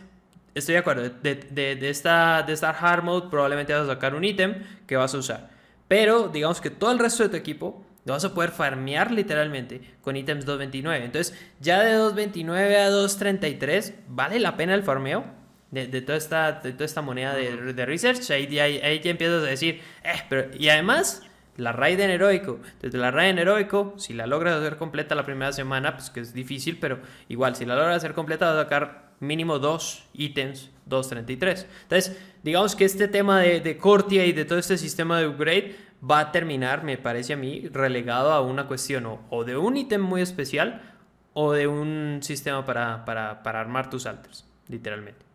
estoy 0.53 0.73
de 0.73 0.79
acuerdo, 0.79 1.09
de, 1.09 1.35
de, 1.35 1.75
de 1.75 1.89
esta, 1.89 2.43
de 2.43 2.53
esta 2.53 2.69
hard 2.69 3.03
mode 3.03 3.29
probablemente 3.29 3.73
vas 3.73 3.83
a 3.83 3.93
sacar 3.93 4.15
un 4.15 4.23
ítem 4.23 4.63
que 4.87 4.95
vas 4.95 5.13
a 5.13 5.17
usar. 5.17 5.49
Pero 5.87 6.29
digamos 6.29 6.61
que 6.61 6.69
todo 6.69 6.91
el 6.91 6.99
resto 6.99 7.23
de 7.23 7.29
tu 7.29 7.35
equipo 7.35 7.84
lo 8.05 8.13
vas 8.13 8.23
a 8.23 8.33
poder 8.33 8.51
farmear 8.51 9.11
literalmente 9.11 9.81
con 10.01 10.15
ítems 10.15 10.45
2.29. 10.45 11.03
Entonces, 11.03 11.37
ya 11.59 11.83
de 11.83 11.97
2.29 11.97 12.75
a 12.77 12.89
2.33, 12.91 13.93
¿vale 14.07 14.39
la 14.39 14.55
pena 14.55 14.75
el 14.75 14.83
farmeo? 14.83 15.25
De, 15.71 16.01
toda, 16.01 16.17
esta, 16.17 16.53
de 16.53 16.71
toda 16.71 16.85
esta 16.85 17.01
moneda 17.01 17.33
de, 17.33 17.73
de 17.73 17.85
research. 17.85 18.31
Ahí, 18.31 18.59
ahí, 18.59 18.77
ahí, 18.77 19.01
ya 19.01 19.11
empiezas 19.11 19.43
a 19.43 19.47
decir, 19.47 19.81
eh, 20.03 20.21
pero. 20.29 20.47
Y 20.57 20.69
además, 20.69 21.23
la 21.57 21.73
raid 21.73 21.99
en 21.99 22.11
heroico. 22.11 22.59
Desde 22.81 22.97
la 22.97 23.11
raid 23.11 23.31
en 23.31 23.39
heroico, 23.39 23.93
si 23.97 24.13
la 24.13 24.25
logras 24.25 24.55
hacer 24.55 24.77
completa 24.77 25.15
la 25.15 25.25
primera 25.25 25.51
semana, 25.51 25.97
pues 25.97 26.09
que 26.11 26.21
es 26.21 26.33
difícil, 26.33 26.77
pero 26.79 26.99
igual, 27.27 27.57
si 27.57 27.65
la 27.65 27.75
logras 27.75 27.97
hacer 27.97 28.13
completa, 28.13 28.45
vas 28.45 28.55
a 28.55 28.63
sacar 28.63 29.04
mínimo 29.19 29.59
dos 29.59 30.03
ítems 30.13 30.69
2.33. 30.89 31.65
Entonces, 31.83 32.17
digamos 32.43 32.75
que 32.75 32.85
este 32.85 33.07
tema 33.07 33.39
de, 33.39 33.59
de 33.59 33.77
Cortia 33.77 34.25
y 34.25 34.33
de 34.33 34.45
todo 34.45 34.59
este 34.59 34.77
sistema 34.77 35.19
de 35.19 35.27
upgrade 35.27 35.75
va 36.09 36.19
a 36.19 36.31
terminar, 36.31 36.83
me 36.83 36.97
parece 36.97 37.33
a 37.33 37.37
mí, 37.37 37.67
relegado 37.69 38.31
a 38.31 38.41
una 38.41 38.67
cuestión 38.67 39.19
o, 39.29 39.43
de 39.43 39.57
un 39.57 39.77
ítem 39.77 40.01
muy 40.01 40.21
especial 40.21 40.93
o 41.33 41.51
de 41.51 41.67
un 41.67 42.19
sistema 42.21 42.65
para, 42.65 43.03
para, 43.05 43.43
para 43.43 43.59
armar 43.59 43.89
tus 43.89 44.05
alters, 44.05 44.45
literalmente. 44.67 45.25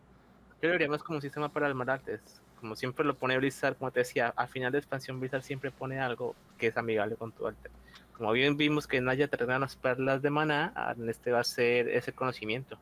Yo 0.61 0.67
lo 0.67 0.73
vería 0.73 0.87
más 0.87 1.03
como 1.03 1.17
un 1.17 1.21
sistema 1.21 1.49
para 1.49 1.67
armar 1.67 1.89
alters. 1.89 2.41
Como 2.59 2.75
siempre 2.75 3.03
lo 3.03 3.15
pone 3.15 3.37
Blizzard, 3.37 3.75
como 3.75 3.91
te 3.91 4.01
decía, 4.01 4.33
al 4.35 4.47
final 4.47 4.71
de 4.71 4.77
expansión 4.77 5.19
Blizzard 5.19 5.41
siempre 5.41 5.71
pone 5.71 5.99
algo 5.99 6.35
que 6.59 6.67
es 6.67 6.77
amigable 6.77 7.15
con 7.15 7.31
tu 7.31 7.47
alter. 7.47 7.71
Como 8.13 8.31
bien 8.33 8.55
vimos 8.55 8.85
que 8.85 9.01
Naya 9.01 9.27
te 9.27 9.43
las 9.45 9.75
perlas 9.75 10.21
de 10.21 10.29
maná, 10.29 10.73
en 10.95 11.09
este 11.09 11.31
va 11.31 11.39
a 11.39 11.43
ser 11.43 11.89
ese 11.89 12.13
conocimiento. 12.13 12.77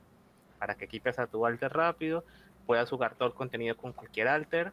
Para 0.60 0.76
que 0.76 0.86
equipes 0.86 1.18
a 1.18 1.28
tu 1.28 1.46
alter 1.46 1.72
rápido, 1.72 2.24
puedas 2.68 2.90
jugar 2.90 3.16
todo 3.16 3.30
el 3.30 3.34
contenido 3.34 3.76
con 3.76 3.94
cualquier 3.94 4.28
alter 4.28 4.72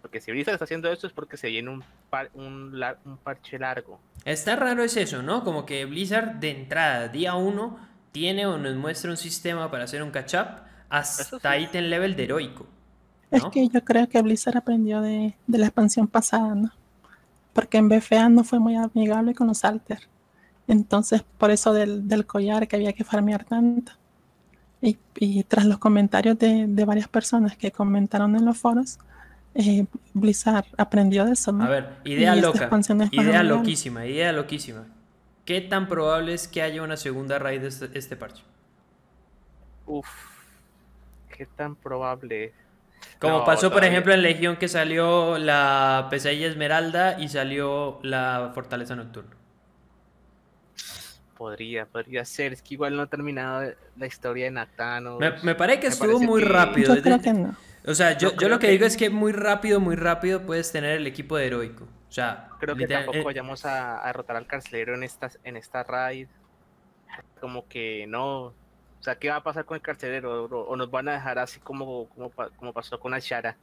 porque 0.00 0.20
si 0.20 0.30
Blizzard 0.30 0.54
está 0.54 0.64
haciendo 0.64 0.90
esto 0.90 1.06
es 1.06 1.12
porque 1.12 1.36
se 1.36 1.48
viene 1.48 1.70
un, 1.70 1.84
un, 2.34 2.82
un, 3.04 3.16
parche 3.18 3.58
largo. 3.58 3.98
Está 4.24 4.56
raro 4.56 4.82
es 4.82 4.96
eso, 4.96 5.22
¿no? 5.22 5.44
Como 5.44 5.66
que 5.66 5.84
Blizzard 5.84 6.36
de 6.36 6.50
entrada, 6.50 7.08
día 7.08 7.34
1, 7.34 7.78
tiene 8.12 8.46
o 8.46 8.58
nos 8.58 8.76
muestra 8.76 9.10
un 9.10 9.16
sistema 9.16 9.70
para 9.70 9.84
hacer 9.84 10.02
un 10.02 10.10
catch-up 10.10 10.62
hasta 10.88 11.58
item 11.58 11.84
level 11.84 12.16
de 12.16 12.24
heroico. 12.24 12.66
Es 13.30 13.44
que 13.52 13.68
yo 13.68 13.84
creo 13.84 14.08
que 14.08 14.20
Blizzard 14.22 14.56
aprendió 14.56 15.00
de, 15.00 15.36
la 15.46 15.66
expansión 15.66 16.08
pasada, 16.08 16.54
¿no? 16.54 16.72
Porque 17.52 17.78
en 17.78 17.88
BFA 17.88 18.28
no 18.28 18.42
fue 18.42 18.58
muy 18.58 18.76
amigable 18.76 19.34
con 19.34 19.46
los 19.46 19.64
Alter. 19.64 20.00
Entonces, 20.66 21.24
por 21.38 21.50
eso 21.50 21.72
del, 21.72 22.26
collar 22.26 22.66
que 22.66 22.76
había 22.76 22.92
que 22.92 23.04
farmear 23.04 23.44
tanto. 23.44 23.92
Y, 24.82 25.42
tras 25.44 25.66
los 25.66 25.78
comentarios 25.78 26.38
de, 26.38 26.66
de 26.66 26.84
varias 26.86 27.06
personas 27.06 27.56
que 27.56 27.70
comentaron 27.70 28.34
en 28.34 28.46
los 28.46 28.56
foros, 28.56 28.98
eh, 29.54 29.84
Blizzard 30.14 30.64
aprendió 30.76 31.24
de 31.24 31.32
eso. 31.32 31.50
A 31.60 31.68
ver, 31.68 31.88
idea 32.04 32.36
loca. 32.36 32.70
Idea 33.10 33.42
loquísima, 33.42 34.06
idea 34.06 34.32
loquísima. 34.32 34.86
¿Qué 35.44 35.60
tan 35.60 35.88
probable 35.88 36.34
es 36.34 36.46
que 36.46 36.62
haya 36.62 36.82
una 36.82 36.96
segunda 36.96 37.38
raid 37.38 37.62
de 37.62 37.68
este, 37.68 37.98
este, 37.98 38.16
parche? 38.16 38.44
Uf, 39.86 40.06
qué 41.36 41.46
tan 41.46 41.74
probable. 41.74 42.52
Como 43.18 43.44
pasó, 43.44 43.72
por 43.72 43.84
ejemplo, 43.84 44.14
en 44.14 44.22
Legión 44.22 44.56
que 44.56 44.68
salió 44.68 45.38
la 45.38 46.06
pesadilla 46.10 46.46
Esmeralda 46.46 47.18
y 47.18 47.28
salió 47.28 47.98
la 48.02 48.52
Fortaleza 48.54 48.94
Nocturna. 48.94 49.34
Podría, 51.40 51.86
podría 51.86 52.22
ser. 52.26 52.52
Es 52.52 52.60
que 52.60 52.74
igual 52.74 52.94
no 52.94 53.00
ha 53.00 53.06
terminado 53.06 53.72
la 53.96 54.06
historia 54.06 54.44
de 54.44 54.50
Natano. 54.50 55.18
Me, 55.42 55.54
parece 55.54 55.80
que 55.80 55.86
estuvo 55.86 56.20
muy 56.20 56.42
rápido. 56.42 56.94
O 57.86 57.94
sea, 57.94 58.18
yo, 58.18 58.36
yo, 58.36 58.50
lo 58.50 58.58
que 58.58 58.68
digo 58.68 58.84
es 58.84 58.94
que 58.94 59.08
muy 59.08 59.32
rápido, 59.32 59.80
muy 59.80 59.96
rápido 59.96 60.42
puedes 60.42 60.70
tener 60.70 60.98
el 60.98 61.06
equipo 61.06 61.38
de 61.38 61.46
heroico. 61.46 61.84
O 61.84 62.12
sea, 62.12 62.50
creo 62.58 62.76
que 62.76 62.86
tampoco 62.86 63.16
eh, 63.16 63.22
vayamos 63.24 63.64
a, 63.64 64.02
derrotar 64.04 64.36
al 64.36 64.46
carcelero 64.46 64.94
en 64.94 65.02
esta, 65.02 65.30
en 65.42 65.56
esta 65.56 65.82
raid. 65.82 66.28
Como 67.40 67.66
que 67.68 68.04
no. 68.06 68.48
O 68.48 68.54
sea, 69.00 69.14
¿qué 69.14 69.30
va 69.30 69.36
a 69.36 69.42
pasar 69.42 69.64
con 69.64 69.76
el 69.76 69.80
carcelero? 69.80 70.44
O, 70.44 70.76
nos 70.76 70.90
van 70.90 71.08
a 71.08 71.12
dejar 71.12 71.38
así 71.38 71.58
como, 71.58 72.06
como, 72.10 72.30
como 72.30 72.74
pasó 72.74 73.00
con 73.00 73.14
Ashara. 73.14 73.56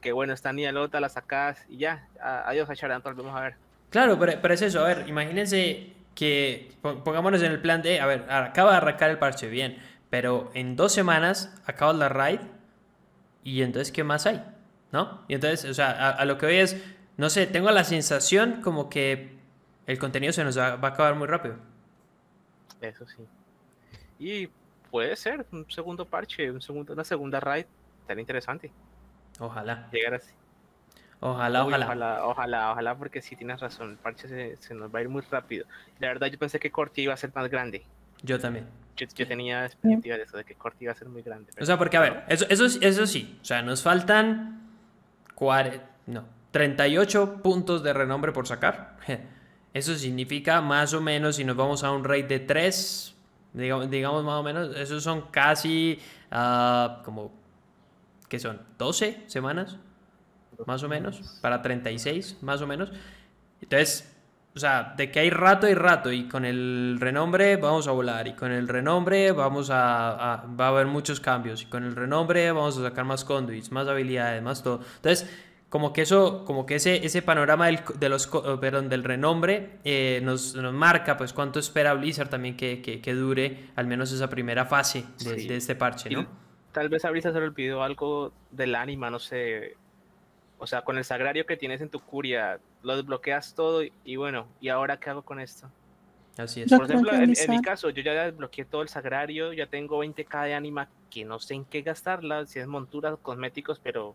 Que 0.00 0.10
bueno, 0.10 0.32
está 0.32 0.52
Nialota, 0.52 0.98
la 0.98 1.08
sacas 1.08 1.64
y 1.68 1.76
ya. 1.76 2.08
Adiós 2.20 2.68
Ashara, 2.68 2.96
entonces 2.96 3.22
vamos 3.22 3.40
a 3.40 3.44
ver. 3.44 3.54
Claro, 3.90 4.18
pero, 4.18 4.32
pero, 4.42 4.54
es 4.54 4.62
eso. 4.62 4.84
A 4.84 4.88
ver, 4.88 5.08
imagínense 5.08 5.99
que 6.14 6.72
pongámonos 6.82 7.42
en 7.42 7.52
el 7.52 7.60
plan 7.60 7.82
de, 7.82 8.00
a 8.00 8.06
ver, 8.06 8.30
acaba 8.30 8.72
de 8.72 8.76
arrancar 8.78 9.10
el 9.10 9.18
parche, 9.18 9.48
bien, 9.48 9.78
pero 10.10 10.50
en 10.54 10.76
dos 10.76 10.92
semanas 10.92 11.54
acaba 11.66 11.92
la 11.92 12.08
raid 12.08 12.40
y 13.42 13.62
entonces, 13.62 13.92
¿qué 13.92 14.04
más 14.04 14.26
hay? 14.26 14.44
¿No? 14.92 15.24
Y 15.28 15.34
entonces, 15.34 15.70
o 15.70 15.74
sea, 15.74 16.10
a, 16.10 16.24
lo 16.24 16.36
que 16.36 16.46
hoy 16.46 16.56
es, 16.56 16.76
no 17.16 17.30
sé, 17.30 17.46
tengo 17.46 17.70
la 17.70 17.84
sensación 17.84 18.60
como 18.60 18.90
que 18.90 19.38
el 19.86 19.98
contenido 19.98 20.32
se 20.32 20.44
nos 20.44 20.58
va, 20.58 20.72
a 20.72 20.86
acabar 20.86 21.14
muy 21.14 21.26
rápido. 21.26 21.56
Eso 22.80 23.06
sí. 23.06 23.24
Y 24.18 24.48
puede 24.90 25.16
ser 25.16 25.46
un 25.52 25.70
segundo 25.70 26.04
parche, 26.04 26.50
un 26.50 26.60
segundo, 26.60 26.92
una 26.92 27.04
segunda 27.04 27.40
raid, 27.40 27.66
tan 28.06 28.18
interesante. 28.18 28.72
Ojalá. 29.38 29.88
Llegar 29.92 30.14
así. 30.14 30.32
Ojalá, 31.20 31.64
ojalá. 31.64 31.86
Ojalá, 31.86 32.26
ojalá, 32.26 32.72
ojalá, 32.72 32.94
porque 32.96 33.20
si 33.20 33.36
tienes 33.36 33.60
razón, 33.60 33.90
el 33.90 33.96
parche 33.96 34.56
se, 34.56 34.74
nos 34.74 34.94
va 34.94 35.00
a 35.00 35.02
ir 35.02 35.08
muy 35.08 35.22
rápido. 35.30 35.66
La 35.98 36.08
verdad, 36.08 36.28
yo 36.28 36.38
pensé 36.38 36.58
que 36.58 36.70
Corti 36.70 37.02
iba 37.02 37.14
a 37.14 37.16
ser 37.16 37.30
más 37.34 37.50
grande. 37.50 37.84
Yo 38.22 38.38
también. 38.38 38.66
Yo, 38.96 39.26
tenía 39.26 39.64
expectativa 39.64 40.16
de 40.16 40.24
eso, 40.24 40.36
de 40.36 40.44
que 40.44 40.54
Corti 40.54 40.84
iba 40.84 40.92
a 40.92 40.96
ser 40.96 41.08
muy 41.08 41.22
grande. 41.22 41.52
O 41.58 41.64
sea, 41.64 41.78
porque, 41.78 41.96
a 41.96 42.00
ver, 42.00 42.24
eso, 42.28 42.44
eso, 42.50 42.66
eso 42.66 43.06
sí, 43.06 43.38
o 43.40 43.44
sea, 43.44 43.62
nos 43.62 43.82
faltan 43.82 44.60
no, 46.06 46.24
38 46.50 47.42
puntos 47.42 47.82
de 47.82 47.92
renombre 47.92 48.32
por 48.32 48.46
sacar. 48.46 48.96
Eso 49.72 49.94
significa 49.94 50.60
más 50.60 50.92
o 50.94 51.00
menos, 51.00 51.36
si 51.36 51.44
nos 51.44 51.56
vamos 51.56 51.84
a 51.84 51.92
un 51.92 52.04
rate 52.04 52.24
de 52.24 52.40
3, 52.40 53.14
digamos, 53.52 53.90
digamos 53.90 54.24
más 54.24 54.34
o 54.34 54.42
menos, 54.42 54.76
esos 54.76 55.02
son 55.02 55.30
casi 55.30 55.98
uh, 56.32 57.02
como, 57.04 57.32
¿qué 58.28 58.38
son? 58.38 58.60
¿12 58.78 59.28
semanas? 59.28 59.78
Más 60.66 60.82
o 60.82 60.88
menos, 60.88 61.38
para 61.40 61.62
36, 61.62 62.38
más 62.42 62.60
o 62.62 62.66
menos. 62.66 62.92
Entonces, 63.60 64.16
o 64.54 64.58
sea, 64.58 64.94
de 64.96 65.10
que 65.10 65.20
hay 65.20 65.30
rato 65.30 65.68
y 65.68 65.74
rato, 65.74 66.10
y 66.12 66.26
con 66.26 66.44
el 66.44 66.98
renombre 67.00 67.56
vamos 67.56 67.86
a 67.86 67.92
volar, 67.92 68.26
y 68.26 68.32
con 68.32 68.50
el 68.50 68.66
renombre 68.66 69.32
vamos 69.32 69.70
a, 69.70 70.44
va 70.58 70.66
a 70.66 70.68
haber 70.68 70.86
muchos 70.86 71.20
cambios, 71.20 71.62
y 71.62 71.66
con 71.66 71.84
el 71.84 71.94
renombre 71.94 72.50
vamos 72.50 72.76
a 72.78 72.82
sacar 72.82 73.04
más 73.04 73.24
conduits, 73.24 73.70
más 73.70 73.86
habilidades, 73.86 74.42
más 74.42 74.62
todo. 74.62 74.80
Entonces, 74.96 75.30
como 75.68 75.92
que 75.92 76.02
eso, 76.02 76.44
como 76.44 76.66
que 76.66 76.74
ese, 76.74 77.06
ese 77.06 77.22
panorama 77.22 77.66
del, 77.66 77.80
de 77.98 78.08
los, 78.08 78.26
perdón, 78.60 78.88
del 78.88 79.04
renombre 79.04 79.78
eh, 79.84 80.20
nos, 80.24 80.56
nos, 80.56 80.74
marca 80.74 81.16
pues 81.16 81.32
cuánto 81.32 81.60
espera 81.60 81.94
Blizzard 81.94 82.28
también 82.28 82.56
que, 82.56 82.82
que, 82.82 83.14
dure 83.14 83.70
al 83.76 83.86
menos 83.86 84.10
esa 84.10 84.28
primera 84.28 84.66
fase 84.66 85.04
de, 85.24 85.56
este 85.56 85.76
parche, 85.76 86.10
¿no? 86.10 86.26
tal 86.72 86.88
vez 86.88 87.04
a 87.04 87.10
Blizzard 87.10 87.32
se 87.32 87.38
le 87.38 87.46
olvidó 87.46 87.84
algo 87.84 88.32
del 88.50 88.74
ánima, 88.74 89.10
no 89.10 89.20
sé, 89.20 89.76
o 90.60 90.66
sea, 90.66 90.82
con 90.82 90.98
el 90.98 91.04
sagrario 91.04 91.46
que 91.46 91.56
tienes 91.56 91.80
en 91.80 91.88
tu 91.88 92.00
curia, 92.00 92.60
lo 92.82 92.94
desbloqueas 92.94 93.54
todo 93.54 93.82
y, 94.04 94.16
bueno, 94.16 94.46
¿y 94.60 94.68
ahora 94.68 94.98
qué 94.98 95.08
hago 95.08 95.22
con 95.22 95.40
esto? 95.40 95.70
Así 96.36 96.60
es. 96.60 96.70
Por 96.70 96.84
ejemplo, 96.84 97.12
en, 97.14 97.32
mi 97.48 97.62
caso, 97.62 97.88
yo 97.88 98.02
ya 98.02 98.26
desbloqueé 98.26 98.66
todo 98.66 98.82
el 98.82 98.90
sagrario, 98.90 99.54
ya 99.54 99.66
tengo 99.66 100.04
20k 100.04 100.44
de 100.44 100.54
anima 100.54 100.88
que 101.10 101.24
no 101.24 101.38
sé 101.40 101.54
en 101.54 101.64
qué 101.64 101.80
gastarla, 101.80 102.44
si 102.46 102.58
es 102.58 102.66
monturas, 102.66 103.16
cosméticos, 103.22 103.80
pero, 103.82 104.14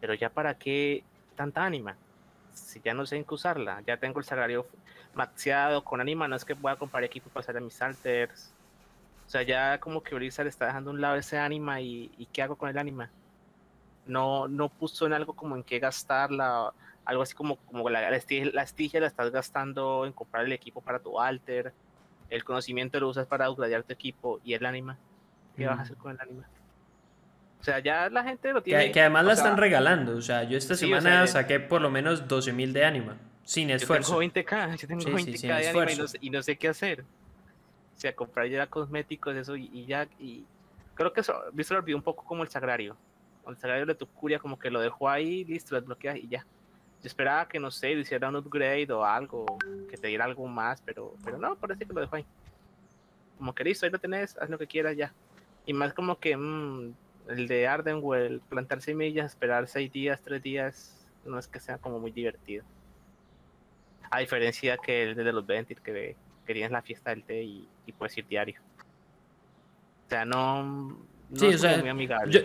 pero 0.00 0.14
ya 0.14 0.30
para 0.30 0.54
qué 0.54 1.04
tanta 1.36 1.64
anima. 1.64 1.96
Si 2.52 2.80
ya 2.80 2.92
no 2.92 3.06
sé 3.06 3.16
en 3.16 3.24
qué 3.24 3.34
usarla, 3.34 3.80
ya 3.86 3.96
tengo 3.98 4.18
el 4.18 4.24
sagrario 4.24 4.66
maxeado 5.14 5.84
con 5.84 6.00
anima, 6.00 6.26
no 6.26 6.34
es 6.34 6.44
que 6.44 6.56
pueda 6.56 6.74
comprar 6.74 7.04
equipo 7.04 7.30
para 7.30 7.42
hacer 7.42 7.60
mis 7.60 7.80
alters. 7.80 8.52
O 9.28 9.30
sea, 9.30 9.42
ya 9.42 9.78
como 9.78 10.02
que 10.02 10.16
Blizzard 10.16 10.48
está 10.48 10.66
dejando 10.66 10.90
a 10.90 10.94
un 10.94 11.00
lado 11.00 11.16
ese 11.16 11.38
anima 11.38 11.80
y, 11.80 12.10
y 12.18 12.26
¿qué 12.26 12.42
hago 12.42 12.56
con 12.56 12.68
el 12.68 12.78
anima? 12.78 13.10
No, 14.08 14.48
no 14.48 14.68
puso 14.68 15.06
en 15.06 15.12
algo 15.12 15.34
como 15.34 15.54
en 15.54 15.62
qué 15.62 15.78
gastarla, 15.78 16.72
algo 17.04 17.22
así 17.22 17.34
como, 17.34 17.56
como 17.56 17.88
la, 17.88 18.10
la, 18.10 18.16
estigia, 18.16 19.00
la, 19.00 19.06
estás 19.06 19.30
gastando 19.30 20.04
en 20.04 20.12
comprar 20.12 20.44
el 20.44 20.52
equipo 20.52 20.80
para 20.80 20.98
tu 20.98 21.20
alter, 21.20 21.72
el 22.30 22.44
conocimiento 22.44 22.98
lo 23.00 23.08
usas 23.08 23.26
para 23.26 23.50
upgradear 23.50 23.82
tu 23.82 23.92
equipo 23.92 24.40
y 24.44 24.54
el 24.54 24.66
anima. 24.66 24.98
¿Qué 25.56 25.66
vas 25.66 25.78
a 25.78 25.82
hacer 25.82 25.96
con 25.96 26.12
el 26.12 26.20
anima? 26.20 26.46
O 27.60 27.64
sea, 27.64 27.80
ya 27.80 28.08
la 28.10 28.22
gente 28.22 28.52
lo 28.52 28.62
tiene. 28.62 28.92
Que, 28.92 29.00
además 29.00 29.24
la 29.24 29.32
están 29.32 29.56
regalando. 29.56 30.16
O 30.16 30.20
sea, 30.20 30.44
yo 30.44 30.56
esta 30.56 30.74
semana 30.74 31.26
saqué 31.26 31.58
por 31.60 31.80
lo 31.80 31.90
menos 31.90 32.28
12.000 32.28 32.72
de 32.72 32.84
anima. 32.84 33.16
Sin 33.42 33.70
esfuerzo. 33.70 34.20
Yo 34.20 34.30
tengo 34.30 34.46
20k, 34.46 34.76
yo 34.76 34.88
tengo 34.88 35.00
20k 35.00 35.40
de 35.40 35.68
anima 35.68 36.06
y 36.20 36.30
no, 36.30 36.42
sé 36.42 36.56
qué 36.56 36.68
hacer. 36.68 37.00
O 37.96 38.00
sea, 38.00 38.14
comprar 38.14 38.46
ya 38.46 38.66
cosméticos, 38.66 39.34
eso 39.34 39.56
y, 39.56 39.86
ya. 39.86 40.06
Y 40.20 40.44
creo 40.94 41.12
que 41.12 41.22
eso, 41.22 41.32
lo 41.52 41.78
olvidó 41.78 41.96
un 41.96 42.02
poco 42.02 42.24
como 42.24 42.42
el 42.42 42.50
sagrario 42.50 42.96
el 43.50 43.58
salario 43.58 43.86
de 43.86 43.94
tu 43.94 44.06
curia 44.06 44.38
como 44.38 44.58
que 44.58 44.70
lo 44.70 44.80
dejó 44.80 45.08
ahí, 45.08 45.44
listo, 45.44 45.74
lo 45.74 45.80
desbloqueas 45.80 46.16
y 46.16 46.28
ya. 46.28 46.46
Yo 47.02 47.06
esperaba 47.06 47.46
que, 47.46 47.60
no 47.60 47.70
sé, 47.70 47.94
le 47.94 48.00
hiciera 48.00 48.28
un 48.28 48.36
upgrade 48.36 48.90
o 48.90 49.04
algo, 49.04 49.46
que 49.88 49.96
te 49.96 50.08
diera 50.08 50.24
algo 50.24 50.46
más, 50.48 50.82
pero, 50.82 51.14
pero 51.24 51.38
no, 51.38 51.54
parece 51.56 51.86
que 51.86 51.92
lo 51.92 52.00
dejó 52.00 52.16
ahí. 52.16 52.26
Como 53.36 53.54
que 53.54 53.64
listo, 53.64 53.86
ahí 53.86 53.92
lo 53.92 54.00
tenés, 54.00 54.36
haz 54.38 54.50
lo 54.50 54.58
que 54.58 54.66
quieras 54.66 54.96
ya. 54.96 55.12
Y 55.64 55.72
más 55.72 55.94
como 55.94 56.18
que 56.18 56.36
mm, 56.36 56.92
el 57.28 57.46
de 57.46 57.68
Ardenwell, 57.68 58.40
plantar 58.48 58.82
semillas, 58.82 59.32
esperar 59.32 59.68
seis 59.68 59.92
días, 59.92 60.20
tres 60.22 60.42
días, 60.42 61.06
no 61.24 61.38
es 61.38 61.46
que 61.46 61.60
sea 61.60 61.78
como 61.78 62.00
muy 62.00 62.10
divertido. 62.10 62.64
A 64.10 64.20
diferencia 64.20 64.76
que 64.78 65.04
el 65.04 65.14
de 65.14 65.32
los 65.32 65.46
Ventil, 65.46 65.80
que, 65.80 66.16
que 66.46 66.52
tienes 66.52 66.72
la 66.72 66.82
fiesta 66.82 67.10
del 67.10 67.22
té 67.22 67.42
y, 67.42 67.68
y 67.86 67.92
puedes 67.92 68.16
ir 68.18 68.26
diario. 68.26 68.60
O 70.06 70.08
sea, 70.08 70.24
no, 70.24 70.98
sí, 71.34 71.46
o 71.46 71.58
sea, 71.58 71.82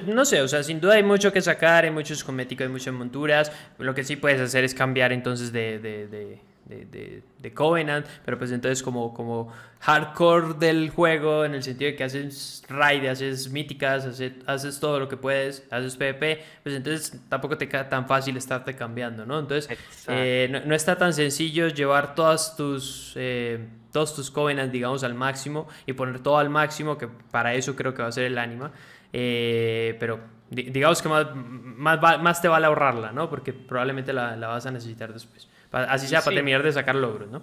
no 0.05 0.25
sé, 0.25 0.41
o 0.41 0.47
sea, 0.47 0.63
sin 0.63 0.79
duda 0.79 0.95
hay 0.95 1.03
mucho 1.03 1.31
que 1.31 1.41
sacar, 1.41 1.85
hay 1.85 1.91
muchos 1.91 2.23
cosméticos, 2.23 2.65
hay 2.65 2.71
muchas 2.71 2.93
monturas. 2.93 3.51
Lo 3.77 3.93
que 3.93 4.03
sí 4.03 4.15
puedes 4.15 4.41
hacer 4.41 4.63
es 4.63 4.73
cambiar 4.73 5.11
entonces 5.11 5.51
de, 5.51 5.79
de, 5.79 6.07
de, 6.07 6.41
de, 6.65 7.23
de 7.39 7.53
Covenant, 7.53 8.05
pero 8.25 8.37
pues 8.37 8.51
entonces 8.51 8.81
como, 8.81 9.13
como 9.13 9.51
hardcore 9.81 10.53
del 10.53 10.89
juego, 10.89 11.43
en 11.43 11.53
el 11.53 11.61
sentido 11.61 11.91
de 11.91 11.97
que 11.97 12.05
haces 12.05 12.63
raid, 12.69 13.05
haces 13.05 13.49
míticas, 13.49 14.05
haces, 14.05 14.33
haces 14.45 14.79
todo 14.79 14.99
lo 14.99 15.09
que 15.09 15.17
puedes, 15.17 15.67
haces 15.69 15.97
PvP, 15.97 16.41
pues 16.63 16.75
entonces 16.75 17.19
tampoco 17.27 17.57
te 17.57 17.67
queda 17.67 17.89
tan 17.89 18.07
fácil 18.07 18.37
estarte 18.37 18.75
cambiando, 18.75 19.25
¿no? 19.25 19.39
Entonces 19.39 19.77
eh, 20.07 20.61
no, 20.65 20.73
está 20.73 20.97
tan 20.97 21.13
sencillo 21.13 21.67
llevar 21.67 22.15
todas 22.15 22.55
tus... 22.55 23.13
Eh, 23.15 23.59
todos 23.91 24.15
tus 24.15 24.31
covenants, 24.31 24.73
digamos, 24.73 25.03
al 25.03 25.13
máximo 25.13 25.67
y 25.85 25.93
poner 25.93 26.17
todo 26.17 26.39
al 26.39 26.49
máximo, 26.49 26.97
que 26.97 27.07
para 27.07 27.53
eso 27.53 27.75
creo 27.75 27.93
que 27.93 28.01
va 28.01 28.07
a 28.07 28.11
ser 28.11 28.23
el 28.23 28.39
ánima. 28.39 28.71
Eh, 29.13 29.95
pero 29.99 30.19
digamos 30.53 31.01
que 31.01 31.09
más, 31.09 31.27
más, 31.35 32.21
más, 32.21 32.41
te 32.41 32.47
vale 32.47 32.65
ahorrarla, 32.67 33.11
¿no? 33.11 33.29
Porque 33.29 33.53
probablemente 33.53 34.13
la, 34.13 34.35
la 34.35 34.47
vas 34.47 34.65
a 34.65 34.71
necesitar 34.71 35.11
después. 35.13 35.47
Así 35.71 36.07
sea, 36.07 36.21
para 36.21 36.35
terminar 36.35 36.61
de 36.61 36.71
sacar 36.71 36.95
logros, 36.95 37.29
¿no? 37.29 37.41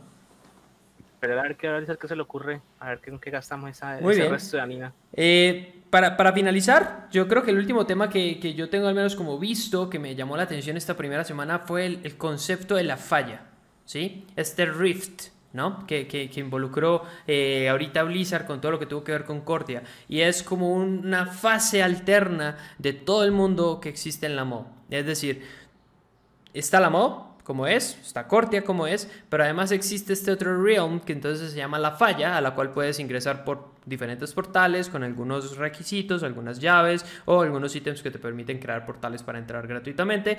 Pero 1.19 1.39
a 1.39 1.43
ver 1.43 1.57
qué, 1.57 1.69
a 1.69 1.73
ver 1.73 1.99
qué 1.99 2.09
se 2.09 2.17
le 2.17 2.23
ocurre, 2.23 2.63
a 2.79 2.89
ver 2.91 3.01
qué, 3.01 3.17
qué 3.21 3.31
gastamos 3.31 3.71
esa, 3.71 3.99
ese 3.99 4.29
resto 4.29 4.57
de 4.57 4.63
anima. 4.63 4.93
Eh, 5.13 5.83
para, 5.91 6.17
para, 6.17 6.33
finalizar, 6.33 7.09
yo 7.11 7.29
creo 7.29 7.43
que 7.43 7.51
el 7.51 7.59
último 7.59 7.85
tema 7.85 8.09
que, 8.09 8.41
que, 8.41 8.55
yo 8.55 8.71
tengo 8.71 8.89
al 8.89 8.95
menos 8.95 9.17
como 9.17 9.39
visto, 9.39 9.91
que 9.91 9.99
me 9.99 10.15
llamó 10.15 10.37
la 10.37 10.45
atención 10.45 10.79
esta 10.79 10.97
primera 10.97 11.25
semana, 11.25 11.59
fue 11.59 11.85
el, 11.85 12.01
el 12.05 12.17
concepto 12.17 12.75
de 12.75 12.85
la 12.85 12.97
falla, 12.97 13.43
¿sí? 13.85 14.27
Este 14.35 14.65
rift, 14.65 15.25
¿no? 15.53 15.87
Que, 15.87 16.07
que, 16.07 16.31
que 16.31 16.41
involucró 16.41 17.03
eh, 17.27 17.69
ahorita 17.69 18.03
Blizzard 18.05 18.47
con 18.47 18.61
todo 18.61 18.73
lo 18.73 18.79
que 18.79 18.87
tuvo 18.87 19.05
que 19.05 19.13
ver 19.13 19.25
con 19.25 19.41
Cortia. 19.41 19.83
Y 20.09 20.21
es 20.21 20.43
como 20.43 20.73
una 20.73 21.27
fase 21.27 21.83
alterna 21.83 22.57
de 22.79 22.93
todo 22.93 23.25
el 23.25 23.33
mundo 23.33 23.81
que 23.81 23.89
existe 23.89 24.27
en 24.27 24.37
la 24.37 24.45
MOB. 24.45 24.67
Es 24.91 25.07
decir, 25.07 25.43
está 26.55 26.81
la 26.81 26.91
MOB, 26.91 27.31
como 27.45 27.67
es, 27.67 27.99
está 28.01 28.29
Cortia 28.29 28.63
como 28.63 28.87
es, 28.87 29.11
pero 29.29 29.43
además 29.43 29.73
existe 29.73 30.13
este 30.13 30.31
otro 30.31 30.63
realm 30.63 31.01
que 31.01 31.13
entonces 31.13 31.51
se 31.51 31.57
llama 31.57 31.79
la 31.79 31.93
falla, 31.93 32.37
a 32.37 32.41
la 32.41 32.55
cual 32.55 32.71
puedes 32.71 33.01
ingresar 33.01 33.45
por 33.45 33.71
diferentes 33.87 34.33
portales 34.33 34.89
con 34.89 35.03
algunos 35.03 35.57
requisitos, 35.57 36.23
algunas 36.23 36.61
llaves 36.61 37.05
o 37.25 37.41
algunos 37.41 37.75
ítems 37.75 38.03
que 38.03 38.11
te 38.11 38.19
permiten 38.19 38.59
crear 38.59 38.87
portales 38.87 39.23
para 39.23 39.39
entrar 39.39 39.67
gratuitamente. 39.67 40.39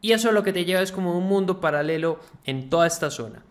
Y 0.00 0.12
eso 0.12 0.30
lo 0.30 0.42
que 0.42 0.52
te 0.52 0.64
lleva 0.64 0.82
es 0.82 0.92
como 0.92 1.16
un 1.16 1.26
mundo 1.26 1.60
paralelo 1.60 2.20
en 2.44 2.68
toda 2.68 2.86
esta 2.86 3.10
zona. 3.10 3.42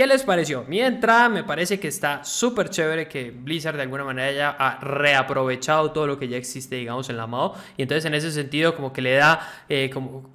¿Qué 0.00 0.06
les 0.06 0.22
pareció? 0.22 0.64
Mi 0.64 0.80
entrada 0.80 1.28
me 1.28 1.44
parece 1.44 1.78
que 1.78 1.88
está 1.88 2.24
súper 2.24 2.70
chévere 2.70 3.06
que 3.06 3.32
Blizzard 3.32 3.76
de 3.76 3.82
alguna 3.82 4.02
manera 4.02 4.28
haya 4.28 4.78
reaprovechado 4.80 5.92
todo 5.92 6.06
lo 6.06 6.18
que 6.18 6.26
ya 6.26 6.38
existe, 6.38 6.76
digamos, 6.76 7.10
en 7.10 7.18
la 7.18 7.26
MAO. 7.26 7.54
Y 7.76 7.82
entonces 7.82 8.06
en 8.06 8.14
ese 8.14 8.32
sentido 8.32 8.74
como 8.74 8.94
que 8.94 9.02
le 9.02 9.12
da, 9.16 9.46
eh, 9.68 9.90
como, 9.92 10.30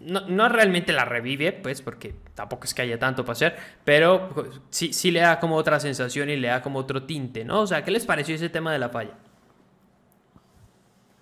no, 0.00 0.48
realmente 0.50 0.92
la 0.92 1.06
revive, 1.06 1.52
pues, 1.52 1.80
porque 1.80 2.14
tampoco 2.34 2.64
es 2.64 2.74
que 2.74 2.82
haya 2.82 2.98
tanto 2.98 3.24
para 3.24 3.32
hacer, 3.32 3.56
pero 3.86 4.34
sí, 4.68 4.92
sí 4.92 5.10
le 5.10 5.20
da 5.20 5.40
como 5.40 5.56
otra 5.56 5.80
sensación 5.80 6.28
y 6.28 6.36
le 6.36 6.48
da 6.48 6.60
como 6.60 6.78
otro 6.80 7.04
tinte, 7.04 7.42
¿no? 7.42 7.62
O 7.62 7.66
sea, 7.66 7.82
¿qué 7.82 7.92
les 7.92 8.04
pareció 8.04 8.34
ese 8.34 8.50
tema 8.50 8.70
de 8.70 8.78
la 8.80 8.90
falla? 8.90 9.14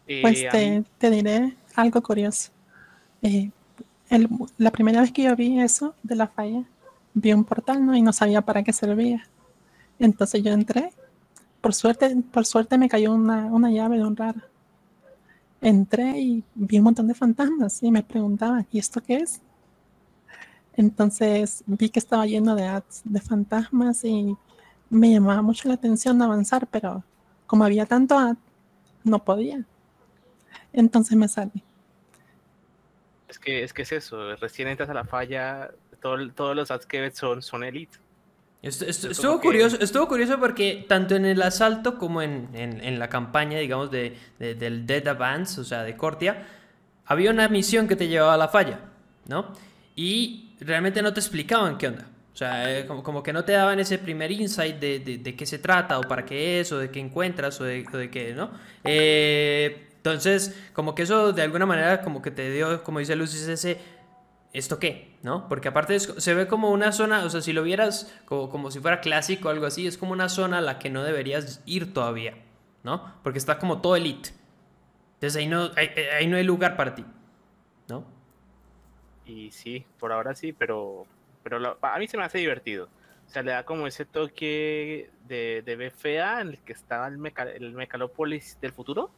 Eh, 0.08 0.20
pues 0.20 0.44
te, 0.98 1.10
diré 1.10 1.54
algo 1.76 2.02
curioso. 2.02 2.50
Eh, 3.22 3.50
la 4.58 4.72
primera 4.72 5.00
vez 5.00 5.12
que 5.12 5.22
yo 5.22 5.36
vi 5.36 5.60
eso 5.60 5.94
de 6.02 6.16
la 6.16 6.26
falla, 6.26 6.64
vi 7.14 7.32
un 7.32 7.44
portal, 7.44 7.84
¿no? 7.84 7.96
Y 7.96 8.02
no 8.02 8.12
sabía 8.12 8.42
para 8.42 8.62
qué 8.62 8.72
servía. 8.72 9.26
Entonces 9.98 10.42
yo 10.42 10.52
entré. 10.52 10.90
Por 11.60 11.72
suerte, 11.72 12.14
por 12.32 12.44
suerte 12.44 12.76
me 12.76 12.88
cayó 12.88 13.12
una, 13.14 13.46
una 13.46 13.70
llave 13.70 13.96
de 13.96 14.04
un 14.04 14.16
raro. 14.16 14.40
Entré 15.62 16.20
y 16.20 16.44
vi 16.54 16.78
un 16.78 16.84
montón 16.84 17.06
de 17.06 17.14
fantasmas 17.14 17.82
y 17.82 17.90
me 17.90 18.02
preguntaba, 18.02 18.66
¿y 18.70 18.78
esto 18.78 19.00
qué 19.00 19.16
es? 19.16 19.40
Entonces 20.76 21.62
vi 21.66 21.88
que 21.88 22.00
estaba 22.00 22.26
lleno 22.26 22.54
de 22.54 22.66
ads 22.66 23.02
de 23.04 23.20
fantasmas 23.20 24.04
y 24.04 24.36
me 24.90 25.10
llamaba 25.10 25.40
mucho 25.40 25.68
la 25.68 25.74
atención 25.74 26.20
avanzar, 26.20 26.66
pero 26.66 27.04
como 27.46 27.64
había 27.64 27.86
tanto 27.86 28.18
ad, 28.18 28.36
no 29.04 29.24
podía. 29.24 29.64
Entonces 30.72 31.16
me 31.16 31.28
salí. 31.28 31.62
Es 33.28 33.38
que 33.38 33.62
es, 33.62 33.72
que 33.72 33.82
es 33.82 33.92
eso, 33.92 34.36
recién 34.36 34.68
entras 34.68 34.90
a 34.90 34.94
la 34.94 35.04
falla, 35.04 35.70
todo- 36.04 36.30
todos 36.32 36.54
los 36.54 36.70
ads 36.70 36.84
que 36.84 37.00
ves 37.00 37.16
son, 37.16 37.40
son 37.40 37.64
elite. 37.64 37.96
Estuvo 38.62 39.40
que- 39.40 39.46
curioso, 39.48 39.76
estuvo 39.80 40.06
curioso 40.06 40.38
porque 40.38 40.84
tanto 40.86 41.16
en 41.16 41.24
el 41.24 41.40
asalto 41.42 41.98
como 41.98 42.20
en, 42.22 42.48
en- 42.54 42.82
en 42.84 42.98
la 42.98 43.08
campaña, 43.08 43.58
digamos, 43.58 43.90
de, 43.90 44.16
de- 44.38 44.54
del 44.54 44.86
Dead 44.86 45.06
Advance, 45.08 45.60
o 45.60 45.64
sea, 45.64 45.82
de 45.82 45.96
Cortia, 45.96 46.46
había 47.06 47.30
una 47.30 47.48
misión 47.48 47.88
que 47.88 47.96
te 47.96 48.06
llevaba 48.08 48.34
a 48.34 48.36
la 48.38 48.48
falla, 48.48 48.80
¿no? 49.28 49.52
Y 49.96 50.54
realmente 50.60 51.00
no 51.02 51.12
te 51.14 51.20
explicaban 51.20 51.78
qué 51.78 51.88
onda. 51.88 52.06
O 52.32 52.36
sea, 52.36 52.78
eh, 52.78 52.86
como, 52.86 53.02
como 53.02 53.22
que 53.22 53.32
no 53.32 53.44
te 53.44 53.52
daban 53.52 53.78
ese 53.80 53.96
primer 53.98 54.30
insight 54.32 54.76
de, 54.76 54.98
de- 54.98 55.18
de 55.18 55.36
qué 55.36 55.46
se 55.46 55.58
trata, 55.58 55.98
o 55.98 56.02
para 56.02 56.24
qué 56.26 56.60
es, 56.60 56.70
o 56.72 56.78
de 56.78 56.90
qué 56.90 57.00
encuentras, 57.00 57.60
o 57.60 57.64
de, 57.64 57.86
o 57.92 57.96
de 57.96 58.10
qué, 58.10 58.34
¿no? 58.34 58.50
Eh, 58.84 59.88
entonces, 59.96 60.54
como 60.74 60.94
que 60.94 61.02
eso 61.04 61.32
de 61.32 61.40
alguna 61.42 61.64
manera 61.64 62.02
como 62.02 62.20
que 62.20 62.30
te 62.30 62.50
dio, 62.50 62.82
como 62.82 62.98
dice 62.98 63.16
Lucis, 63.16 63.46
ese 63.48 63.78
¿esto 64.54 64.78
qué? 64.78 65.18
¿No? 65.22 65.48
Porque 65.48 65.68
aparte 65.68 66.00
se 66.00 66.34
ve 66.34 66.46
como 66.48 66.70
una 66.70 66.92
zona, 66.92 67.24
o 67.24 67.30
sea, 67.30 67.42
si 67.42 67.52
lo 67.52 67.62
vieras 67.62 68.14
como, 68.24 68.48
como 68.48 68.70
si 68.70 68.80
fuera 68.80 69.00
clásico 69.02 69.48
o 69.48 69.50
algo 69.50 69.66
así, 69.66 69.86
es 69.86 69.98
como 69.98 70.12
una 70.12 70.30
zona 70.30 70.58
a 70.58 70.62
la 70.62 70.78
que 70.78 70.88
no 70.90 71.02
deberías 71.02 71.62
ir 71.66 71.92
todavía, 71.92 72.34
¿no? 72.82 73.14
Porque 73.22 73.38
está 73.38 73.58
como 73.58 73.82
todo 73.82 73.96
elite. 73.96 74.30
Entonces 75.16 75.36
ahí 75.36 75.46
no, 75.48 75.70
ahí, 75.76 75.90
ahí 76.18 76.26
no 76.26 76.36
hay 76.38 76.44
lugar 76.44 76.76
para 76.76 76.94
ti, 76.94 77.04
¿no? 77.88 78.04
Y 79.26 79.50
sí, 79.52 79.84
por 79.98 80.12
ahora 80.12 80.34
sí, 80.34 80.52
pero, 80.52 81.06
pero 81.42 81.76
a 81.80 81.98
mí 81.98 82.08
se 82.08 82.16
me 82.16 82.24
hace 82.24 82.38
divertido. 82.38 82.88
O 83.26 83.30
sea, 83.30 83.42
le 83.42 83.52
da 83.52 83.64
como 83.64 83.86
ese 83.86 84.04
toque 84.04 85.10
de, 85.26 85.62
de 85.64 85.76
BFA 85.76 86.42
en 86.42 86.48
el 86.48 86.58
que 86.58 86.74
estaba 86.74 87.08
el, 87.08 87.16
meca- 87.18 87.50
el 87.50 87.72
Mecalópolis 87.72 88.58
del 88.60 88.72
futuro. 88.72 89.10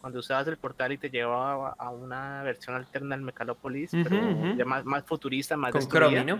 Cuando 0.00 0.20
usabas 0.20 0.46
el 0.48 0.56
portal 0.56 0.92
y 0.92 0.98
te 0.98 1.10
llevaba 1.10 1.74
a 1.76 1.90
una 1.90 2.42
versión 2.42 2.76
alterna 2.76 3.16
del 3.16 3.24
Mecalópolis, 3.24 3.92
Ujú, 3.94 4.04
pero 4.04 4.56
ya 4.56 4.64
más, 4.64 4.84
más 4.84 5.04
futurista, 5.04 5.56
más 5.56 5.72
Con. 5.72 5.86
Chromie, 5.88 6.24
¿no? 6.24 6.38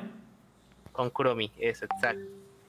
Con 0.93 1.11
Chromie, 1.11 1.53
eso, 1.59 1.85
exacto. 1.85 2.23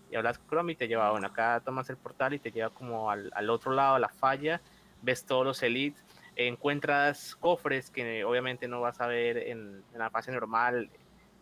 Y 0.09 0.15
hablas 0.15 0.39
con 0.39 0.47
Chromie 0.47 0.73
y 0.73 0.75
te 0.77 0.87
lleva, 0.87 1.11
bueno, 1.11 1.27
acá 1.27 1.61
tomas 1.63 1.89
el 1.89 1.97
portal 1.97 2.33
y 2.33 2.39
te 2.39 2.51
lleva 2.51 2.69
como 2.71 3.11
al, 3.11 3.29
al 3.35 3.49
otro 3.49 3.71
lado, 3.71 3.95
a 3.95 3.99
la 3.99 4.09
falla, 4.09 4.59
ves 5.01 5.25
todos 5.25 5.45
los 5.45 5.61
elites, 5.61 6.03
encuentras 6.35 7.35
cofres 7.35 7.89
que 7.91 8.23
obviamente 8.23 8.67
no 8.67 8.81
vas 8.81 8.99
a 9.01 9.07
ver 9.07 9.37
en, 9.37 9.83
en 9.93 9.99
la 9.99 10.09
fase 10.09 10.31
normal, 10.31 10.89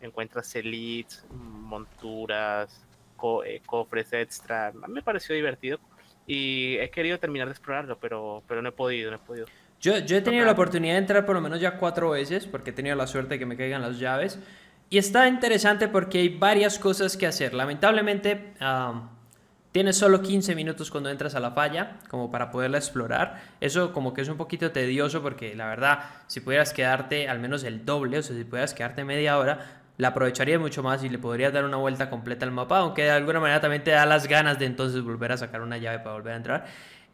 encuentras 0.01 0.53
elites, 0.55 1.25
monturas, 1.31 2.85
co- 3.15 3.43
eh, 3.43 3.61
cofres 3.65 4.11
extra, 4.13 4.67
a 4.67 4.71
mí 4.71 4.93
me 4.93 5.01
pareció 5.01 5.33
divertido 5.35 5.79
y 6.27 6.75
he 6.77 6.89
querido 6.89 7.17
terminar 7.17 7.47
de 7.47 7.53
explorarlo, 7.53 7.97
pero, 7.99 8.43
pero 8.47 8.61
no 8.61 8.69
he 8.69 8.73
podido, 8.73 9.09
no 9.09 9.15
he 9.15 9.19
podido. 9.19 9.47
Yo, 9.79 9.99
yo 9.99 10.17
he 10.17 10.21
tenido 10.21 10.45
la 10.45 10.51
oportunidad 10.51 10.93
de 10.95 10.99
entrar 10.99 11.25
por 11.25 11.35
lo 11.35 11.41
menos 11.41 11.61
ya 11.61 11.77
cuatro 11.77 12.09
veces, 12.09 12.45
porque 12.45 12.71
he 12.71 12.73
tenido 12.73 12.95
la 12.95 13.07
suerte 13.07 13.35
de 13.35 13.39
que 13.39 13.45
me 13.45 13.55
caigan 13.55 13.81
las 13.81 13.97
llaves. 13.97 14.37
Y 14.89 14.97
está 14.97 15.27
interesante 15.27 15.87
porque 15.87 16.19
hay 16.19 16.29
varias 16.29 16.79
cosas 16.79 17.15
que 17.15 17.27
hacer. 17.27 17.53
Lamentablemente, 17.53 18.53
am, 18.59 19.09
tienes 19.71 19.97
solo 19.97 20.21
15 20.21 20.55
minutos 20.55 20.91
cuando 20.91 21.09
entras 21.09 21.35
a 21.35 21.39
la 21.39 21.51
falla, 21.51 21.99
como 22.09 22.29
para 22.29 22.51
poderla 22.51 22.77
explorar. 22.77 23.41
Eso 23.61 23.93
como 23.93 24.13
que 24.13 24.21
es 24.21 24.29
un 24.29 24.37
poquito 24.37 24.71
tedioso 24.71 25.21
porque 25.21 25.55
la 25.55 25.67
verdad, 25.67 26.05
si 26.27 26.41
pudieras 26.41 26.73
quedarte 26.73 27.29
al 27.29 27.39
menos 27.39 27.63
el 27.63 27.85
doble, 27.85 28.17
o 28.17 28.23
sea, 28.23 28.35
si 28.35 28.43
pudieras 28.43 28.73
quedarte 28.73 29.03
media 29.05 29.37
hora, 29.37 29.81
la 29.97 30.09
aprovecharías 30.09 30.59
mucho 30.59 30.83
más 30.83 31.03
y 31.03 31.09
le 31.09 31.17
podrías 31.17 31.51
dar 31.51 31.65
una 31.65 31.77
vuelta 31.77 32.09
completa 32.09 32.45
al 32.45 32.51
mapa, 32.51 32.79
aunque 32.79 33.03
de 33.03 33.11
alguna 33.11 33.39
manera 33.39 33.59
también 33.59 33.83
te 33.83 33.91
da 33.91 34.05
las 34.05 34.27
ganas 34.27 34.59
de 34.59 34.65
entonces 34.65 35.01
volver 35.01 35.31
a 35.31 35.37
sacar 35.37 35.61
una 35.61 35.77
llave 35.77 35.99
para 35.99 36.13
volver 36.13 36.33
a 36.33 36.37
entrar. 36.37 36.65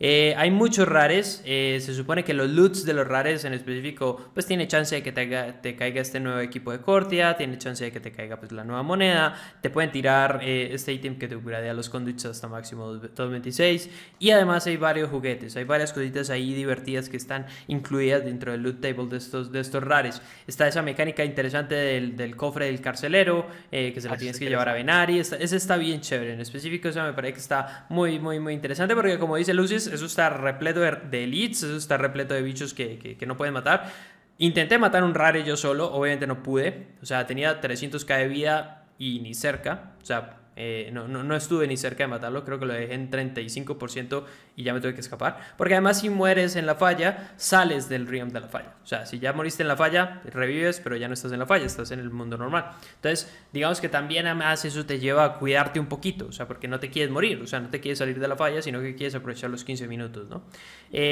Eh, 0.05 0.35
hay 0.35 0.51
muchos 0.51 0.85
rares, 0.85 1.41
eh, 1.45 1.79
se 1.79 1.93
supone 1.93 2.25
que 2.25 2.33
los 2.33 2.49
loots 2.49 2.83
de 2.83 2.93
los 2.93 3.07
rares 3.07 3.45
en 3.45 3.53
específico, 3.53 4.31
pues 4.33 4.45
tiene 4.45 4.67
chance 4.67 4.93
de 4.93 5.01
que 5.01 5.13
te, 5.13 5.75
caiga 5.77 6.01
este 6.01 6.19
nuevo 6.19 6.41
equipo 6.41 6.73
de 6.73 6.81
Cortia, 6.81 7.37
tiene 7.37 7.57
chance 7.57 7.85
de 7.85 7.93
que 7.93 8.01
te 8.01 8.11
caiga 8.11 8.37
pues 8.37 8.51
la 8.51 8.65
nueva 8.65 8.83
moneda, 8.83 9.33
te 9.61 9.69
pueden 9.69 9.93
tirar 9.93 10.41
eh, 10.43 10.71
este 10.73 10.91
ítem 10.91 11.17
que 11.17 11.29
te 11.29 11.37
upgradea 11.37 11.73
los 11.73 11.89
conduits 11.89 12.25
hasta 12.25 12.49
máximo 12.49 12.85
226 12.87 13.89
y 14.19 14.31
además 14.31 14.67
hay 14.67 14.75
varios 14.75 15.09
juguetes, 15.09 15.55
hay 15.55 15.63
varias 15.63 15.93
cositas 15.93 16.29
ahí 16.29 16.53
divertidas 16.53 17.07
que 17.07 17.15
están 17.15 17.45
incluidas 17.69 18.25
dentro 18.25 18.51
del 18.51 18.61
loot 18.61 18.81
table 18.81 19.05
de 19.05 19.15
estos, 19.15 19.53
de 19.53 19.61
estos 19.61 19.81
rares. 19.81 20.21
Está 20.47 20.67
esa 20.67 20.81
mecánica 20.81 21.23
interesante 21.23 21.75
del, 21.75 22.17
del 22.17 22.35
cofre 22.35 22.65
del 22.65 22.81
carcelero, 22.81 23.47
eh, 23.71 23.93
que 23.93 24.01
se 24.01 24.09
la 24.09 24.15
Ah, 24.15 24.17
tienes 24.17 24.37
que 24.37 24.49
llevar 24.49 24.67
a 24.67 24.73
Venari, 24.73 25.19
ese 25.19 25.55
está 25.55 25.77
bien 25.77 26.01
chévere, 26.01 26.33
en 26.33 26.41
específico 26.41 26.89
eso 26.89 27.01
me 27.03 27.13
parece 27.13 27.35
que 27.35 27.39
está 27.39 27.85
muy, 27.87 28.19
muy, 28.19 28.41
muy 28.41 28.53
interesante 28.53 28.95
porque 28.95 29.17
como 29.17 29.37
dice 29.37 29.53
Lucis, 29.53 29.92
eso 29.93 30.05
está 30.05 30.29
repleto 30.29 30.79
de, 30.79 31.23
elites, 31.23 31.63
eso 31.63 31.77
está 31.77 31.97
repleto 31.97 32.33
de 32.33 32.41
bichos 32.41 32.73
que, 32.73 32.97
que, 32.99 33.17
que 33.17 33.25
no 33.25 33.37
pueden 33.37 33.53
matar. 33.53 33.91
Intenté 34.37 34.77
matar 34.77 35.03
un 35.03 35.13
rare 35.13 35.43
yo 35.43 35.55
solo, 35.55 35.93
obviamente 35.93 36.27
no 36.27 36.43
pude, 36.43 36.87
o 37.01 37.05
sea, 37.05 37.25
tenía 37.27 37.61
300k 37.61 38.17
de 38.17 38.27
vida 38.27 38.85
y 38.97 39.19
ni 39.19 39.33
cerca, 39.33 39.93
o 40.01 40.05
sea, 40.05 40.42
eh, 40.55 40.89
no, 40.93 41.07
no, 41.07 41.23
no 41.23 41.35
estuve 41.35 41.67
ni 41.67 41.77
cerca 41.77 42.03
de 42.03 42.07
matarlo, 42.07 42.45
creo 42.45 42.59
que 42.59 42.65
lo 42.65 42.73
dejé 42.73 42.93
en 42.93 43.09
35% 43.09 44.25
y 44.55 44.63
ya 44.63 44.73
me 44.73 44.81
tuve 44.81 44.93
que 44.93 45.01
escapar. 45.01 45.39
Porque 45.57 45.73
además 45.73 45.99
si 45.99 46.09
mueres 46.09 46.55
en 46.55 46.65
la 46.65 46.75
falla, 46.75 47.31
sales 47.37 47.89
del 47.89 48.07
realm 48.07 48.29
de 48.29 48.39
la 48.41 48.47
falla. 48.47 48.75
O 48.83 48.85
sea, 48.85 49.05
si 49.05 49.19
ya 49.19 49.33
moriste 49.33 49.63
en 49.63 49.67
la 49.67 49.75
falla, 49.77 50.21
revives, 50.25 50.79
pero 50.79 50.95
ya 50.95 51.07
no 51.07 51.13
estás 51.15 51.31
en 51.31 51.39
la 51.39 51.45
falla, 51.45 51.65
estás 51.65 51.91
en 51.91 51.99
el 51.99 52.09
mundo 52.11 52.37
normal. 52.37 52.71
Entonces, 52.95 53.31
digamos 53.51 53.81
que 53.81 53.89
también 53.89 54.27
además 54.27 54.63
eso 54.65 54.85
te 54.85 54.99
lleva 54.99 55.23
a 55.25 55.33
cuidarte 55.39 55.79
un 55.79 55.87
poquito, 55.87 56.27
o 56.27 56.31
sea, 56.31 56.47
porque 56.47 56.67
no 56.67 56.79
te 56.79 56.89
quieres 56.89 57.11
morir, 57.11 57.41
o 57.41 57.47
sea, 57.47 57.59
no 57.59 57.69
te 57.69 57.79
quieres 57.79 57.97
salir 57.99 58.19
de 58.19 58.27
la 58.27 58.35
falla, 58.35 58.61
sino 58.61 58.81
que 58.81 58.95
quieres 58.95 59.15
aprovechar 59.15 59.49
los 59.49 59.63
15 59.63 59.87
minutos, 59.87 60.27
¿no? 60.29 60.43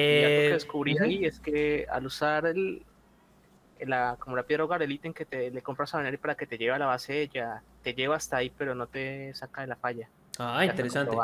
Y 0.08 0.24
algo 0.24 0.44
Eh, 0.44 0.54
que 0.54 0.54
descubrí 0.56 0.96
ujú. 0.96 1.04
ahí 1.04 1.26
es 1.26 1.40
que 1.40 1.86
al 1.90 2.06
usar 2.06 2.46
el, 2.46 2.86
la, 3.86 4.16
como 4.20 4.36
la 4.36 4.44
piedra 4.44 4.64
hogar, 4.66 4.82
el 4.82 4.92
ítem 4.92 5.14
que 5.14 5.26
te, 5.26 5.52
le 5.52 5.62
compras 5.62 5.94
a 5.94 5.98
Venari 5.98 6.18
para 6.18 6.36
que 6.36 6.46
te 6.48 6.58
lleve 6.58 6.74
a 6.74 6.80
la 6.80 6.86
base, 6.86 7.30
ya 7.34 7.62
te 7.84 7.94
lleva 7.94 8.16
hasta 8.16 8.38
ahí, 8.38 8.52
pero 8.56 8.76
no 8.76 8.88
te 8.88 9.34
saca 9.34 9.62
de 9.62 9.68
la 9.68 9.76
falla. 9.76 10.08
Ah, 10.40 10.64
Ya 10.66 10.72
interesante. 10.72 11.16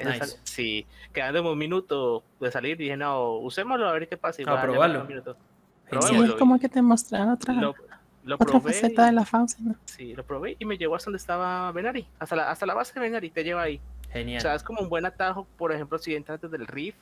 Nice. 0.00 0.18
sal- 0.18 0.40
Sí, 0.44 0.86
quedándome 1.12 1.50
un 1.50 1.58
minuto 1.58 2.22
de 2.40 2.52
salir, 2.52 2.76
dije, 2.76 2.96
no, 2.96 3.34
usémoslo 3.38 3.88
a 3.88 3.92
ver 3.92 4.08
qué 4.08 4.16
pasa. 4.16 4.42
A 4.46 4.54
me 4.54 4.62
probarlo. 4.62 4.94
queda 4.94 5.02
un 5.02 5.08
minuto. 5.08 5.36
Sí, 6.02 6.14
es 6.16 6.32
como 6.34 6.58
que 6.58 6.68
te 6.68 6.82
mostraron 6.82 7.30
otra, 7.30 7.54
Lo, 7.54 7.74
lo 8.24 8.34
otra 8.36 8.46
probé, 8.46 8.72
faceta 8.74 9.06
de 9.06 9.12
la 9.12 9.26
¿no? 9.32 9.74
sí, 9.86 10.14
lo 10.14 10.22
probé 10.24 10.54
y 10.58 10.64
me 10.66 10.76
llevó 10.76 10.94
hasta 10.96 11.06
donde 11.06 11.16
estaba 11.16 11.72
Venari, 11.72 12.06
hasta 12.18 12.36
la, 12.36 12.50
hasta 12.50 12.66
la 12.66 12.74
base 12.74 12.92
de 12.94 13.00
Venari, 13.00 13.30
te 13.30 13.42
lleva 13.42 13.62
ahí. 13.62 13.80
Genial. 14.12 14.38
O 14.38 14.40
sea, 14.40 14.54
es 14.54 14.62
como 14.62 14.80
un 14.82 14.88
buen 14.88 15.04
atajo, 15.06 15.46
por 15.56 15.72
ejemplo, 15.72 15.98
si 15.98 16.14
entras 16.14 16.40
desde 16.40 16.56
el 16.56 16.66
Rift, 16.66 16.98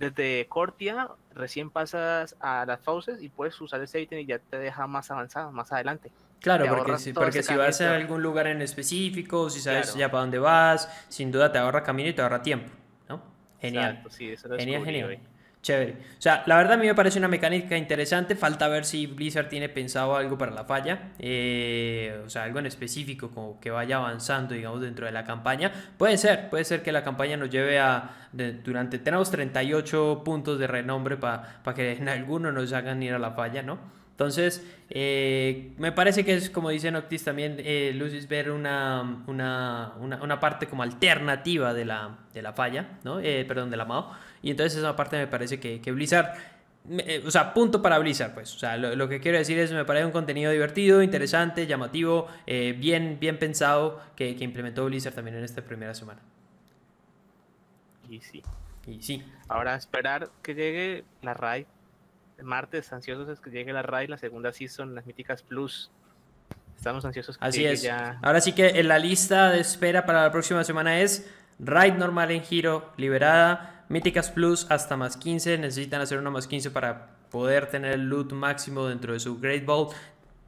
desde 0.00 0.46
Cortia, 0.48 1.08
recién 1.34 1.70
pasas 1.70 2.34
a 2.40 2.64
las 2.66 2.82
fauces 2.82 3.22
y 3.22 3.28
puedes 3.28 3.60
usar 3.60 3.82
ese 3.82 4.00
ítem 4.00 4.20
y 4.20 4.26
ya 4.26 4.38
te 4.38 4.58
deja 4.58 4.86
más 4.86 5.10
avanzado, 5.10 5.52
más 5.52 5.70
adelante. 5.72 6.10
Claro, 6.40 6.64
te 6.64 6.70
porque 6.70 6.96
si, 6.96 7.12
porque 7.12 7.42
si 7.42 7.54
vas 7.54 7.82
a 7.82 7.94
algún 7.94 8.22
lugar 8.22 8.46
en 8.46 8.62
específico, 8.62 9.50
si 9.50 9.60
sabes 9.60 9.86
Claro. 9.88 9.98
ya 9.98 10.10
para 10.10 10.22
dónde 10.22 10.38
vas, 10.38 10.88
sin 11.10 11.30
duda 11.30 11.52
te 11.52 11.58
ahorra 11.58 11.82
camino 11.82 12.08
y 12.08 12.14
te 12.14 12.22
ahorra 12.22 12.42
tiempo, 12.42 12.72
¿no? 13.10 13.20
Genial. 13.60 13.90
Exacto, 13.90 14.10
sí, 14.10 14.30
eso 14.30 14.48
lo 14.48 14.56
Genial, 14.56 14.84
genial. 14.86 15.08
hoy. 15.10 15.20
Chévere. 15.62 15.92
O 16.18 16.22
sea, 16.22 16.42
la 16.46 16.56
verdad 16.56 16.74
a 16.74 16.76
mí 16.78 16.86
me 16.86 16.94
parece 16.94 17.18
una 17.18 17.28
mecánica 17.28 17.76
interesante. 17.76 18.34
Falta 18.34 18.66
ver 18.68 18.86
si 18.86 19.06
Blizzard 19.06 19.48
tiene 19.50 19.68
pensado 19.68 20.16
algo 20.16 20.38
para 20.38 20.52
la 20.52 20.64
falla. 20.64 21.10
eh, 21.18 22.18
o 22.24 22.30
sea, 22.30 22.44
algo 22.44 22.60
en 22.60 22.66
específico 22.66 23.30
como 23.30 23.60
que 23.60 23.70
vaya 23.70 23.96
avanzando, 23.98 24.54
digamos, 24.54 24.80
dentro 24.80 25.04
de 25.04 25.12
la 25.12 25.24
campaña. 25.24 25.70
Puede 25.98 26.16
ser, 26.16 26.48
puede 26.48 26.64
ser 26.64 26.82
que 26.82 26.92
la 26.92 27.04
campaña 27.04 27.36
nos 27.36 27.50
lleve 27.50 27.78
a... 27.78 28.10
de- 28.32 28.54
durante... 28.54 28.98
Tenemos 28.98 29.30
38 29.30 30.22
puntos 30.24 30.58
de 30.58 30.66
renombre 30.66 31.18
para 31.18 31.60
que 31.74 31.92
en 31.92 32.08
alguno 32.08 32.50
nos 32.52 32.72
hagan 32.72 33.02
ir 33.02 33.12
a 33.12 33.18
la 33.18 33.32
falla, 33.32 33.62
¿no? 33.62 33.99
Entonces, 34.20 34.62
eh, 34.90 35.72
me 35.78 35.92
parece 35.92 36.26
que 36.26 36.34
es, 36.34 36.50
como 36.50 36.68
dice 36.68 36.90
Noctis 36.90 37.24
también, 37.24 37.56
eh, 37.58 37.92
Lucis, 37.94 38.28
ver 38.28 38.50
una, 38.50 39.22
una, 39.26 39.94
una, 39.98 40.22
una 40.22 40.38
parte 40.38 40.66
como 40.66 40.82
alternativa 40.82 41.72
de 41.72 41.86
la, 41.86 42.18
de 42.34 42.42
la 42.42 42.52
falla, 42.52 42.98
¿no? 43.02 43.18
Eh, 43.18 43.46
perdón, 43.48 43.70
de 43.70 43.78
la 43.78 43.86
MAO. 43.86 44.12
Y 44.42 44.50
entonces 44.50 44.78
esa 44.78 44.94
parte 44.94 45.16
me 45.16 45.26
parece 45.26 45.58
que, 45.58 45.80
que 45.80 45.90
Blizzard, 45.90 46.34
eh, 46.90 47.22
o 47.26 47.30
sea, 47.30 47.54
punto 47.54 47.80
para 47.80 47.98
Blizzard, 47.98 48.34
pues. 48.34 48.54
O 48.54 48.58
sea, 48.58 48.76
lo, 48.76 48.94
lo 48.94 49.08
que 49.08 49.20
quiero 49.20 49.38
decir 49.38 49.58
es, 49.58 49.72
me 49.72 49.86
parece 49.86 50.04
un 50.04 50.12
contenido 50.12 50.52
divertido, 50.52 51.02
interesante, 51.02 51.66
llamativo, 51.66 52.26
eh, 52.46 52.76
bien, 52.78 53.16
bien 53.18 53.38
pensado, 53.38 54.02
que, 54.16 54.36
que 54.36 54.44
implementó 54.44 54.84
Blizzard 54.84 55.14
también 55.14 55.38
en 55.38 55.44
esta 55.44 55.62
primera 55.62 55.94
semana. 55.94 56.20
Y 58.10 58.20
sí. 58.20 58.42
Y 58.86 59.00
sí, 59.00 59.24
Ahora 59.48 59.76
esperar 59.76 60.28
que 60.42 60.54
llegue 60.54 61.04
la 61.22 61.32
raid. 61.32 61.64
Martes, 62.42 62.92
ansiosos 62.92 63.28
es 63.28 63.40
que 63.40 63.50
llegue 63.50 63.72
la 63.72 63.82
raid, 63.82 64.08
la 64.08 64.18
segunda 64.18 64.52
season, 64.52 64.94
las 64.94 65.06
míticas 65.06 65.42
plus. 65.42 65.90
Estamos 66.76 67.04
ansiosos 67.04 67.36
que 67.36 67.44
así 67.44 67.64
es. 67.64 67.82
ya. 67.82 68.18
Ahora 68.22 68.40
sí 68.40 68.52
que 68.52 68.68
en 68.68 68.88
la 68.88 68.98
lista 68.98 69.50
de 69.50 69.60
espera 69.60 70.06
para 70.06 70.22
la 70.22 70.32
próxima 70.32 70.64
semana 70.64 71.00
es 71.00 71.30
Raid 71.58 71.94
normal 71.94 72.30
en 72.30 72.42
giro, 72.42 72.90
liberada, 72.96 73.84
Míticas 73.88 74.30
Plus 74.30 74.66
hasta 74.70 74.96
más 74.96 75.16
15. 75.16 75.58
Necesitan 75.58 76.00
hacer 76.00 76.18
una 76.18 76.30
más 76.30 76.46
15 76.46 76.70
para 76.70 77.08
poder 77.30 77.66
tener 77.66 77.92
el 77.92 78.08
loot 78.08 78.32
máximo 78.32 78.86
dentro 78.86 79.12
de 79.12 79.20
su 79.20 79.38
Great 79.38 79.64
Ball. 79.64 79.88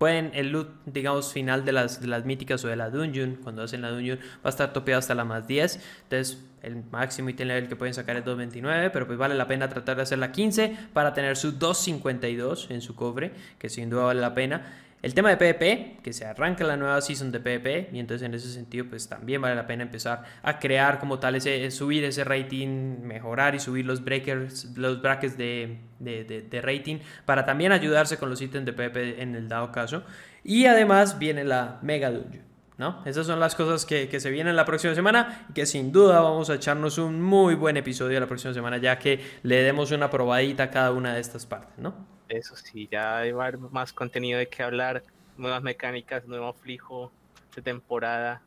Pueden, 0.02 0.32
el 0.34 0.50
loot, 0.50 0.66
digamos, 0.84 1.32
final 1.32 1.64
de 1.64 1.70
las, 1.70 2.00
de 2.00 2.08
las 2.08 2.24
míticas 2.24 2.64
o 2.64 2.66
de 2.66 2.74
la 2.74 2.90
dungeon, 2.90 3.38
cuando 3.40 3.62
hacen 3.62 3.82
la 3.82 3.90
dungeon, 3.90 4.18
va 4.18 4.40
a 4.42 4.48
estar 4.48 4.72
topeado 4.72 4.98
hasta 4.98 5.14
la 5.14 5.24
más 5.24 5.46
10. 5.46 5.78
Entonces, 6.02 6.42
el 6.60 6.82
máximo 6.90 7.28
item 7.28 7.46
level 7.46 7.68
que 7.68 7.76
pueden 7.76 7.94
sacar 7.94 8.16
es 8.16 8.24
2.29, 8.24 8.90
pero 8.92 9.06
pues 9.06 9.16
vale 9.16 9.36
la 9.36 9.46
pena 9.46 9.68
tratar 9.68 9.94
de 9.94 10.02
hacer 10.02 10.18
la 10.18 10.32
15 10.32 10.76
para 10.92 11.14
tener 11.14 11.36
su 11.36 11.56
2.52 11.56 12.72
en 12.72 12.80
su 12.80 12.96
cobre, 12.96 13.30
que 13.60 13.68
sin 13.68 13.90
duda 13.90 14.06
vale 14.06 14.20
la 14.20 14.34
pena. 14.34 14.72
El 15.02 15.14
tema 15.14 15.30
de 15.30 15.36
PvP, 15.36 15.96
que 16.00 16.12
se 16.12 16.24
arranca 16.24 16.62
la 16.62 16.76
nueva 16.76 17.00
season 17.00 17.32
de 17.32 17.40
PvP, 17.40 17.90
y 17.92 17.98
entonces 17.98 18.24
en 18.24 18.34
ese 18.34 18.48
sentido 18.52 18.86
pues 18.88 19.08
también 19.08 19.42
vale 19.42 19.56
la 19.56 19.66
pena 19.66 19.82
empezar 19.82 20.22
a 20.44 20.60
crear 20.60 21.00
como 21.00 21.18
tal, 21.18 21.34
ese, 21.34 21.68
subir 21.72 22.04
ese 22.04 22.22
rating, 22.22 23.00
mejorar 23.02 23.56
y 23.56 23.58
subir 23.58 23.84
los 23.84 24.04
breakers, 24.04 24.76
los 24.76 25.02
brackets 25.02 25.36
de, 25.36 25.78
de, 25.98 26.60
rating, 26.62 27.00
para 27.26 27.44
también 27.44 27.72
ayudarse 27.72 28.16
con 28.16 28.30
los 28.30 28.40
ítems 28.40 28.64
de 28.64 28.72
PvP 28.72 29.20
en 29.20 29.34
el 29.34 29.48
dado 29.48 29.72
caso. 29.72 30.04
Y 30.44 30.66
además 30.66 31.18
viene 31.18 31.42
la 31.42 31.80
Mega 31.82 32.10
Dungeon. 32.10 32.52
¿No? 32.78 33.02
Esas 33.04 33.26
son 33.26 33.38
las 33.38 33.54
cosas 33.54 33.84
que, 33.84 34.08
que, 34.08 34.18
se 34.18 34.30
vienen 34.30 34.56
la 34.56 34.64
próxima 34.64 34.94
semana 34.94 35.46
y 35.50 35.52
que 35.52 35.66
sin 35.66 35.92
duda 35.92 36.20
vamos 36.20 36.48
a 36.48 36.54
echarnos 36.54 36.98
un 36.98 37.20
muy 37.20 37.54
buen 37.54 37.76
episodio 37.76 38.18
la 38.18 38.26
próxima 38.26 38.54
semana 38.54 38.78
ya 38.78 38.98
que 38.98 39.20
le 39.42 39.62
demos 39.62 39.92
una 39.92 40.10
probadita 40.10 40.64
a 40.64 40.70
cada 40.70 40.90
una 40.90 41.14
de 41.14 41.20
estas 41.20 41.44
partes, 41.46 41.78
¿no? 41.78 42.11
Eso 42.32 42.56
sí, 42.56 42.88
ya 42.90 43.18
hay 43.18 43.32
más 43.70 43.92
contenido 43.92 44.38
de 44.38 44.48
que 44.48 44.62
hablar, 44.62 45.02
nuevas 45.36 45.62
mecánicas, 45.62 46.26
nuevo 46.26 46.54
flijo 46.54 47.12
de 47.54 47.60
temporada. 47.60 48.40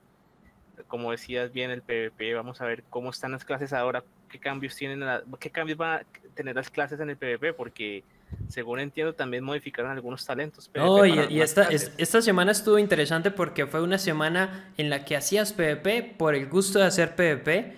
Como 0.88 1.12
decías 1.12 1.54
bien, 1.54 1.70
el 1.70 1.84
PvP, 1.84 2.34
vamos 2.34 2.62
a 2.62 2.66
ver 2.66 2.84
cómo 2.90 3.12
están 3.12 3.34
las 3.34 3.46
clases 3.46 3.74
ahora, 3.74 4.04
qué 4.28 4.40
cambios 4.40 4.76
tienen, 4.76 5.04
qué 5.40 5.52
cambios 5.52 5.78
van 5.78 6.00
a 6.00 6.04
tener 6.34 6.56
las 6.56 6.72
clases 6.72 7.00
en 7.00 7.12
el 7.12 7.18
PvP, 7.18 7.54
porque 7.54 8.04
según 8.50 8.80
entiendo 8.80 9.14
también 9.14 9.44
modificaron 9.44 9.92
algunos 9.92 10.26
talentos. 10.26 10.68
PvP 10.68 11.32
y, 11.32 11.42
esta, 11.42 11.70
esta 11.70 12.24
semana 12.24 12.54
estuvo 12.54 12.80
interesante 12.80 13.30
porque 13.30 13.68
fue 13.68 13.84
una 13.84 14.00
semana 14.00 14.74
en 14.78 14.90
la 14.90 15.06
que 15.06 15.16
hacías 15.16 15.54
PvP 15.54 16.16
por 16.18 16.34
el 16.34 16.50
gusto 16.50 16.80
de 16.80 16.86
hacer 16.86 17.16
PvP, 17.16 17.76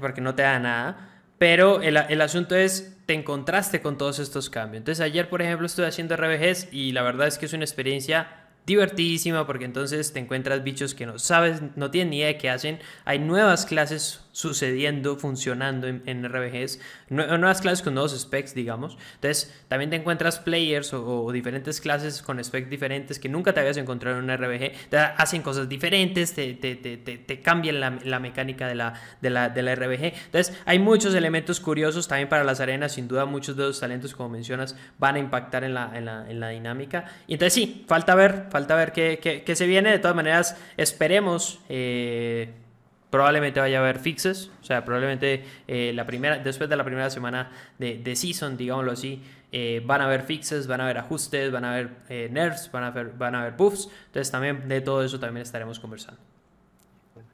porque 0.00 0.20
no 0.20 0.34
te 0.34 0.42
da 0.42 0.58
nada 0.58 1.19
pero 1.40 1.80
el, 1.80 1.96
el, 1.96 2.20
asunto 2.20 2.54
es, 2.54 2.98
te 3.06 3.14
encontraste 3.14 3.80
con 3.80 3.96
todos 3.96 4.18
estos 4.18 4.50
cambios. 4.50 4.82
Entonces 4.82 5.02
ayer, 5.02 5.30
por 5.30 5.40
ejemplo, 5.40 5.64
estuve 5.64 5.86
haciendo 5.86 6.14
RBGs 6.14 6.68
y 6.70 6.92
la 6.92 7.00
verdad 7.00 7.28
es 7.28 7.38
que 7.38 7.46
es 7.46 7.54
una 7.54 7.64
experiencia 7.64 8.28
divertidísima 8.66 9.46
porque 9.46 9.64
entonces 9.64 10.12
te 10.12 10.18
encuentras 10.18 10.62
bichos 10.62 10.94
que 10.94 11.06
no 11.06 11.18
sabes, 11.18 11.62
no 11.76 11.90
tienen 11.90 12.10
ni 12.10 12.18
idea 12.18 12.26
de 12.26 12.36
qué 12.36 12.50
hacen. 12.50 12.78
Hay 13.06 13.20
nuevas 13.20 13.64
clases 13.64 14.20
sucediendo, 14.32 15.16
funcionando 15.16 15.88
en, 15.88 16.24
RBGs, 16.24 16.80
nuevas 17.08 17.60
clases 17.60 17.82
con 17.82 17.94
nuevos 17.94 18.18
specs, 18.18 18.54
digamos. 18.54 18.96
Entonces, 19.16 19.52
también 19.68 19.90
te 19.90 19.96
encuentras 19.96 20.38
players 20.38 20.92
o, 20.94 21.30
diferentes 21.32 21.80
clases 21.80 22.22
con 22.22 22.42
specs 22.42 22.70
diferentes 22.70 23.18
que 23.18 23.28
nunca 23.28 23.52
te 23.52 23.60
habías 23.60 23.76
encontrado 23.76 24.18
en 24.18 24.24
un 24.24 24.36
RBG. 24.36 24.88
Te 24.88 24.96
hacen 24.98 25.42
cosas 25.42 25.68
diferentes, 25.68 26.34
te, 26.34 26.54
te, 26.54 26.76
te, 26.76 26.96
te 26.96 27.40
cambian 27.40 27.80
la, 27.80 27.98
la, 28.04 28.20
mecánica 28.20 28.68
de 28.68 28.74
la, 28.74 28.94
de, 29.20 29.30
la, 29.30 29.48
de 29.48 29.62
la 29.62 29.74
RBG. 29.74 30.12
Entonces, 30.26 30.56
hay 30.64 30.78
muchos 30.78 31.14
elementos 31.14 31.60
curiosos 31.60 32.06
también 32.06 32.28
para 32.28 32.44
las 32.44 32.60
arenas. 32.60 32.92
Sin 32.92 33.08
duda, 33.08 33.24
muchos 33.24 33.56
de 33.56 33.64
los 33.64 33.80
talentos, 33.80 34.14
como 34.14 34.28
mencionas, 34.28 34.76
van 34.98 35.16
a 35.16 35.18
impactar 35.18 35.64
en 35.64 35.74
la, 35.74 35.90
en 35.94 36.04
la, 36.04 36.30
en 36.30 36.40
la 36.40 36.48
dinámica. 36.50 37.04
Y 37.26 37.34
entonces, 37.34 37.54
sí, 37.54 37.84
falta 37.88 38.14
ver, 38.14 38.46
falta 38.50 38.76
ver 38.76 38.92
qué, 38.92 39.18
qué, 39.20 39.42
qué 39.42 39.56
se 39.56 39.66
viene. 39.66 39.90
De 39.90 39.98
todas 39.98 40.16
maneras, 40.16 40.56
esperemos. 40.76 41.60
Eh, 41.68 42.54
probablemente 43.10 43.60
vaya 43.60 43.78
a 43.78 43.82
haber 43.82 43.98
fixes, 43.98 44.50
o 44.60 44.64
sea, 44.64 44.84
probablemente 44.84 45.44
eh, 45.66 45.92
la 45.94 46.06
primera, 46.06 46.38
después 46.38 46.70
de 46.70 46.76
la 46.76 46.84
primera 46.84 47.10
semana 47.10 47.50
de, 47.78 47.98
de 47.98 48.16
season, 48.16 48.56
digámoslo 48.56 48.92
así, 48.92 49.22
eh, 49.52 49.82
van 49.84 50.00
a 50.00 50.04
haber 50.04 50.22
fixes, 50.22 50.68
van 50.68 50.80
a 50.80 50.84
haber 50.84 50.98
ajustes, 50.98 51.50
van 51.50 51.64
a 51.64 51.72
haber 51.72 51.96
eh, 52.08 52.28
nerfs, 52.30 52.70
van 52.70 52.84
a 52.84 52.86
haber, 52.88 53.12
van 53.12 53.34
a 53.34 53.40
haber 53.40 53.54
buffs, 53.54 53.88
entonces 54.06 54.30
también 54.30 54.68
de 54.68 54.80
todo 54.80 55.02
eso 55.02 55.18
también 55.18 55.42
estaremos 55.42 55.80
conversando. 55.80 56.20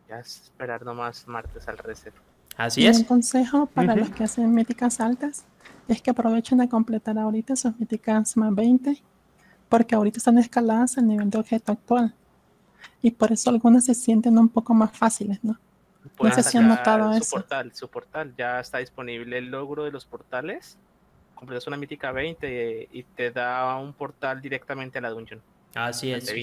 ya 0.09 0.19
esperar 0.19 0.83
nomás 0.83 1.29
martes 1.29 1.69
al 1.69 1.77
reset. 1.77 2.15
Así 2.57 2.87
es. 2.87 2.99
Un 2.99 3.05
consejo 3.05 3.67
para 3.67 3.95
los 3.95 4.09
que 4.09 4.25
hacen 4.25 4.55
míticas 4.55 4.99
altas 5.01 5.45
es 5.89 6.01
que 6.01 6.11
aprovechen 6.11 6.57
de 6.59 6.69
completar 6.71 7.19
ahorita 7.19 7.55
sus 7.55 7.79
míticas 7.79 8.35
más 8.39 8.55
20, 8.55 9.03
porque 9.69 9.95
ahorita 9.95 10.17
están 10.17 10.39
escaladas 10.39 10.97
al 10.97 11.07
nivel 11.07 11.29
de 11.29 11.39
objeto 11.39 11.73
actual. 11.73 12.15
Y 13.03 13.11
por 13.11 13.31
eso 13.31 13.51
algunas 13.51 13.85
se 13.85 13.95
sienten 13.95 14.39
un 14.39 14.49
poco 14.49 14.73
más 14.73 14.97
fáciles, 14.97 15.39
¿no? 15.45 15.59
No 16.19 16.35
sé 16.35 16.43
si 16.43 16.59
han 16.59 16.69
notado 16.69 17.13
su 17.13 17.19
eso. 17.19 17.37
Portal, 17.37 17.75
su 17.75 17.89
portal 17.89 18.35
ya 18.37 18.61
está 18.61 18.79
disponible 18.79 19.39
el 19.39 19.51
logro 19.51 19.85
de 19.85 19.91
los 19.91 20.05
portales. 20.05 20.79
Completas 21.35 21.67
una 21.67 21.77
mítica 21.77 22.13
20 22.13 22.89
y 22.93 23.03
te 23.03 23.31
da 23.31 23.77
un 23.77 23.93
portal 23.93 24.41
directamente 24.41 24.99
a 24.99 25.03
la 25.03 25.11
dungeon. 25.11 25.41
Así 25.77 26.11
es. 26.11 26.35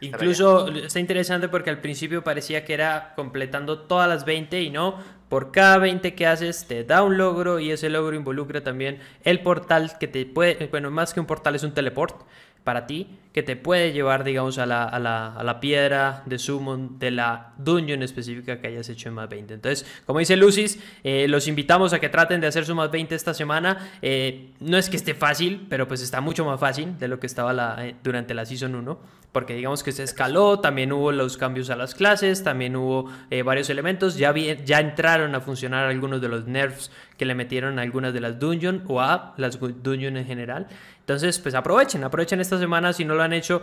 Incluso 0.00 0.66
está 0.68 0.98
interesante 0.98 1.48
porque 1.48 1.70
al 1.70 1.80
principio 1.80 2.24
parecía 2.24 2.64
que 2.64 2.74
era 2.74 3.12
completando 3.14 3.82
todas 3.82 4.08
las 4.08 4.24
20 4.24 4.62
y 4.62 4.70
no, 4.70 4.98
por 5.28 5.52
cada 5.52 5.78
20 5.78 6.16
que 6.16 6.26
haces 6.26 6.66
te 6.66 6.82
da 6.82 7.04
un 7.04 7.16
logro 7.16 7.60
y 7.60 7.70
ese 7.70 7.88
logro 7.88 8.16
involucra 8.16 8.64
también 8.64 8.98
el 9.22 9.42
portal 9.42 9.96
que 9.98 10.08
te 10.08 10.26
puede, 10.26 10.66
bueno, 10.66 10.90
más 10.90 11.14
que 11.14 11.20
un 11.20 11.26
portal 11.26 11.54
es 11.54 11.62
un 11.62 11.72
teleport 11.72 12.26
para 12.64 12.86
ti 12.86 13.06
que 13.32 13.42
te 13.44 13.54
puede 13.54 13.92
llevar, 13.92 14.24
digamos, 14.24 14.58
a 14.58 14.66
la, 14.66 14.84
a 14.84 14.98
la, 14.98 15.32
a 15.34 15.44
la 15.44 15.60
piedra 15.60 16.22
de 16.26 16.38
summon 16.38 16.98
de 16.98 17.12
la 17.12 17.52
dungeon 17.58 18.02
específica 18.02 18.60
que 18.60 18.66
hayas 18.66 18.88
hecho 18.88 19.08
en 19.08 19.14
más 19.14 19.28
20. 19.28 19.54
Entonces, 19.54 19.86
como 20.04 20.18
dice 20.18 20.36
Lucis, 20.36 20.80
eh, 21.04 21.28
los 21.28 21.46
invitamos 21.46 21.92
a 21.92 22.00
que 22.00 22.08
traten 22.08 22.40
de 22.40 22.48
hacer 22.48 22.64
su 22.64 22.74
más 22.74 22.90
20 22.90 23.14
esta 23.14 23.32
semana. 23.32 23.90
Eh, 24.02 24.50
no 24.58 24.76
es 24.76 24.90
que 24.90 24.96
esté 24.96 25.14
fácil, 25.14 25.66
pero 25.68 25.86
pues 25.86 26.02
está 26.02 26.20
mucho 26.20 26.44
más 26.44 26.58
fácil 26.58 26.98
de 26.98 27.06
lo 27.06 27.20
que 27.20 27.28
estaba 27.28 27.52
la, 27.52 27.76
eh, 27.86 27.94
durante 28.02 28.34
la 28.34 28.44
Season 28.44 28.74
1 28.74 29.20
porque 29.30 29.54
digamos 29.54 29.84
que 29.84 29.92
se 29.92 30.02
escaló, 30.02 30.58
también 30.58 30.90
hubo 30.90 31.12
los 31.12 31.36
cambios 31.36 31.70
a 31.70 31.76
las 31.76 31.94
clases, 31.94 32.42
también 32.42 32.74
hubo 32.74 33.08
varios 33.44 33.70
elementos, 33.70 34.16
ya, 34.16 34.34
ya 34.34 34.80
entraron 34.80 35.36
a 35.36 35.40
funcionar 35.40 35.84
algunos 35.84 36.20
de 36.20 36.28
los 36.28 36.48
nerfs 36.48 36.90
que 37.16 37.24
le 37.24 37.36
metieron 37.36 37.78
a 37.78 37.82
algunas 37.82 38.12
de 38.12 38.18
las 38.18 38.40
dungeons 38.40 38.82
o 38.88 39.00
a 39.00 39.34
las 39.36 39.60
dungeons 39.60 40.18
en 40.18 40.26
general. 40.26 40.66
Entonces, 41.10 41.40
pues 41.40 41.56
aprovechen, 41.56 42.04
aprovechen 42.04 42.40
esta 42.40 42.56
semana 42.56 42.92
si 42.92 43.04
no 43.04 43.16
lo 43.16 43.24
han 43.24 43.32
hecho. 43.32 43.60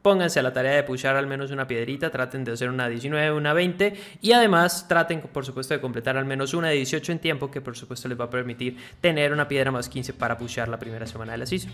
Pónganse 0.00 0.38
a 0.38 0.44
la 0.44 0.52
tarea 0.52 0.76
de 0.76 0.84
pushar 0.84 1.16
al 1.16 1.26
menos 1.26 1.50
una 1.50 1.66
piedrita, 1.66 2.08
traten 2.08 2.44
de 2.44 2.52
hacer 2.52 2.68
una 2.68 2.88
19, 2.88 3.32
una 3.32 3.52
20 3.52 3.94
y 4.20 4.30
además 4.30 4.86
traten 4.86 5.20
por 5.20 5.44
supuesto 5.44 5.74
de 5.74 5.80
completar 5.80 6.16
al 6.16 6.24
menos 6.24 6.54
una 6.54 6.68
de 6.68 6.76
18 6.76 7.10
en 7.10 7.18
tiempo 7.18 7.50
que 7.50 7.60
por 7.60 7.76
supuesto 7.76 8.06
les 8.06 8.20
va 8.20 8.26
a 8.26 8.30
permitir 8.30 8.76
tener 9.00 9.32
una 9.32 9.48
piedra 9.48 9.72
más 9.72 9.88
15 9.88 10.12
para 10.12 10.38
pushar 10.38 10.68
la 10.68 10.78
primera 10.78 11.04
semana 11.04 11.32
de 11.32 11.38
la 11.38 11.46
season. 11.46 11.72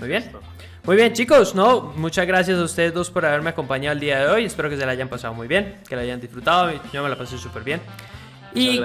Muy 0.00 0.08
bien. 0.08 0.24
Muy 0.84 0.96
bien, 0.96 1.14
chicos, 1.14 1.54
no, 1.54 1.94
muchas 1.96 2.26
gracias 2.26 2.58
a 2.58 2.62
ustedes 2.62 2.92
dos 2.92 3.10
por 3.10 3.24
haberme 3.24 3.48
acompañado 3.48 3.94
el 3.94 4.00
día 4.00 4.18
de 4.18 4.26
hoy. 4.26 4.44
Espero 4.44 4.68
que 4.68 4.76
se 4.76 4.84
la 4.84 4.92
hayan 4.92 5.08
pasado 5.08 5.32
muy 5.32 5.48
bien, 5.48 5.80
que 5.88 5.96
la 5.96 6.02
hayan 6.02 6.20
disfrutado. 6.20 6.72
Yo 6.92 7.02
me 7.02 7.08
la 7.08 7.16
pasé 7.16 7.38
súper 7.38 7.62
bien. 7.62 7.80
Y 8.54 8.80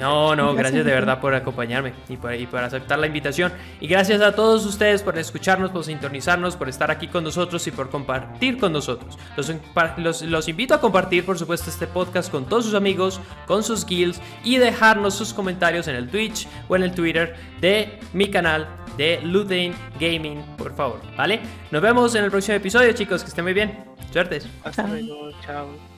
no, 0.00 0.34
no, 0.34 0.54
gracias 0.54 0.84
de 0.84 0.90
verdad 0.90 1.20
por 1.20 1.34
acompañarme 1.34 1.92
y 2.08 2.16
por, 2.16 2.34
y 2.34 2.46
por, 2.46 2.62
aceptar 2.64 2.98
la 2.98 3.06
invitación. 3.06 3.52
Y 3.80 3.86
gracias 3.86 4.20
a 4.20 4.34
todos 4.34 4.66
ustedes 4.66 5.02
por 5.02 5.16
escucharnos, 5.16 5.70
por 5.70 5.84
sintonizarnos, 5.84 6.56
por 6.56 6.68
estar 6.68 6.90
aquí 6.90 7.06
con 7.06 7.22
nosotros 7.22 7.66
y 7.66 7.70
por 7.70 7.90
compartir 7.90 8.58
con 8.58 8.72
nosotros. 8.72 9.16
Los, 9.96 10.22
los, 10.22 10.48
invito 10.48 10.74
a 10.74 10.80
compartir, 10.80 11.24
por 11.24 11.38
supuesto, 11.38 11.70
este 11.70 11.86
podcast 11.86 12.30
con 12.30 12.46
todos 12.46 12.64
sus 12.64 12.74
amigos, 12.74 13.20
con 13.46 13.62
sus 13.62 13.86
guilds 13.86 14.20
y 14.42 14.56
dejarnos 14.56 15.14
sus 15.14 15.32
comentarios 15.32 15.86
en 15.86 15.94
el 15.94 16.08
Twitch 16.08 16.48
o 16.68 16.74
en 16.74 16.82
el 16.82 16.92
Twitter 16.92 17.36
de 17.60 18.00
mi 18.12 18.28
canal 18.28 18.66
de 18.96 19.20
Lutain 19.22 19.74
Gaming, 19.98 20.42
por 20.56 20.74
favor, 20.74 21.00
¿vale? 21.16 21.40
Nos 21.70 21.82
vemos 21.82 22.14
en 22.14 22.24
el 22.24 22.30
próximo 22.30 22.56
episodio, 22.56 22.92
chicos, 22.92 23.22
que 23.22 23.28
estén 23.28 23.44
muy 23.44 23.54
bien. 23.54 23.84
Suertes. 24.12 24.46
Hasta 24.62 24.86
luego, 24.86 25.30
chao. 25.44 25.93